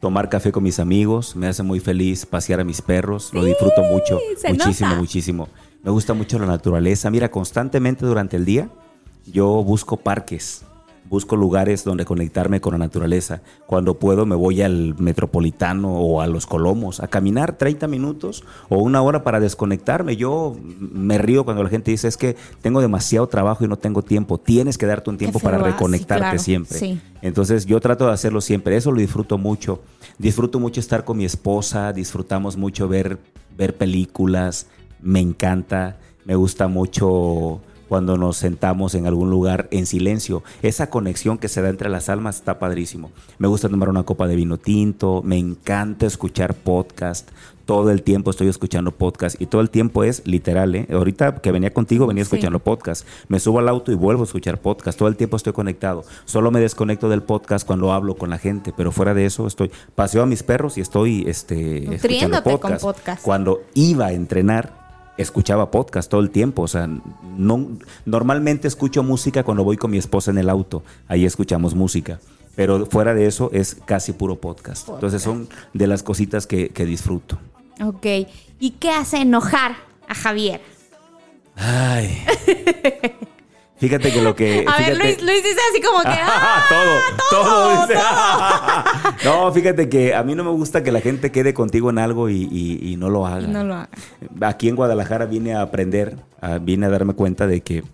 tomar 0.00 0.28
café 0.28 0.52
con 0.52 0.62
mis 0.62 0.78
amigos, 0.78 1.34
me 1.34 1.48
hace 1.48 1.62
muy 1.62 1.80
feliz 1.80 2.24
pasear 2.24 2.60
a 2.60 2.64
mis 2.64 2.80
perros, 2.80 3.32
lo 3.34 3.44
disfruto 3.44 3.82
mucho, 3.82 4.20
muchísimo, 4.48 4.88
nota. 4.88 5.00
muchísimo. 5.00 5.48
Me 5.82 5.90
gusta 5.90 6.14
mucho 6.14 6.38
la 6.38 6.46
naturaleza. 6.46 7.10
Mira, 7.10 7.30
constantemente 7.30 8.06
durante 8.06 8.36
el 8.36 8.44
día 8.44 8.70
yo 9.26 9.62
busco 9.62 9.96
parques, 9.96 10.62
busco 11.08 11.36
lugares 11.36 11.84
donde 11.84 12.04
conectarme 12.04 12.60
con 12.60 12.72
la 12.72 12.78
naturaleza. 12.78 13.40
Cuando 13.66 13.94
puedo 13.94 14.26
me 14.26 14.36
voy 14.36 14.62
al 14.62 14.94
metropolitano 14.98 15.92
o 15.92 16.20
a 16.20 16.26
los 16.26 16.46
colomos 16.46 17.00
a 17.00 17.08
caminar 17.08 17.56
30 17.56 17.88
minutos 17.88 18.44
o 18.68 18.78
una 18.78 19.02
hora 19.02 19.24
para 19.24 19.40
desconectarme. 19.40 20.16
Yo 20.16 20.56
me 20.78 21.18
río 21.18 21.44
cuando 21.44 21.62
la 21.62 21.70
gente 21.70 21.90
dice 21.90 22.08
es 22.08 22.16
que 22.16 22.36
tengo 22.60 22.80
demasiado 22.80 23.26
trabajo 23.26 23.64
y 23.64 23.68
no 23.68 23.76
tengo 23.76 24.02
tiempo. 24.02 24.38
Tienes 24.38 24.78
que 24.78 24.86
darte 24.86 25.10
un 25.10 25.18
tiempo 25.18 25.38
para 25.40 25.58
sí, 25.58 25.64
reconectarte 25.64 26.22
claro, 26.22 26.38
siempre. 26.38 26.78
sí. 26.78 27.00
Entonces 27.22 27.66
yo 27.66 27.80
trato 27.80 28.06
de 28.06 28.12
hacerlo 28.12 28.40
siempre, 28.40 28.76
eso 28.76 28.92
lo 28.92 29.00
disfruto 29.00 29.38
mucho. 29.38 29.80
Disfruto 30.18 30.60
mucho 30.60 30.80
estar 30.80 31.04
con 31.04 31.16
mi 31.16 31.24
esposa, 31.24 31.92
disfrutamos 31.92 32.56
mucho 32.56 32.88
ver, 32.88 33.18
ver 33.56 33.76
películas, 33.76 34.66
me 35.00 35.20
encanta, 35.20 35.98
me 36.24 36.34
gusta 36.34 36.68
mucho 36.68 37.60
cuando 37.88 38.16
nos 38.16 38.36
sentamos 38.36 38.94
en 38.94 39.06
algún 39.06 39.30
lugar 39.30 39.68
en 39.70 39.86
silencio. 39.86 40.42
Esa 40.62 40.90
conexión 40.90 41.38
que 41.38 41.48
se 41.48 41.62
da 41.62 41.68
entre 41.68 41.88
las 41.88 42.08
almas 42.08 42.36
está 42.36 42.58
padrísimo. 42.58 43.10
Me 43.38 43.48
gusta 43.48 43.68
tomar 43.68 43.88
una 43.88 44.02
copa 44.04 44.26
de 44.26 44.36
vino 44.36 44.58
tinto, 44.58 45.22
me 45.24 45.38
encanta 45.38 46.06
escuchar 46.06 46.54
podcast. 46.54 47.28
Todo 47.64 47.90
el 47.90 48.02
tiempo 48.02 48.30
estoy 48.30 48.48
escuchando 48.48 48.92
podcast 48.92 49.38
y 49.42 49.44
todo 49.44 49.60
el 49.60 49.68
tiempo 49.68 50.02
es 50.02 50.26
literal, 50.26 50.74
¿eh? 50.74 50.88
Ahorita 50.90 51.36
que 51.42 51.52
venía 51.52 51.70
contigo 51.74 52.06
venía 52.06 52.24
Sí. 52.24 52.28
escuchando 52.34 52.60
podcast. 52.60 53.06
Me 53.28 53.38
subo 53.40 53.58
al 53.58 53.68
auto 53.68 53.92
y 53.92 53.94
vuelvo 53.94 54.22
a 54.22 54.24
escuchar 54.24 54.58
podcast. 54.58 54.98
Todo 54.98 55.08
el 55.08 55.16
tiempo 55.16 55.36
estoy 55.36 55.52
conectado. 55.52 56.02
Solo 56.24 56.50
me 56.50 56.60
desconecto 56.60 57.10
del 57.10 57.22
podcast 57.22 57.66
cuando 57.66 57.92
hablo 57.92 58.14
con 58.16 58.30
la 58.30 58.38
gente, 58.38 58.72
pero 58.74 58.90
fuera 58.90 59.12
de 59.12 59.26
eso 59.26 59.46
estoy 59.46 59.70
paseo 59.94 60.22
a 60.22 60.26
mis 60.26 60.42
perros 60.42 60.78
y 60.78 60.80
estoy 60.80 61.24
este 61.28 61.76
escuchando 61.94 62.38
Nutriéndote 62.38 62.42
con 62.52 62.60
podcast. 62.60 62.82
podcast. 62.82 63.22
Cuando 63.22 63.60
iba 63.74 64.06
a 64.06 64.12
entrenar 64.14 64.77
escuchaba 65.18 65.70
podcast 65.70 66.10
todo 66.10 66.20
el 66.20 66.30
tiempo, 66.30 66.62
o 66.62 66.68
sea, 66.68 66.88
no 67.36 67.68
normalmente 68.06 68.68
escucho 68.68 69.02
música 69.02 69.44
cuando 69.44 69.64
voy 69.64 69.76
con 69.76 69.90
mi 69.90 69.98
esposa 69.98 70.30
en 70.30 70.38
el 70.38 70.48
auto. 70.48 70.82
Ahí 71.08 71.24
escuchamos 71.24 71.74
música. 71.74 72.18
Pero 72.56 72.86
fuera 72.86 73.14
de 73.14 73.26
eso 73.26 73.50
es 73.52 73.76
casi 73.84 74.12
puro 74.12 74.36
podcast. 74.36 74.88
Entonces 74.88 75.22
son 75.22 75.48
de 75.74 75.86
las 75.86 76.02
cositas 76.02 76.46
que, 76.46 76.70
que 76.70 76.84
disfruto. 76.84 77.38
Ok. 77.80 78.06
¿Y 78.58 78.70
qué 78.80 78.90
hace 78.90 79.18
enojar 79.18 79.76
a 80.08 80.14
Javier? 80.14 80.60
Ay. 81.54 82.24
Fíjate 83.78 84.12
que 84.12 84.22
lo 84.22 84.34
que. 84.34 84.64
A 84.68 84.78
ver, 84.78 84.96
Luis, 84.98 85.22
Luis 85.22 85.42
dice 85.42 85.60
así 85.70 85.80
como 85.82 86.02
que. 86.02 86.08
¡ah! 86.20 86.64
todo, 86.68 87.42
todo. 87.42 87.44
todo, 87.76 87.86
dice. 87.86 88.00
no, 89.24 89.52
fíjate 89.52 89.88
que 89.88 90.14
a 90.14 90.22
mí 90.22 90.34
no 90.34 90.44
me 90.44 90.50
gusta 90.50 90.82
que 90.82 90.92
la 90.92 91.00
gente 91.00 91.30
quede 91.32 91.54
contigo 91.54 91.90
en 91.90 91.98
algo 91.98 92.28
y, 92.28 92.48
y- 92.50 92.92
y 92.92 92.96
no 92.96 93.08
lo 93.08 93.26
haga. 93.26 93.46
No 93.46 93.64
lo 93.64 93.74
haga. 93.74 93.88
Aquí 94.42 94.68
en 94.68 94.76
Guadalajara 94.76 95.26
vine 95.26 95.54
a 95.54 95.62
aprender, 95.62 96.16
vine 96.62 96.86
a 96.86 96.88
darme 96.90 97.14
cuenta 97.14 97.46
de 97.46 97.60
que, 97.60 97.84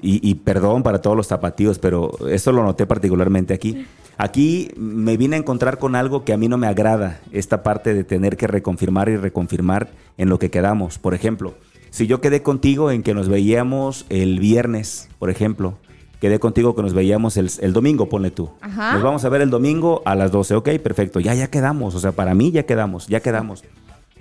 y, 0.00 0.28
y 0.28 0.34
perdón 0.36 0.82
para 0.82 1.00
todos 1.00 1.16
los 1.16 1.26
zapatillos, 1.26 1.78
pero 1.78 2.12
esto 2.28 2.52
lo 2.52 2.62
noté 2.64 2.86
particularmente 2.86 3.54
aquí. 3.54 3.86
Aquí 4.20 4.72
me 4.76 5.16
vine 5.16 5.36
a 5.36 5.38
encontrar 5.38 5.78
con 5.78 5.94
algo 5.94 6.24
que 6.24 6.32
a 6.32 6.36
mí 6.36 6.48
no 6.48 6.56
me 6.58 6.66
agrada, 6.66 7.20
esta 7.30 7.62
parte 7.62 7.94
de 7.94 8.02
tener 8.02 8.36
que 8.36 8.48
reconfirmar 8.48 9.08
y 9.08 9.16
reconfirmar 9.16 9.88
en 10.16 10.28
lo 10.28 10.40
que 10.40 10.50
quedamos. 10.50 10.98
Por 10.98 11.14
ejemplo, 11.14 11.54
si 11.90 12.06
yo 12.06 12.20
quedé 12.20 12.42
contigo 12.42 12.90
en 12.90 13.02
que 13.02 13.14
nos 13.14 13.28
veíamos 13.28 14.06
el 14.08 14.38
viernes, 14.38 15.08
por 15.18 15.30
ejemplo, 15.30 15.78
quedé 16.20 16.38
contigo 16.38 16.74
que 16.74 16.82
nos 16.82 16.94
veíamos 16.94 17.36
el, 17.36 17.50
el 17.60 17.72
domingo, 17.72 18.08
ponle 18.08 18.30
tú. 18.30 18.50
Ajá. 18.60 18.94
Nos 18.94 19.02
vamos 19.02 19.24
a 19.24 19.28
ver 19.28 19.40
el 19.42 19.50
domingo 19.50 20.02
a 20.04 20.14
las 20.14 20.30
12, 20.32 20.54
ok, 20.56 20.68
perfecto, 20.82 21.20
ya, 21.20 21.34
ya 21.34 21.48
quedamos, 21.48 21.94
o 21.94 22.00
sea, 22.00 22.12
para 22.12 22.34
mí 22.34 22.50
ya 22.50 22.64
quedamos, 22.64 23.06
ya 23.06 23.20
quedamos. 23.20 23.64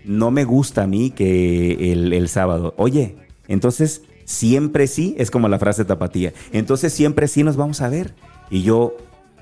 No 0.06 0.32
me 0.32 0.46
gusta 0.46 0.84
a 0.84 0.88
mí 0.88 1.12
que 1.12 1.92
el, 1.92 2.14
el 2.14 2.30
sábado, 2.30 2.74
oye, 2.78 3.18
entonces 3.48 4.04
siempre 4.26 4.88
sí, 4.88 5.16
es 5.18 5.32
como 5.32 5.48
la 5.48 5.60
frase 5.60 5.86
tapatía, 5.86 6.34
entonces 6.52 6.94
siempre 6.94 7.28
sí 7.28 7.44
nos 7.44 7.56
vamos 7.58 7.82
a 7.82 7.90
ver. 7.90 8.14
Y 8.50 8.62
yo, 8.62 8.96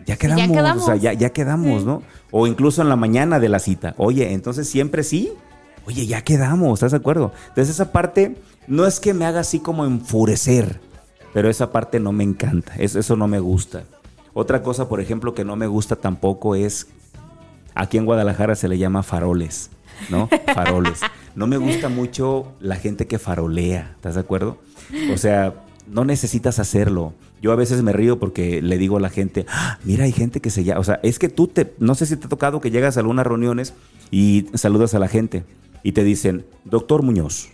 ya 0.07 0.15
quedamos, 0.17 0.47
quedamos. 0.47 0.83
o 0.83 0.85
sea, 0.87 0.95
ya, 0.95 1.13
ya 1.13 1.29
quedamos, 1.31 1.81
Sí. 1.81 1.87
¿no? 1.87 2.01
O 2.31 2.47
incluso 2.47 2.81
en 2.81 2.89
la 2.89 2.95
mañana 2.95 3.39
de 3.39 3.49
la 3.49 3.59
cita, 3.59 3.93
oye, 3.97 4.33
entonces 4.33 4.67
siempre 4.67 5.03
sí, 5.03 5.31
oye, 5.85 6.05
ya 6.07 6.21
quedamos, 6.21 6.73
¿estás 6.79 6.91
de 6.91 6.97
acuerdo? 6.97 7.31
Entonces 7.49 7.75
esa 7.75 7.91
parte 7.91 8.37
no 8.67 8.85
es 8.85 8.99
que 8.99 9.13
me 9.13 9.25
haga 9.25 9.41
así 9.41 9.59
como 9.59 9.85
enfurecer, 9.85 10.79
pero 11.33 11.49
esa 11.49 11.71
parte 11.71 11.99
no 11.99 12.11
me 12.11 12.23
encanta, 12.23 12.73
eso, 12.77 13.15
no 13.15 13.27
me 13.27 13.39
gusta. 13.39 13.83
Otra 14.33 14.63
cosa, 14.63 14.89
por 14.89 14.99
ejemplo, 14.99 15.33
que 15.33 15.45
no 15.45 15.55
me 15.55 15.67
gusta 15.67 15.95
tampoco 15.95 16.55
es, 16.55 16.87
aquí 17.73 17.97
en 17.97 18.05
Guadalajara 18.05 18.55
se 18.55 18.67
le 18.67 18.77
llama 18.77 19.03
faroles, 19.03 19.69
¿no? 20.09 20.29
Faroles. 20.53 20.99
No 21.35 21.47
me 21.47 21.57
gusta 21.57 21.89
mucho 21.89 22.53
la 22.59 22.75
gente 22.77 23.07
que 23.07 23.19
farolea, 23.19 23.91
¿estás 23.95 24.15
de 24.15 24.21
acuerdo? 24.21 24.57
O 25.13 25.17
sea, 25.17 25.53
no 25.87 26.05
necesitas 26.05 26.59
hacerlo. 26.59 27.13
Yo 27.41 27.51
a 27.51 27.55
veces 27.55 27.83
me 27.83 27.91
río 27.91 28.17
porque 28.19 28.61
le 28.61 28.77
digo 28.77 28.97
a 28.97 29.01
la 29.01 29.09
gente, 29.09 29.45
"Ah, 29.49 29.77
mira, 29.83 30.05
hay 30.05 30.13
gente 30.13 30.39
que 30.39 30.49
se 30.49 30.63
llama, 30.63 30.79
o 30.79 30.83
sea, 30.85 30.99
es 31.03 31.19
que 31.19 31.27
tú 31.27 31.47
te, 31.47 31.73
no 31.79 31.93
sé 31.95 32.05
si 32.05 32.15
te 32.15 32.25
ha 32.25 32.29
tocado 32.29 32.61
que 32.61 32.71
llegas 32.71 32.95
a 32.95 33.01
algunas 33.01 33.27
reuniones 33.27 33.73
y 34.11 34.47
saludas 34.53 34.95
a 34.95 34.99
la 34.99 35.09
gente 35.09 35.43
y 35.85 35.91
te 35.91 36.03
dicen, 36.03 36.45
doctor 36.63 37.03
Muñoz. 37.03 37.49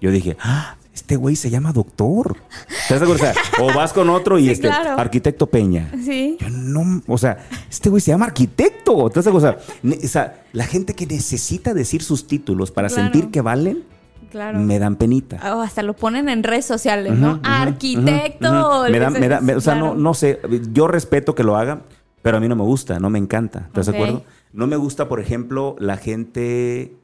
Yo 0.00 0.10
dije, 0.10 0.38
ah, 0.40 0.76
este 0.94 1.16
güey 1.16 1.36
se 1.36 1.50
llama 1.50 1.70
doctor. 1.74 2.36
¿Estás 2.82 3.00
de 3.00 3.04
acuerdo? 3.04 3.12
O 3.12 3.18
sea, 3.18 3.34
o 3.60 3.74
vas 3.74 3.92
con 3.92 4.08
otro 4.08 4.38
y 4.38 4.44
Sí, 4.44 4.50
este, 4.52 4.68
claro. 4.68 4.98
arquitecto 4.98 5.46
Peña. 5.46 5.92
Sí. 6.02 6.38
Yo 6.40 6.48
no, 6.48 7.02
o 7.06 7.18
sea, 7.18 7.46
este 7.68 7.90
güey 7.90 8.00
se 8.00 8.10
llama 8.10 8.24
arquitecto. 8.24 9.06
¿Estás 9.06 9.24
de 9.26 9.30
acuerdo? 9.30 9.58
O 9.82 10.08
sea, 10.08 10.32
o 10.32 10.46
la 10.54 10.64
gente 10.64 10.94
que 10.94 11.06
necesita 11.06 11.74
decir 11.74 12.02
sus 12.02 12.26
títulos 12.26 12.70
para 12.70 12.88
Claro. 12.88 13.02
sentir 13.02 13.30
que 13.30 13.42
valen, 13.42 13.82
Claro. 14.30 14.58
me 14.60 14.78
dan 14.78 14.96
penita. 14.96 15.38
Oh, 15.54 15.60
hasta 15.60 15.82
lo 15.82 15.94
ponen 15.94 16.30
en 16.30 16.42
redes 16.42 16.64
sociales, 16.64 17.12
¿no? 17.18 17.32
Ujú, 17.32 17.40
Arquitecto. 17.44 18.84
Me 18.90 18.98
da, 18.98 19.10
les- 19.10 19.20
me 19.20 19.28
da- 19.28 19.40
me- 19.42 19.54
o 19.56 19.60
sea, 19.60 19.74
no, 19.74 19.88
claro. 19.88 20.00
no 20.00 20.14
sé, 20.14 20.40
yo 20.72 20.88
respeto 20.88 21.34
que 21.34 21.44
lo 21.44 21.56
hagan, 21.56 21.82
pero 22.22 22.38
a 22.38 22.40
mí 22.40 22.48
no 22.48 22.56
me 22.56 22.62
gusta, 22.62 22.98
no 22.98 23.10
me 23.10 23.18
encanta. 23.18 23.64
¿Estás 23.66 23.88
Ok. 23.88 23.94
de 23.94 23.98
acuerdo? 24.00 24.24
No 24.52 24.66
me 24.66 24.76
gusta, 24.76 25.08
por 25.08 25.20
ejemplo, 25.20 25.76
la 25.78 25.96
gente 25.96 26.94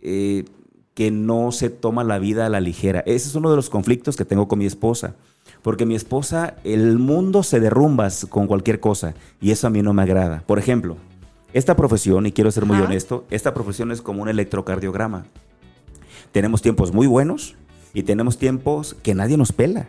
eh, 0.00 0.44
que 0.94 1.10
no 1.10 1.52
se 1.52 1.70
toma 1.70 2.02
la 2.04 2.18
vida 2.18 2.46
a 2.46 2.48
la 2.48 2.60
ligera. 2.60 3.00
Ese 3.06 3.28
es 3.28 3.34
uno 3.34 3.50
de 3.50 3.56
los 3.56 3.70
conflictos 3.70 4.16
que 4.16 4.24
tengo 4.24 4.48
con 4.48 4.58
mi 4.58 4.66
esposa. 4.66 5.14
Porque 5.62 5.86
mi 5.86 5.94
esposa, 5.94 6.56
el 6.64 6.98
mundo 6.98 7.42
se 7.42 7.60
derrumba 7.60 8.08
con 8.28 8.46
cualquier 8.46 8.80
cosa 8.80 9.14
y 9.40 9.50
eso 9.50 9.66
a 9.66 9.70
mí 9.70 9.82
no 9.82 9.92
me 9.92 10.02
agrada. 10.02 10.42
Por 10.46 10.58
ejemplo, 10.58 10.96
esta 11.52 11.76
profesión, 11.76 12.26
y 12.26 12.32
quiero 12.32 12.50
ser 12.50 12.64
muy 12.64 12.76
Ajá. 12.76 12.86
honesto, 12.86 13.26
esta 13.30 13.54
profesión 13.54 13.90
es 13.90 14.02
como 14.02 14.22
un 14.22 14.28
electrocardiograma. 14.28 15.24
Tenemos 16.32 16.62
tiempos 16.62 16.92
muy 16.92 17.06
buenos 17.06 17.56
y 17.94 18.02
tenemos 18.02 18.38
tiempos 18.38 18.94
que 19.02 19.14
nadie 19.14 19.36
nos 19.36 19.52
pela. 19.52 19.86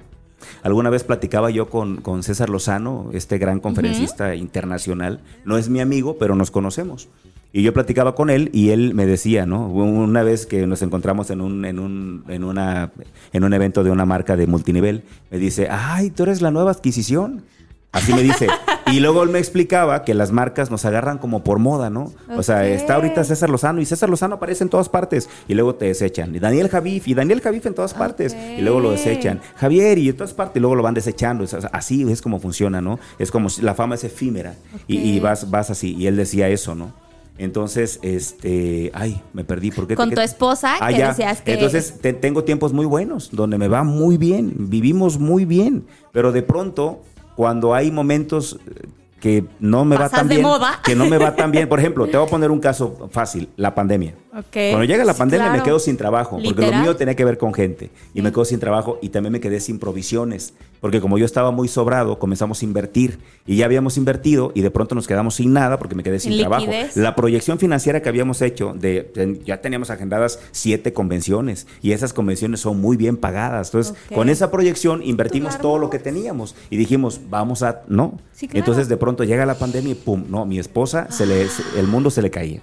Alguna 0.64 0.89
vez 0.89 1.03
platicaba 1.03 1.49
yo 1.49 1.70
con, 1.70 1.97
con 1.97 2.24
César 2.24 2.49
Lozano, 2.49 3.10
este 3.14 3.38
gran 3.38 3.60
conferencista 3.60 4.36
internacional. 4.36 5.20
No 5.43 5.57
es 5.57 5.70
mi 5.70 5.82
amigo, 5.82 6.18
pero 6.18 6.36
nos 6.36 6.49
conocemos. 6.49 7.10
Y 7.52 7.64
yo 7.64 7.74
platicaba 7.74 8.14
con 8.14 8.30
él 8.30 8.50
y 8.54 8.70
él 8.70 8.93
me 8.93 9.06
decía, 9.08 9.45
¿no? 9.47 9.68
Una 9.70 10.22
vez 10.24 10.45
que 10.45 10.68
nos 10.68 10.82
encontramos 10.84 11.32
en 11.32 11.41
un, 11.41 11.66
en 11.66 11.80
un, 11.80 12.24
en 12.28 12.43
una, 12.43 12.91
en 13.34 13.43
un 13.43 13.54
evento 13.54 13.84
de 13.84 13.89
una 13.91 14.06
marca 14.06 14.36
de 14.36 14.45
multinivel, 14.45 15.04
me 15.32 15.39
dice, 15.39 15.68
ay, 15.72 16.12
tú 16.12 16.24
eres 16.24 16.41
la 16.41 16.52
nueva 16.52 16.72
adquisición. 16.72 17.43
Así 17.91 18.14
me 18.14 18.22
dice. 18.24 18.47
Y 18.91 19.02
luego 19.02 19.22
él 19.22 19.30
me 19.30 19.38
explicaba 19.38 20.04
que 20.04 20.16
las 20.16 20.32
marcas 20.32 20.72
nos 20.72 20.84
agarran 20.84 21.20
como 21.20 21.43
por 21.43 21.60
moda, 21.60 21.91
¿no? 21.91 22.12
O 22.36 22.41
sea, 22.41 22.68
está 22.68 22.95
ahorita 22.95 23.24
César 23.24 23.47
Lozano 23.52 23.82
y 23.82 23.86
César 23.86 24.10
Lozano 24.10 24.34
aparece 24.38 24.64
en 24.64 24.72
todas 24.72 24.89
partes 24.89 25.30
y 25.47 25.54
luego 25.54 25.76
te 25.76 25.86
desechan. 25.86 26.34
Y 26.36 26.39
Daniel 26.39 26.70
Javif 26.70 27.08
y 27.08 27.14
Daniel 27.14 27.39
Javif 27.39 27.68
en 27.68 27.76
todas 27.76 27.93
partes 27.93 28.36
y 28.58 28.62
luego 28.64 28.80
lo 28.80 28.89
desechan. 28.89 29.41
Javier 29.58 30.00
y 30.00 30.10
en 30.10 30.16
todas 30.18 30.34
partes 30.34 30.56
y 30.56 30.60
luego 30.62 30.74
lo 30.76 30.82
van 30.82 30.95
desechando. 30.95 31.43
Es- 31.43 31.54
así 31.72 32.02
es 32.12 32.20
como 32.24 32.39
funciona, 32.39 32.82
¿no? 32.82 32.97
Es 33.20 33.30
como 33.30 33.50
si 33.52 33.62
la 33.62 33.76
fama 33.76 33.93
es 33.93 34.04
efímera 34.04 34.56
y, 34.88 34.97
y 34.97 35.20
vas, 35.20 35.52
vas 35.52 35.70
así. 35.70 35.93
Y 35.95 36.08
él 36.08 36.16
decía 36.16 36.47
eso, 36.50 36.74
¿no? 36.74 36.91
Entonces, 37.39 37.99
este, 38.03 38.91
ay, 38.93 39.21
me 39.33 39.43
perdí. 39.45 39.71
¿Por 39.71 39.87
qué 39.87 39.95
Con 39.95 40.11
tu 40.11 40.19
esposa, 40.21 40.75
Ah, 40.79 40.89
que 40.93 41.03
decías 41.03 41.41
que... 41.41 41.53
Entonces, 41.53 41.95
te- 42.01 42.13
tengo 42.13 42.43
tiempos 42.43 42.73
muy 42.73 42.85
buenos, 42.85 43.29
donde 43.31 43.57
me 43.57 43.67
va 43.69 43.83
muy 43.83 44.17
bien, 44.17 44.53
vivimos 44.57 45.17
muy 45.17 45.45
bien, 45.45 45.85
pero 46.11 46.31
de 46.33 46.43
pronto, 46.43 47.01
cuando 47.35 47.73
hay 47.73 47.91
momentos 47.91 48.59
eh, 48.67 48.87
que 49.21 49.45
no 49.61 49.85
me 49.85 49.95
va 49.95 50.03
Pasas 50.03 50.19
tan 50.19 50.27
bien, 50.27 50.41
moda. 50.41 50.79
que 50.83 50.95
no 50.95 51.05
me 51.05 51.17
va 51.17 51.35
tan 51.35 51.51
bien, 51.51 51.67
por 51.69 51.79
ejemplo, 51.79 52.07
te 52.07 52.17
voy 52.17 52.27
a 52.27 52.29
poner 52.29 52.51
un 52.51 52.59
caso 52.59 53.09
fácil, 53.11 53.47
la 53.55 53.73
pandemia. 53.73 54.15
Cuando 54.71 54.84
llega 54.84 55.03
la 55.05 55.13
pandemia 55.15 55.47
me 55.47 55.53
claro. 55.53 55.63
quedo 55.65 55.80
sin 55.80 55.97
trabajo, 55.97 56.32
porque 56.36 56.49
Literal. 56.49 56.71
lo 56.71 56.77
mío 56.82 56.95
tenía 56.95 57.15
que 57.15 57.25
ver 57.25 57.38
con 57.39 57.53
gente 57.53 57.89
y 58.13 58.21
me 58.21 58.32
quedo 58.32 58.45
sin 58.45 58.59
trabajo 58.59 58.99
y 59.01 59.09
también 59.09 59.32
me 59.34 59.39
quedé 59.39 59.59
sin 59.59 59.80
provisiones, 59.80 60.53
porque 60.82 61.01
como 61.01 61.17
yo 61.17 61.25
estaba 61.25 61.49
muy 61.51 61.67
sobrado, 61.67 62.19
comenzamos 62.19 62.61
a 62.61 62.65
invertir 62.65 63.17
y 63.47 63.57
ya 63.57 63.65
habíamos 63.65 63.97
invertido 63.97 64.51
y 64.53 64.61
de 64.61 64.69
pronto 64.69 64.93
nos 64.93 65.07
quedamos 65.07 65.36
sin 65.36 65.51
nada 65.53 65.80
porque 65.80 65.95
me 65.95 66.03
quedé 66.03 66.19
sin 66.19 66.38
trabajo. 66.38 66.67
La 66.95 67.15
proyección 67.15 67.57
financiera 67.57 68.01
que 68.01 68.09
habíamos 68.09 68.41
hecho, 68.43 68.73
de, 68.77 69.41
ya 69.45 69.61
teníamos 69.61 69.89
agendadas 69.89 70.39
siete 70.51 70.93
convenciones 70.93 71.65
y 71.82 71.93
esas 71.93 72.13
convenciones 72.13 72.59
son 72.59 72.80
muy 72.80 72.97
bien 72.97 73.17
pagadas. 73.17 73.69
Entonces, 73.69 73.95
con 74.13 74.30
esa 74.30 74.51
proyección 74.51 75.01
invertimos 75.03 75.49
Claro. 75.55 75.61
todo 75.63 75.77
lo 75.80 75.89
que 75.89 75.97
teníamos 75.99 76.55
y 76.69 76.77
dijimos, 76.77 77.19
vamos 77.30 77.63
a, 77.63 77.82
no. 77.88 78.19
Sí, 78.34 78.47
claro. 78.47 78.59
Entonces, 78.59 78.88
de 78.89 78.97
pronto 78.97 79.23
llega 79.23 79.45
la 79.47 79.55
pandemia 79.57 79.93
y 79.93 79.95
pum, 79.95 80.25
no, 80.30 80.45
mi 80.45 80.59
esposa, 80.59 81.07
se 81.09 81.25
le, 81.25 81.47
el 81.77 81.88
mundo 81.88 82.11
se 82.11 82.21
le 82.21 82.30
caía. 82.30 82.61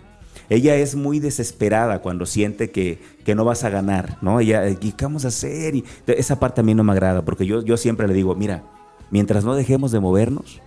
Ella 0.48 0.76
es 0.76 0.94
muy 0.94 1.18
desesperada 1.20 2.00
cuando 2.00 2.26
siente 2.26 2.70
que, 2.70 2.98
que 3.24 3.34
no 3.34 3.44
vas 3.44 3.64
a 3.64 3.70
ganar, 3.70 4.18
¿no? 4.22 4.40
Ella, 4.40 4.68
¿y 4.68 4.92
qué 4.92 5.04
vamos 5.04 5.24
a 5.24 5.28
hacer? 5.28 5.74
Y 5.74 5.84
esa 6.06 6.38
parte 6.38 6.60
a 6.60 6.64
mí 6.64 6.74
no 6.74 6.84
me 6.84 6.92
agrada, 6.92 7.22
porque 7.22 7.46
yo, 7.46 7.62
yo 7.62 7.76
siempre 7.76 8.06
le 8.06 8.14
digo, 8.14 8.34
mira, 8.36 8.62
mientras 9.10 9.44
no 9.44 9.54
dejemos 9.54 9.90
de 9.92 10.00
movernos, 10.00 10.60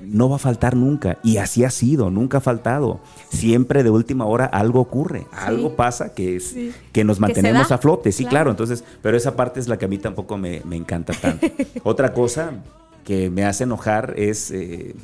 no 0.00 0.30
va 0.30 0.36
a 0.36 0.38
faltar 0.38 0.76
nunca. 0.76 1.18
Y 1.22 1.36
así 1.36 1.62
ha 1.64 1.70
sido, 1.70 2.10
nunca 2.10 2.38
ha 2.38 2.40
faltado. 2.40 3.00
Siempre 3.30 3.82
de 3.82 3.90
última 3.90 4.24
hora 4.24 4.46
algo 4.46 4.80
ocurre, 4.80 5.26
algo 5.32 5.76
pasa 5.76 6.14
que, 6.14 6.36
es, 6.36 6.44
Sí. 6.50 6.72
que 6.92 7.04
nos 7.04 7.20
mantenemos 7.20 7.70
a 7.70 7.78
flote. 7.78 8.10
Sí, 8.12 8.24
Claro. 8.24 8.30
claro. 8.32 8.50
Entonces, 8.52 8.82
pero 9.02 9.16
esa 9.16 9.36
parte 9.36 9.60
es 9.60 9.68
la 9.68 9.76
que 9.78 9.84
a 9.84 9.88
mí 9.88 9.98
tampoco 9.98 10.38
me, 10.38 10.62
me 10.64 10.76
encanta 10.76 11.12
tanto. 11.12 11.46
Otra 11.84 12.12
cosa 12.14 12.52
que 13.04 13.28
me 13.30 13.44
hace 13.44 13.64
enojar 13.64 14.14
es, 14.16 14.50
eh, 14.50 14.94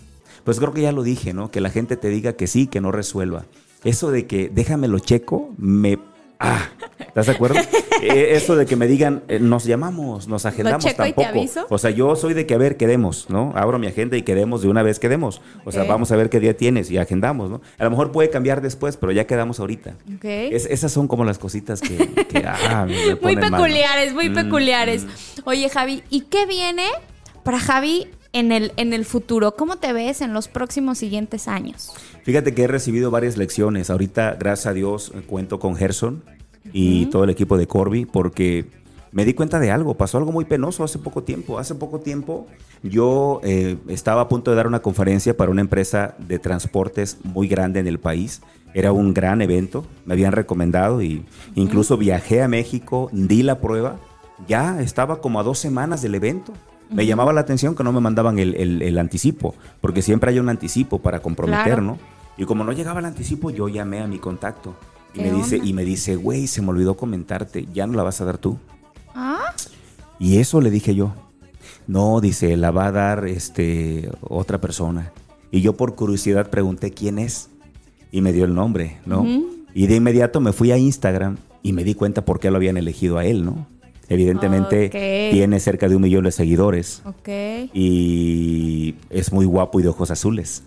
pues 0.46 0.58
creo 0.58 0.72
que 0.72 0.80
ya 0.80 0.92
lo 0.92 1.02
dije, 1.02 1.34
¿no? 1.34 1.50
Que 1.50 1.60
la 1.60 1.68
gente 1.68 1.98
te 1.98 2.08
diga 2.08 2.32
que 2.32 2.46
sí, 2.46 2.66
que 2.68 2.80
no 2.80 2.90
resuelva. 2.90 3.44
Eso 3.84 4.10
de 4.10 4.26
que 4.26 4.48
déjamelo 4.48 4.98
checo, 5.00 5.50
me... 5.58 5.98
Ah, 6.40 6.68
¿estás 6.98 7.26
de 7.26 7.32
acuerdo? 7.32 7.60
Eh, 8.02 8.36
eso 8.36 8.56
de 8.56 8.66
que 8.66 8.76
me 8.76 8.86
digan, 8.86 9.22
eh, 9.26 9.38
nos 9.40 9.64
llamamos, 9.64 10.28
nos 10.28 10.44
agendamos 10.44 10.84
checo 10.84 11.02
y 11.06 11.14
te 11.14 11.22
tampoco. 11.22 11.38
aviso. 11.38 11.66
O 11.70 11.78
sea, 11.78 11.90
yo 11.90 12.14
soy 12.14 12.34
de 12.34 12.44
que 12.44 12.52
a 12.52 12.58
ver, 12.58 12.76
quedemos, 12.76 13.30
¿no? 13.30 13.54
Abro 13.56 13.78
mi 13.78 13.86
agenda 13.86 14.18
y 14.18 14.22
quedemos 14.22 14.60
de 14.60 14.68
una 14.68 14.82
vez, 14.82 14.98
quedemos. 14.98 15.40
O 15.64 15.72
sea, 15.72 15.84
vamos 15.84 16.12
a 16.12 16.16
ver 16.16 16.28
qué 16.28 16.38
día 16.38 16.54
tienes 16.54 16.90
y 16.90 16.98
agendamos, 16.98 17.48
¿no? 17.48 17.62
A 17.78 17.84
lo 17.84 17.90
mejor 17.90 18.12
puede 18.12 18.28
cambiar 18.28 18.60
después, 18.60 18.98
pero 18.98 19.12
ya 19.12 19.26
quedamos 19.26 19.60
ahorita. 19.60 19.94
Ok. 20.14 20.24
Es- 20.26 20.66
esas 20.66 20.92
son 20.92 21.08
como 21.08 21.24
las 21.24 21.38
cositas 21.38 21.80
que, 21.80 21.96
que, 22.26 22.44
ah, 22.46 22.84
me- 22.86 23.14
muy 23.14 23.34
peculiares, 23.36 24.12
muy 24.12 24.28
Mm, 24.28 24.34
peculiares. 24.34 25.04
mm. 25.04 25.08
Oye, 25.46 25.70
Javi, 25.70 26.02
¿y 26.10 26.20
qué 26.20 26.44
viene 26.44 26.84
para 27.44 27.58
Javi 27.58 28.08
en 28.32 28.52
el, 28.52 28.72
en 28.76 28.92
el 28.92 29.04
futuro? 29.04 29.54
¿Cómo 29.56 29.76
te 29.76 29.92
ves 29.92 30.20
en 30.20 30.32
los 30.32 30.48
próximos 30.48 30.98
siguientes 30.98 31.48
años? 31.48 31.92
Fíjate 32.24 32.54
que 32.54 32.64
he 32.64 32.66
recibido 32.66 33.10
varias 33.10 33.36
lecciones. 33.36 33.90
Ahorita, 33.90 34.36
gracias 34.38 34.66
a 34.66 34.72
Dios, 34.72 35.12
cuento 35.26 35.58
con 35.58 35.76
Gerson 35.76 36.22
y 36.72 37.06
todo 37.06 37.24
el 37.24 37.30
equipo 37.30 37.56
de 37.56 37.66
Corby 37.66 38.04
porque 38.04 38.66
me 39.12 39.24
di 39.24 39.32
cuenta 39.32 39.58
de 39.58 39.70
algo. 39.70 39.94
Pasó 39.94 40.18
algo 40.18 40.30
muy 40.30 40.44
penoso 40.44 40.84
hace 40.84 40.98
poco 40.98 41.22
tiempo. 41.22 41.58
Hace 41.58 41.74
poco 41.74 42.00
tiempo 42.00 42.46
yo 42.82 43.40
eh, 43.44 43.78
estaba 43.88 44.20
a 44.22 44.28
punto 44.28 44.50
de 44.50 44.56
dar 44.58 44.66
una 44.66 44.82
conferencia 44.82 45.36
para 45.36 45.50
una 45.50 45.62
empresa 45.62 46.14
de 46.18 46.38
transportes 46.38 47.16
muy 47.24 47.48
grande 47.48 47.80
en 47.80 47.86
el 47.86 47.98
país. 47.98 48.42
Era 48.74 48.92
un 48.92 49.14
gran 49.14 49.40
evento. 49.40 49.86
Me 50.04 50.12
habían 50.12 50.32
recomendado 50.32 51.00
y 51.00 51.24
incluso 51.54 51.96
viajé 51.96 52.42
a 52.42 52.48
México, 52.48 53.08
di 53.10 53.42
la 53.42 53.58
prueba. 53.58 53.98
Ya 54.48 54.82
estaba 54.82 55.22
como 55.22 55.40
a 55.40 55.44
dos 55.44 55.58
semanas 55.58 56.02
del 56.02 56.14
evento. 56.14 56.52
Me 56.90 57.04
llamaba 57.06 57.32
la 57.32 57.40
atención 57.40 57.74
que 57.74 57.82
no 57.84 57.92
me 57.92 58.00
mandaban 58.00 58.38
el, 58.38 58.54
el- 58.54 58.82
el 58.82 58.98
anticipo, 58.98 59.54
porque 59.80 60.02
siempre 60.02 60.30
hay 60.30 60.38
un 60.38 60.48
anticipo 60.48 60.98
para 61.00 61.20
comprometer, 61.20 61.64
Claro. 61.64 61.82
¿no? 61.82 61.98
Y 62.38 62.44
como 62.44 62.64
no 62.64 62.72
llegaba 62.72 63.00
el 63.00 63.06
anticipo, 63.06 63.50
yo 63.50 63.68
llamé 63.68 64.00
a 64.00 64.06
mi 64.06 64.18
contacto. 64.18 64.74
Y 65.14 65.18
¿Qué 65.20 65.30
me 65.30 65.36
dice, 65.38 65.60
y 65.62 65.72
me 65.72 65.84
dice, 65.84 66.16
güey, 66.16 66.46
se 66.46 66.60
me 66.62 66.68
olvidó 66.68 66.96
comentarte, 66.96 67.66
ya 67.72 67.86
no 67.86 67.94
la 67.94 68.02
vas 68.02 68.20
a 68.20 68.24
dar 68.26 68.38
tú. 68.38 68.58
¿Ah? 69.14 69.52
Y 70.18 70.38
eso 70.38 70.60
le 70.60 70.70
dije 70.70 70.94
yo. 70.94 71.14
No, 71.86 72.20
dice, 72.20 72.56
la 72.56 72.70
va 72.70 72.86
a 72.86 72.92
dar 72.92 73.26
este 73.26 74.10
otra 74.20 74.60
persona. 74.60 75.12
Y 75.50 75.60
yo 75.62 75.76
por 75.76 75.94
curiosidad 75.94 76.50
pregunté 76.50 76.90
quién 76.90 77.18
es. 77.18 77.48
Y 78.12 78.20
me 78.20 78.32
dio 78.32 78.44
el 78.44 78.54
nombre, 78.54 78.98
¿no? 79.06 79.24
Y 79.74 79.86
de 79.86 79.96
inmediato 79.96 80.40
me 80.40 80.52
fui 80.52 80.70
a 80.72 80.78
Instagram 80.78 81.36
y 81.62 81.72
me 81.72 81.84
di 81.84 81.94
cuenta 81.94 82.24
por 82.24 82.38
qué 82.40 82.50
lo 82.50 82.56
habían 82.56 82.76
elegido 82.76 83.18
a 83.18 83.24
él, 83.24 83.44
¿no? 83.44 83.66
Evidentemente 84.08 84.88
tiene 85.32 85.58
cerca 85.58 85.88
de 85.88 85.96
un 85.96 86.02
millón 86.02 86.24
de 86.24 86.32
seguidores. 86.32 87.02
Y 87.74 88.94
es 89.10 89.32
muy 89.32 89.46
guapo 89.46 89.80
y 89.80 89.82
de 89.82 89.88
ojos 89.88 90.10
azules. 90.10 90.62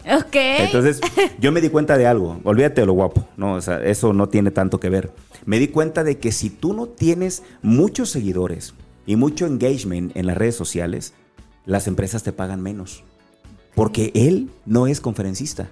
Entonces, 0.65 0.99
yo 1.39 1.51
me 1.51 1.61
di 1.61 1.69
cuenta 1.69 1.97
de 1.97 2.07
algo. 2.07 2.39
Olvídate 2.43 2.81
de 2.81 2.87
lo 2.87 2.93
guapo, 2.93 3.25
¿no? 3.37 3.53
O 3.53 3.61
sea, 3.61 3.83
eso 3.83 4.13
no 4.13 4.29
tiene 4.29 4.51
tanto 4.51 4.79
que 4.79 4.89
ver. 4.89 5.11
Me 5.45 5.59
di 5.59 5.69
cuenta 5.69 6.03
de 6.03 6.17
que 6.17 6.31
si 6.31 6.49
tú 6.49 6.73
no 6.73 6.87
tienes 6.87 7.43
muchos 7.61 8.09
seguidores 8.09 8.73
y 9.05 9.15
mucho 9.15 9.45
engagement 9.45 10.15
en 10.15 10.27
las 10.27 10.37
redes 10.37 10.55
sociales, 10.55 11.13
las 11.65 11.87
empresas 11.87 12.23
te 12.23 12.33
pagan 12.33 12.61
menos. 12.61 13.03
Porque 13.75 14.11
él 14.15 14.49
no 14.65 14.87
es 14.87 14.99
conferencista. 14.99 15.69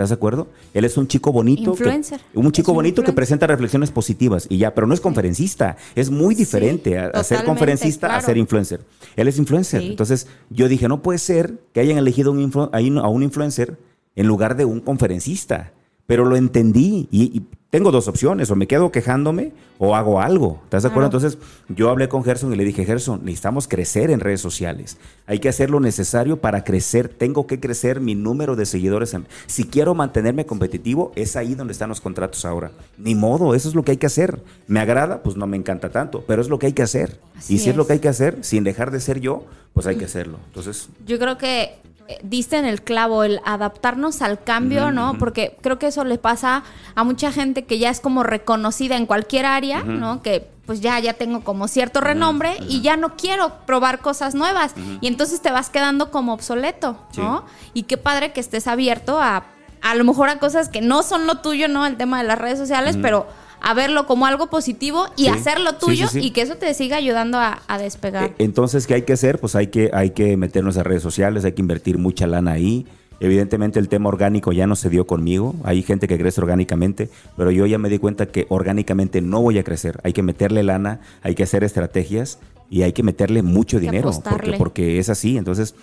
¿Estás 0.00 0.08
de 0.08 0.14
acuerdo? 0.14 0.48
Él 0.72 0.86
es 0.86 0.96
un 0.96 1.06
chico 1.08 1.30
bonito. 1.30 1.74
que- 1.74 1.82
Influencer. 1.84 2.20
un 2.32 2.50
chico 2.52 2.72
un 2.72 2.76
bonito 2.76 3.02
que 3.02 3.12
presenta 3.12 3.46
reflexiones 3.46 3.90
positivas 3.90 4.46
y 4.48 4.56
ya, 4.56 4.74
pero 4.74 4.86
no 4.86 4.94
es 4.94 5.00
conferencista. 5.00 5.76
Es 5.94 6.08
muy 6.10 6.34
Sí, 6.34 6.38
diferente 6.40 6.98
a, 6.98 7.08
a 7.08 7.22
ser 7.22 7.44
conferencista 7.44 8.16
a 8.16 8.20
ser 8.22 8.38
influencer. 8.38 8.80
Él 9.14 9.28
es 9.28 9.36
influencer. 9.36 9.82
Sí. 9.82 9.88
Entonces, 9.88 10.26
yo 10.48 10.68
dije, 10.68 10.88
no 10.88 11.02
puede 11.02 11.18
ser 11.18 11.58
que 11.74 11.80
hayan 11.80 11.98
elegido 11.98 12.30
a 12.30 12.34
un- 12.34 12.98
a 12.98 13.08
un 13.08 13.22
influencer 13.22 13.76
en 14.16 14.26
lugar 14.26 14.56
de 14.56 14.64
un 14.64 14.80
conferencista. 14.80 15.72
Pero 16.06 16.24
lo 16.24 16.34
entendí 16.36 17.06
y, 17.10 17.24
y 17.36 17.42
tengo 17.70 17.92
dos 17.92 18.08
opciones, 18.08 18.50
o 18.50 18.56
me 18.56 18.66
quedo 18.66 18.90
quejándome 18.90 19.52
o 19.78 19.94
hago 19.94 20.20
algo. 20.20 20.60
¿Estás 20.64 20.82
de 20.82 20.88
acuerdo? 20.88 21.08
Claro. 21.08 21.26
Entonces 21.26 21.48
yo 21.68 21.88
hablé 21.88 22.08
con 22.08 22.24
Gerson 22.24 22.52
y 22.52 22.56
le 22.56 22.64
dije, 22.64 22.84
Gerson, 22.84 23.20
necesitamos 23.24 23.68
crecer 23.68 24.10
en 24.10 24.18
redes 24.18 24.40
sociales. 24.40 24.98
Hay 25.26 25.38
que 25.38 25.48
hacer 25.48 25.70
lo 25.70 25.78
necesario 25.78 26.40
para 26.40 26.64
crecer. 26.64 27.08
Tengo 27.08 27.46
que 27.46 27.60
crecer 27.60 28.00
mi 28.00 28.16
número 28.16 28.56
de 28.56 28.66
seguidores. 28.66 29.16
Si 29.46 29.64
quiero 29.64 29.94
mantenerme 29.94 30.46
competitivo, 30.46 31.12
es 31.14 31.36
ahí 31.36 31.54
donde 31.54 31.72
están 31.72 31.88
los 31.88 32.00
contratos 32.00 32.44
ahora. 32.44 32.72
Ni 32.98 33.14
modo, 33.14 33.54
eso 33.54 33.68
es 33.68 33.74
lo 33.74 33.84
que 33.84 33.92
hay 33.92 33.96
que 33.98 34.06
hacer. 34.06 34.42
Me 34.66 34.80
agrada, 34.80 35.22
pues 35.22 35.36
no 35.36 35.46
me 35.46 35.56
encanta 35.56 35.90
tanto, 35.90 36.24
pero 36.26 36.42
es 36.42 36.48
lo 36.48 36.58
que 36.58 36.66
hay 36.66 36.72
que 36.72 36.82
hacer. 36.82 37.20
Así 37.36 37.54
y 37.54 37.58
si 37.58 37.70
es. 37.70 37.76
lo 37.76 37.86
que 37.86 37.94
hay 37.94 37.98
que 38.00 38.08
hacer, 38.08 38.38
sin 38.42 38.64
dejar 38.64 38.90
de 38.90 39.00
ser 39.00 39.20
yo, 39.20 39.44
pues 39.72 39.86
hay 39.86 39.96
que 39.96 40.04
hacerlo. 40.04 40.38
Entonces, 40.48 40.88
Yo 41.06 41.18
creo 41.18 41.38
que 41.38 41.78
diste 42.22 42.56
en 42.56 42.64
el 42.64 42.82
clavo 42.82 43.24
el 43.24 43.40
adaptarnos 43.44 44.22
al 44.22 44.42
cambio, 44.42 44.90
¿no? 44.90 45.18
Porque 45.18 45.56
creo 45.60 45.78
que 45.78 45.88
eso 45.88 46.04
le 46.04 46.18
pasa 46.18 46.62
a 46.94 47.04
mucha 47.04 47.32
gente 47.32 47.64
que 47.64 47.78
ya 47.78 47.90
es 47.90 48.00
como 48.00 48.22
reconocida 48.22 48.96
en 48.96 49.06
cualquier 49.06 49.46
área, 49.46 49.82
¿no? 49.82 50.22
Que 50.22 50.48
pues 50.66 50.80
ya, 50.80 50.98
ya 51.00 51.14
tengo 51.14 51.42
como 51.42 51.66
cierto 51.66 52.00
renombre 52.00 52.56
y 52.68 52.80
ya 52.80 52.96
no 52.96 53.16
quiero 53.16 53.52
probar 53.66 54.00
cosas 54.00 54.34
nuevas. 54.34 54.74
Y 55.00 55.08
entonces 55.08 55.40
te 55.42 55.50
vas 55.50 55.68
quedando 55.68 56.10
como 56.10 56.32
obsoleto, 56.32 56.96
¿no? 57.16 57.44
Y 57.74 57.84
qué 57.84 57.96
padre 57.96 58.32
que 58.32 58.40
estés 58.40 58.66
abierto 58.66 59.20
a 59.20 59.44
a 59.82 59.94
lo 59.94 60.04
mejor 60.04 60.28
a 60.28 60.38
cosas 60.38 60.68
que 60.68 60.80
no 60.80 61.02
son 61.02 61.26
lo 61.26 61.36
tuyo, 61.36 61.68
¿no? 61.68 61.86
El 61.86 61.96
tema 61.96 62.20
de 62.20 62.28
las 62.28 62.38
redes 62.38 62.58
sociales, 62.58 62.98
pero 63.00 63.26
a 63.60 63.74
verlo 63.74 64.06
como 64.06 64.26
algo 64.26 64.48
positivo 64.48 65.06
y 65.16 65.24
Sí. 65.24 65.28
hacerlo 65.28 65.74
tuyo 65.76 66.08
sí, 66.08 66.20
sí. 66.20 66.26
y 66.26 66.30
que 66.30 66.42
eso 66.42 66.56
te 66.56 66.72
siga 66.74 66.96
ayudando 66.96 67.38
a, 67.38 67.62
a 67.68 67.78
despegar. 67.78 68.24
Eh, 68.30 68.34
Entonces, 68.38 68.86
¿qué 68.86 68.94
hay 68.94 69.02
que 69.02 69.12
hacer? 69.12 69.38
Pues 69.38 69.54
hay 69.56 69.68
que, 69.68 69.90
hay 69.92 70.10
que 70.10 70.36
meternos 70.36 70.76
a 70.76 70.82
redes 70.82 71.02
sociales, 71.02 71.44
hay 71.44 71.52
que 71.52 71.62
invertir 71.62 71.98
mucha 71.98 72.26
lana 72.26 72.52
ahí. 72.52 72.86
Evidentemente 73.22 73.78
el 73.78 73.88
tema 73.90 74.08
orgánico 74.08 74.50
ya 74.52 74.66
no 74.66 74.76
se 74.76 74.88
dio 74.88 75.06
conmigo. 75.06 75.54
Hay 75.64 75.82
gente 75.82 76.08
que 76.08 76.16
crece 76.16 76.40
orgánicamente, 76.40 77.10
pero 77.36 77.50
yo 77.50 77.66
ya 77.66 77.76
me 77.76 77.90
di 77.90 77.98
cuenta 77.98 78.24
que 78.26 78.46
orgánicamente 78.48 79.20
no 79.20 79.42
voy 79.42 79.58
a 79.58 79.62
crecer. 79.64 80.00
Hay 80.04 80.14
que 80.14 80.22
meterle 80.22 80.62
lana, 80.62 81.00
hay 81.22 81.34
que 81.34 81.42
hacer 81.42 81.62
estrategias 81.62 82.38
y 82.70 82.80
hay 82.82 82.92
que 82.94 83.02
meterle 83.02 83.42
mucho 83.42 83.78
dinero, 83.78 84.10
porque, 84.24 84.52
porque 84.56 84.98
es 84.98 85.10
así. 85.10 85.36
Entonces, 85.36 85.74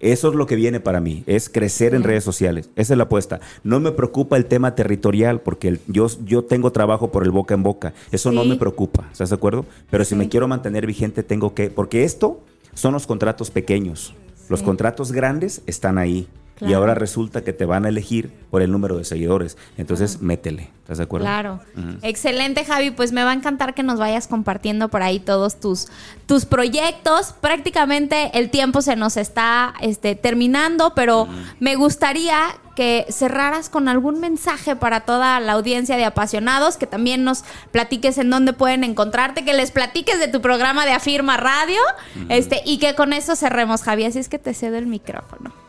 eso 0.00 0.28
es 0.28 0.34
lo 0.34 0.46
que 0.46 0.56
viene 0.56 0.80
para 0.80 1.00
mí, 1.00 1.24
es 1.26 1.48
crecer 1.48 1.94
en 1.94 2.02
redes 2.02 2.24
sociales. 2.24 2.68
Esa 2.76 2.94
es 2.94 2.96
la 2.98 3.04
apuesta. 3.04 3.40
No 3.64 3.80
me 3.80 3.92
preocupa 3.92 4.36
el 4.36 4.46
tema 4.46 4.74
territorial, 4.74 5.40
porque 5.40 5.68
el- 5.68 5.80
yo, 5.86 6.06
yo 6.24 6.44
tengo 6.44 6.70
trabajo 6.72 7.10
por 7.10 7.22
el 7.24 7.30
boca 7.30 7.54
en 7.54 7.62
boca. 7.62 7.94
Eso 8.12 8.30
no 8.32 8.44
me 8.44 8.56
preocupa, 8.56 9.08
¿estás 9.12 9.30
de 9.30 9.36
acuerdo? 9.36 9.64
Pero 9.90 10.04
si 10.04 10.14
me 10.14 10.28
quiero 10.28 10.48
mantener 10.48 10.86
vigente, 10.86 11.22
tengo 11.22 11.54
que, 11.54 11.70
porque 11.70 12.04
esto 12.04 12.40
son 12.74 12.92
los 12.92 13.06
contratos 13.06 13.50
pequeños. 13.50 14.14
Los 14.48 14.62
contratos 14.62 15.10
grandes 15.12 15.62
están 15.66 15.98
ahí. 15.98 16.28
Y 16.60 16.72
ahora 16.72 16.94
resulta 16.94 17.42
que 17.42 17.52
te 17.52 17.66
van 17.66 17.84
a 17.84 17.88
elegir 17.88 18.32
por 18.50 18.62
el 18.62 18.72
número 18.72 18.96
de 18.96 19.04
seguidores. 19.04 19.58
Entonces, 19.76 20.22
métele. 20.22 20.70
¿Estás 20.78 20.98
de 20.98 21.04
acuerdo? 21.04 21.26
Claro. 21.26 21.60
Excelente, 22.02 22.64
Javi. 22.64 22.92
Pues 22.92 23.12
me 23.12 23.24
va 23.24 23.32
a 23.32 23.34
encantar 23.34 23.74
que 23.74 23.82
nos 23.82 23.98
vayas 23.98 24.28
compartiendo 24.28 24.88
por 24.88 25.02
ahí 25.02 25.18
todos 25.18 25.60
tus, 25.60 25.88
tus 26.26 26.46
proyectos. 26.46 27.34
Prácticamente 27.40 28.30
el 28.38 28.50
tiempo 28.50 28.80
se 28.82 28.96
nos 28.96 29.16
está 29.16 29.74
este, 29.80 30.14
terminando, 30.14 30.92
pero 30.94 31.28
me 31.60 31.74
gustaría 31.74 32.38
que 32.76 33.06
cerraras 33.08 33.68
con 33.68 33.88
algún 33.88 34.20
mensaje 34.20 34.76
para 34.76 35.00
toda 35.00 35.40
la 35.40 35.52
audiencia 35.52 35.96
de 35.96 36.04
apasionados, 36.04 36.76
que 36.76 36.86
también 36.86 37.24
nos 37.24 37.42
platiques 37.72 38.18
en 38.18 38.30
dónde 38.30 38.52
pueden 38.52 38.84
encontrarte, 38.84 39.44
que 39.44 39.54
les 39.54 39.72
platiques 39.72 40.20
de 40.20 40.28
tu 40.28 40.40
programa 40.40 40.84
de 40.84 40.92
Afirma 40.92 41.36
Radio, 41.36 41.80
este, 42.28 42.62
y 42.64 42.78
que 42.78 42.94
con 42.94 43.12
eso 43.12 43.34
cerremos, 43.34 43.82
Javi. 43.82 44.04
Así 44.04 44.18
es 44.20 44.28
que 44.28 44.38
te 44.38 44.54
cedo 44.54 44.76
el 44.76 44.86
micrófono. 44.86 45.65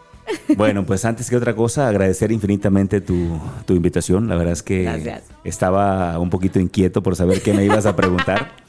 Bueno, 0.55 0.85
pues 0.85 1.05
antes 1.05 1.29
que 1.29 1.35
otra 1.35 1.55
cosa, 1.55 1.87
agradecer 1.87 2.31
infinitamente 2.31 3.01
tu, 3.01 3.39
tu 3.65 3.73
invitación. 3.73 4.27
La 4.27 4.35
verdad 4.35 4.53
es 4.53 4.63
que 4.63 4.83
Gracias. 4.83 5.23
estaba 5.43 6.17
un 6.19 6.29
poquito 6.29 6.59
inquieto 6.59 7.01
por 7.03 7.15
saber 7.15 7.41
qué 7.41 7.53
me 7.53 7.63
ibas 7.65 7.85
a 7.85 7.95
preguntar. 7.95 8.51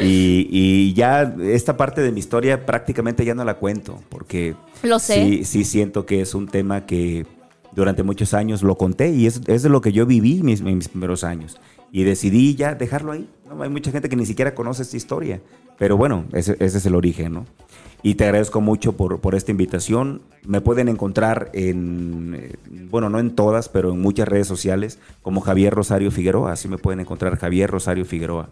Y, 0.00 0.46
y 0.52 0.94
ya 0.94 1.34
esta 1.42 1.76
parte 1.76 2.00
de 2.00 2.12
mi 2.12 2.20
historia 2.20 2.64
prácticamente 2.64 3.24
ya 3.24 3.34
no 3.34 3.44
la 3.44 3.54
cuento, 3.54 4.00
porque 4.08 4.54
Lo 4.84 5.00
sé. 5.00 5.14
Sí, 5.14 5.44
sí 5.44 5.64
siento 5.64 6.06
que 6.06 6.20
es 6.20 6.32
un 6.32 6.46
tema 6.46 6.86
que 6.86 7.26
durante 7.72 8.04
muchos 8.04 8.32
años 8.32 8.62
lo 8.62 8.76
conté 8.76 9.10
y 9.10 9.26
es, 9.26 9.40
es 9.48 9.64
de 9.64 9.68
lo 9.68 9.80
que 9.80 9.90
yo 9.90 10.06
viví 10.06 10.44
mis, 10.44 10.62
mis 10.62 10.88
primeros 10.88 11.24
años. 11.24 11.60
Y 11.92 12.04
decidí 12.04 12.54
ya 12.54 12.74
dejarlo 12.74 13.12
ahí. 13.12 13.28
¿no? 13.48 13.62
Hay 13.62 13.68
mucha 13.70 13.90
gente 13.90 14.08
que 14.08 14.16
ni 14.16 14.26
siquiera 14.26 14.54
conoce 14.54 14.82
esta 14.82 14.96
historia, 14.96 15.40
pero 15.78 15.96
bueno, 15.96 16.24
ese, 16.32 16.56
es 16.58 16.84
el 16.86 16.94
origen, 16.94 17.32
¿no? 17.32 17.46
Y 18.02 18.14
te 18.14 18.24
agradezco 18.24 18.60
mucho 18.60 18.96
por, 18.96 19.20
por 19.20 19.34
esta 19.34 19.50
invitación. 19.50 20.22
Me 20.46 20.60
pueden 20.60 20.88
encontrar 20.88 21.50
en, 21.52 22.34
eh, 22.34 22.56
bueno, 22.90 23.10
no 23.10 23.18
en 23.18 23.34
todas, 23.34 23.68
pero 23.68 23.92
en 23.92 24.00
muchas 24.00 24.26
redes 24.26 24.46
sociales 24.46 24.98
como 25.22 25.42
Javier 25.42 25.74
Rosario 25.74 26.10
Figueroa. 26.10 26.52
Así 26.52 26.68
me 26.68 26.78
pueden 26.78 27.00
encontrar 27.00 27.36
Javier 27.36 27.70
Rosario 27.70 28.06
Figueroa. 28.06 28.48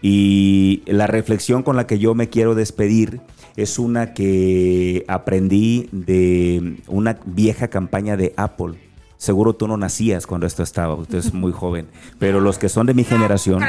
Y 0.00 0.82
la 0.86 1.06
reflexión 1.06 1.62
con 1.62 1.76
la 1.76 1.86
que 1.86 1.98
yo 1.98 2.14
me 2.14 2.28
quiero 2.28 2.54
despedir 2.54 3.20
es 3.56 3.78
una 3.78 4.12
que 4.12 5.04
aprendí 5.08 5.88
de 5.92 6.76
una 6.86 7.18
vieja 7.24 7.68
campaña 7.68 8.16
de 8.16 8.32
Apple. 8.36 8.74
Seguro 9.18 9.54
tú 9.54 9.66
no 9.66 9.76
nacías 9.78 10.26
cuando 10.26 10.46
esto 10.46 10.62
estaba, 10.62 10.94
usted 10.94 11.16
es 11.18 11.32
muy 11.32 11.50
joven, 11.50 11.88
pero 12.18 12.38
los 12.40 12.58
que 12.58 12.68
son 12.68 12.86
de 12.86 12.92
mi 12.92 13.02
generación, 13.02 13.60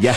ya, 0.00 0.14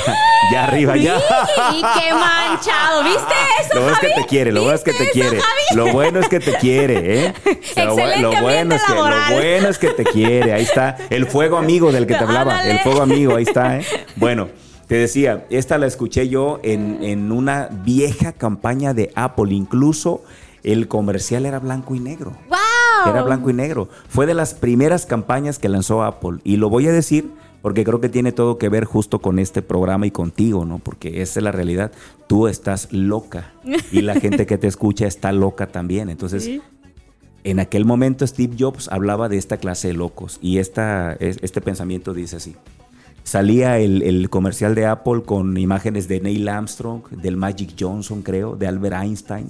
ya 0.51 0.63
arriba, 0.65 0.95
ya. 0.95 1.17
¡Y 1.17 1.81
qué 1.99 2.13
manchado! 2.13 3.03
¿Viste 3.03 3.33
eso, 3.59 3.73
Lo 3.75 3.81
bueno 3.81 3.93
es 3.95 3.99
que 3.99 4.09
te 4.21 4.25
quiere, 4.27 4.51
lo 4.51 4.61
bueno 4.61 4.75
es 4.75 4.83
que 4.83 4.93
te 4.93 5.03
¿Viste 5.05 5.19
eso, 5.19 5.29
quiere. 5.29 5.43
Lo 5.75 5.91
bueno 5.93 6.19
es 6.19 6.29
que 6.29 6.39
te 6.39 6.53
quiere, 6.57 7.25
¿eh? 7.25 7.33
Lo, 7.77 7.95
bu- 7.95 7.99
Excelente 7.99 8.21
lo 8.21 8.41
bueno 8.41 8.75
es 8.75 8.83
que, 8.83 8.93
lo 8.93 9.03
laboral. 9.09 9.33
bueno 9.41 9.67
es 9.69 9.77
que 9.79 9.87
te 9.89 10.03
quiere. 10.03 10.53
Ahí 10.53 10.63
está. 10.63 10.95
El 11.09 11.25
fuego 11.25 11.57
amigo 11.57 11.91
del 11.91 12.05
que 12.05 12.13
te 12.15 12.23
hablaba. 12.23 12.63
El 12.67 12.79
fuego 12.79 13.01
amigo, 13.01 13.35
ahí 13.35 13.43
está, 13.43 13.79
¿eh? 13.79 13.85
Bueno, 14.15 14.47
te 14.87 14.95
decía, 14.95 15.45
esta 15.49 15.77
la 15.79 15.87
escuché 15.87 16.29
yo 16.29 16.59
en, 16.63 16.99
en 17.03 17.31
una 17.31 17.67
vieja 17.71 18.31
campaña 18.31 18.93
de 18.93 19.11
Apple. 19.15 19.53
Incluso 19.53 20.23
el 20.73 20.87
comercial 20.87 21.45
era 21.45 21.59
blanco 21.59 21.95
y 21.95 21.99
negro. 21.99 22.31
¡Wow! 22.49 23.11
Era 23.13 23.23
blanco 23.23 23.49
y 23.49 23.53
negro. 23.53 23.89
Fue 24.09 24.25
de 24.25 24.33
las 24.33 24.53
primeras 24.53 25.05
campañas 25.05 25.59
que 25.59 25.69
lanzó 25.69 26.03
Apple. 26.03 26.39
Y 26.43 26.57
lo 26.57 26.69
voy 26.69 26.87
a 26.87 26.91
decir 26.91 27.31
porque 27.61 27.83
creo 27.83 27.99
que 28.01 28.09
tiene 28.09 28.31
todo 28.31 28.57
que 28.57 28.69
ver 28.69 28.85
justo 28.85 29.19
con 29.19 29.39
este 29.39 29.61
programa 29.61 30.05
y 30.07 30.11
contigo, 30.11 30.65
¿no? 30.65 30.79
Porque 30.79 31.21
esa 31.21 31.39
es 31.39 31.43
la 31.43 31.51
realidad. 31.51 31.91
Tú 32.27 32.47
estás 32.47 32.87
loca 32.91 33.53
y 33.91 34.01
la 34.01 34.15
gente 34.19 34.45
que 34.45 34.57
te 34.57 34.67
escucha 34.67 35.07
está 35.07 35.31
loca 35.31 35.67
también. 35.67 36.09
Entonces, 36.09 36.49
en 37.43 37.59
aquel 37.59 37.85
momento 37.85 38.25
Steve 38.27 38.55
Jobs 38.59 38.89
hablaba 38.91 39.29
de 39.29 39.37
esta 39.37 39.57
clase 39.57 39.87
de 39.89 39.93
locos 39.93 40.37
y 40.41 40.57
esta, 40.57 41.13
es- 41.13 41.37
este 41.41 41.61
pensamiento 41.61 42.13
dice 42.13 42.37
así. 42.37 42.55
Salía 43.23 43.77
el, 43.79 44.03
el 44.03 44.29
comercial 44.29 44.73
de 44.75 44.85
Apple 44.85 45.23
con 45.25 45.57
imágenes 45.57 46.07
de 46.07 46.21
Neil 46.21 46.47
Armstrong, 46.47 47.07
del 47.09 47.35
Magic 47.35 47.73
Johnson, 47.77 48.21
creo, 48.21 48.55
de 48.55 48.67
Albert 48.67 48.95
Einstein, 49.03 49.49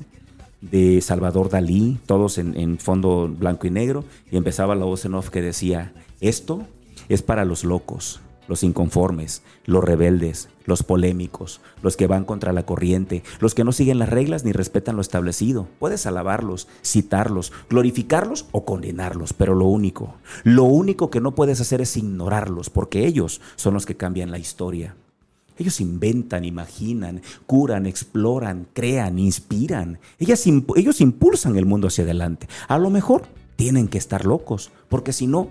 de 0.61 1.01
Salvador 1.01 1.49
Dalí, 1.49 1.99
todos 2.05 2.37
en, 2.37 2.77
fondo 2.79 3.27
blanco 3.27 3.67
y 3.67 3.71
negro, 3.71 4.03
y 4.31 4.37
empezaba 4.37 4.75
la 4.75 4.85
voz 4.85 5.05
en 5.05 5.13
off 5.13 5.29
que 5.29 5.41
decía, 5.41 5.93
esto 6.19 6.65
es 7.09 7.21
para 7.21 7.45
los 7.45 7.63
locos, 7.63 8.21
los 8.47 8.63
inconformes, 8.63 9.43
los 9.65 9.83
rebeldes, 9.83 10.49
los 10.65 10.83
polémicos, 10.83 11.61
los 11.81 11.97
que 11.97 12.07
van 12.07 12.25
contra 12.25 12.53
la 12.53 12.65
corriente, 12.65 13.23
los 13.39 13.53
que 13.53 13.63
no 13.63 13.71
siguen 13.71 13.99
las 13.99 14.09
reglas 14.09 14.43
ni 14.43 14.51
respetan 14.51 14.95
lo 14.95 15.01
establecido. 15.01 15.67
Puedes 15.79 16.05
alabarlos, 16.05 16.67
citarlos, 16.83 17.51
glorificarlos 17.69 18.45
o 18.51 18.65
condenarlos, 18.65 19.33
pero 19.33 19.53
lo 19.53 19.65
único, 19.65 20.15
lo 20.43 20.63
único 20.63 21.09
que 21.09 21.21
no 21.21 21.35
puedes 21.35 21.61
hacer 21.61 21.81
es 21.81 21.95
ignorarlos, 21.97 22.69
porque 22.69 23.05
ellos 23.05 23.41
son 23.55 23.73
los 23.73 23.85
que 23.85 23.97
cambian 23.97 24.31
la 24.31 24.39
historia. 24.39 24.95
Ellos 25.57 25.81
inventan, 25.81 26.45
imaginan, 26.45 27.21
curan, 27.45 27.85
exploran, 27.85 28.67
crean, 28.73 29.19
inspiran. 29.19 29.99
Ellas 30.19 30.45
ellos 30.75 31.01
impulsan 31.01 31.57
el 31.57 31.65
mundo 31.65 31.87
hacia 31.87 32.03
adelante. 32.03 32.47
A 32.67 32.77
lo 32.77 32.89
mejor 32.89 33.23
tienen 33.55 33.87
que 33.87 33.97
estar 33.97 34.25
locos, 34.25 34.71
porque 34.87 35.13
si 35.13 35.27
no, 35.27 35.49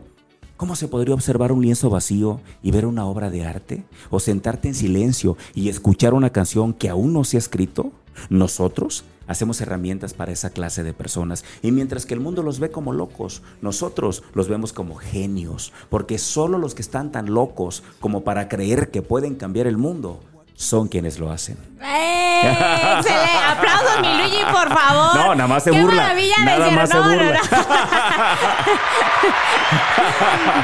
¿cómo 0.56 0.76
se 0.76 0.88
podría 0.88 1.14
observar 1.14 1.52
un 1.52 1.62
lienzo 1.62 1.90
vacío 1.90 2.40
y 2.62 2.70
ver 2.70 2.86
una 2.86 3.04
obra 3.04 3.30
de 3.30 3.44
arte? 3.44 3.84
¿O 4.10 4.20
sentarte 4.20 4.68
en 4.68 4.74
silencio 4.74 5.36
y 5.54 5.68
escuchar 5.68 6.14
una 6.14 6.30
canción 6.30 6.72
que 6.72 6.88
aún 6.88 7.12
no 7.12 7.24
se 7.24 7.36
ha 7.36 7.40
escrito? 7.40 7.92
Nosotros 8.30 9.04
hacemos 9.26 9.60
herramientas 9.60 10.14
para 10.14 10.32
esa 10.32 10.50
clase 10.50 10.82
de 10.82 10.94
personas. 10.94 11.44
Y 11.62 11.72
mientras 11.72 12.06
que 12.06 12.14
el 12.14 12.20
mundo 12.20 12.42
los 12.42 12.60
ve 12.60 12.70
como 12.70 12.92
locos, 12.92 13.42
nosotros 13.62 14.22
los 14.34 14.48
vemos 14.48 14.72
como 14.72 14.96
genios. 14.96 15.72
Porque 15.88 16.18
solo 16.18 16.58
los 16.58 16.74
que 16.74 16.82
están 16.82 17.12
tan 17.12 17.32
locos 17.32 17.82
como 18.00 18.24
para 18.24 18.48
creer 18.48 18.90
que 18.90 19.02
pueden 19.02 19.34
cambiar 19.34 19.66
el 19.66 19.76
mundo 19.76 20.20
son 20.56 20.88
quienes 20.88 21.18
lo 21.18 21.30
hacen. 21.30 21.56
¡Eh! 21.82 22.40
¡Excelente! 22.98 23.30
Aplausos, 23.46 24.00
mi 24.00 24.14
Luigi, 24.16 24.42
por 24.50 24.72
favor. 24.72 25.14
No, 25.16 25.34
nada 25.34 25.46
más 25.46 25.62
se 25.62 25.70
¡Qué 25.70 25.80
burla. 25.80 26.02
maravilla 26.02 26.34
de 26.38 26.44
Nada 26.44 26.56
cierre! 26.64 26.76
más 26.76 26.88
se 26.90 26.96
No, 26.96 27.02
burla. 27.04 27.32
no. 27.32 27.40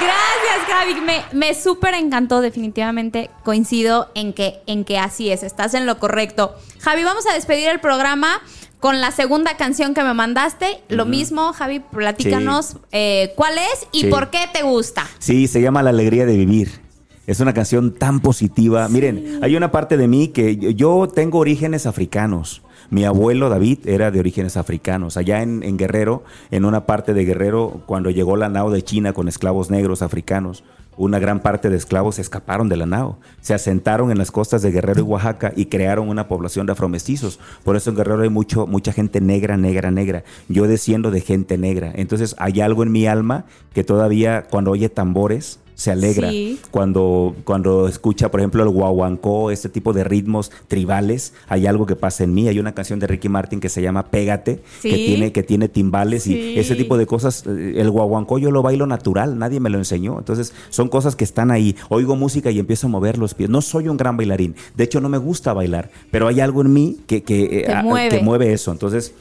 Gracias, 0.00 0.66
Javi. 0.68 1.00
Me, 1.00 1.22
me 1.32 1.54
súper 1.54 1.94
encantó, 1.94 2.40
definitivamente. 2.40 3.30
Coincido 3.44 4.10
en 4.14 4.32
que, 4.32 4.62
en 4.66 4.84
que 4.84 4.98
así 4.98 5.30
es, 5.30 5.42
estás 5.42 5.74
en 5.74 5.86
lo 5.86 5.98
correcto. 5.98 6.54
Javi, 6.80 7.04
vamos 7.04 7.26
a 7.26 7.34
despedir 7.34 7.68
el 7.68 7.80
programa 7.80 8.40
con 8.80 9.00
la 9.00 9.10
segunda 9.12 9.56
canción 9.56 9.94
que 9.94 10.02
me 10.02 10.14
mandaste. 10.14 10.82
Lo 10.88 11.04
mismo, 11.06 11.52
Javi, 11.52 11.80
platícanos 11.80 12.76
eh, 12.90 13.32
cuál 13.36 13.58
es 13.58 13.86
y 13.92 14.02
Sí. 14.02 14.06
por 14.08 14.30
qué 14.30 14.48
te 14.52 14.62
gusta. 14.62 15.06
Sí, 15.18 15.46
se 15.46 15.60
llama 15.60 15.82
La 15.82 15.90
Alegría 15.90 16.26
de 16.26 16.36
Vivir. 16.36 16.80
Es 17.26 17.38
una 17.40 17.54
canción 17.54 17.92
tan 17.92 18.20
positiva. 18.20 18.88
Miren, 18.88 19.38
hay 19.42 19.56
una 19.56 19.70
parte 19.70 19.96
de 19.96 20.08
mí 20.08 20.28
que 20.28 20.56
yo- 20.74 21.08
tengo 21.08 21.38
orígenes 21.38 21.86
africanos. 21.86 22.62
Mi 22.90 23.04
abuelo 23.04 23.48
David 23.48 23.78
era 23.86 24.10
de 24.10 24.18
orígenes 24.20 24.56
africanos. 24.56 25.16
Allá 25.16 25.40
en, 25.42 25.62
en 25.62 25.76
Guerrero, 25.78 26.24
en 26.50 26.64
una 26.64 26.84
parte 26.84 27.14
de 27.14 27.24
Guerrero, 27.24 27.82
cuando 27.86 28.10
llegó 28.10 28.36
la 28.36 28.48
nao 28.48 28.70
de 28.70 28.82
China 28.82 29.12
con 29.12 29.28
esclavos 29.28 29.70
negros 29.70 30.02
africanos, 30.02 30.64
una 30.98 31.18
gran 31.18 31.40
parte 31.40 31.70
de 31.70 31.76
esclavos 31.76 32.18
escaparon 32.18 32.68
de 32.68 32.76
la 32.76 32.84
nao. 32.86 33.18
Se 33.40 33.54
asentaron 33.54 34.10
en 34.10 34.18
las 34.18 34.30
costas 34.30 34.60
de 34.60 34.72
Guerrero 34.72 35.00
y 35.00 35.04
Oaxaca 35.04 35.52
y 35.56 35.66
crearon 35.66 36.08
una 36.08 36.28
población 36.28 36.66
de 36.66 36.72
afromestizos. 36.72 37.38
Por 37.64 37.76
eso 37.76 37.88
en 37.90 37.96
Guerrero 37.96 38.22
hay 38.22 38.28
mucho, 38.30 38.66
mucha 38.66 38.92
gente 38.92 39.20
negra, 39.22 39.56
negra, 39.56 39.90
negra. 39.90 40.24
Yo 40.48 40.66
desciendo 40.66 41.10
de 41.12 41.20
gente 41.22 41.56
negra. 41.56 41.92
Entonces 41.94 42.34
hay 42.38 42.60
algo 42.60 42.82
en 42.82 42.92
mi 42.92 43.06
alma 43.06 43.46
que 43.72 43.84
todavía 43.84 44.42
cuando 44.50 44.72
oye 44.72 44.90
tambores 44.90 45.60
se 45.82 45.90
alegra. 45.90 46.30
Sí. 46.30 46.60
Cuando, 46.70 47.34
cuando 47.44 47.88
escucha, 47.88 48.30
por 48.30 48.38
ejemplo, 48.38 48.62
el 48.62 48.68
guaguancó, 48.68 49.50
este 49.50 49.68
tipo 49.68 49.92
de 49.92 50.04
ritmos 50.04 50.52
tribales, 50.68 51.32
hay 51.48 51.66
algo 51.66 51.86
que 51.86 51.96
pasa 51.96 52.22
en 52.24 52.32
mí. 52.34 52.46
Hay 52.48 52.58
una 52.60 52.72
canción 52.72 53.00
de 53.00 53.06
Ricky 53.08 53.28
Martin 53.28 53.58
que 53.58 53.68
se 53.68 53.82
llama 53.82 54.06
Pégate, 54.06 54.62
Sí. 54.80 54.90
que 54.90 54.96
tiene, 54.96 55.32
que 55.32 55.42
tiene 55.42 55.68
timbales 55.68 56.22
Sí. 56.22 56.36
y 56.54 56.58
ese 56.58 56.76
tipo 56.76 56.96
de 56.96 57.06
cosas. 57.06 57.44
eh, 57.46 57.74
El 57.78 57.90
guaguancó 57.90 58.38
yo 58.38 58.50
lo 58.50 58.62
bailo 58.62 58.86
natural, 58.86 59.38
nadie 59.38 59.58
me 59.60 59.70
lo 59.70 59.78
enseñó. 59.78 60.18
Entonces, 60.18 60.52
son 60.70 60.88
cosas 60.88 61.16
que 61.16 61.24
están 61.24 61.50
ahí. 61.50 61.74
Oigo 61.88 62.14
música 62.16 62.50
y 62.50 62.58
empiezo 62.58 62.86
a 62.86 62.90
mover 62.90 63.18
los 63.18 63.34
pies. 63.34 63.50
No 63.50 63.60
soy 63.60 63.88
un 63.88 63.96
gran 63.96 64.16
bailarín. 64.16 64.54
De 64.76 64.84
hecho, 64.84 65.00
no 65.00 65.08
me 65.08 65.18
gusta 65.18 65.52
bailar, 65.52 65.90
pero 66.10 66.28
hay 66.28 66.38
algo 66.40 66.62
en 66.62 66.72
mí 66.72 66.98
que, 67.06 67.22
que, 67.24 67.42
eh, 67.60 67.62
Te 67.66 67.74
a- 67.74 67.82
mueve. 67.82 68.08
que 68.18 68.22
mueve 68.24 68.52
eso. 68.52 68.70
Entonces, 68.70 69.14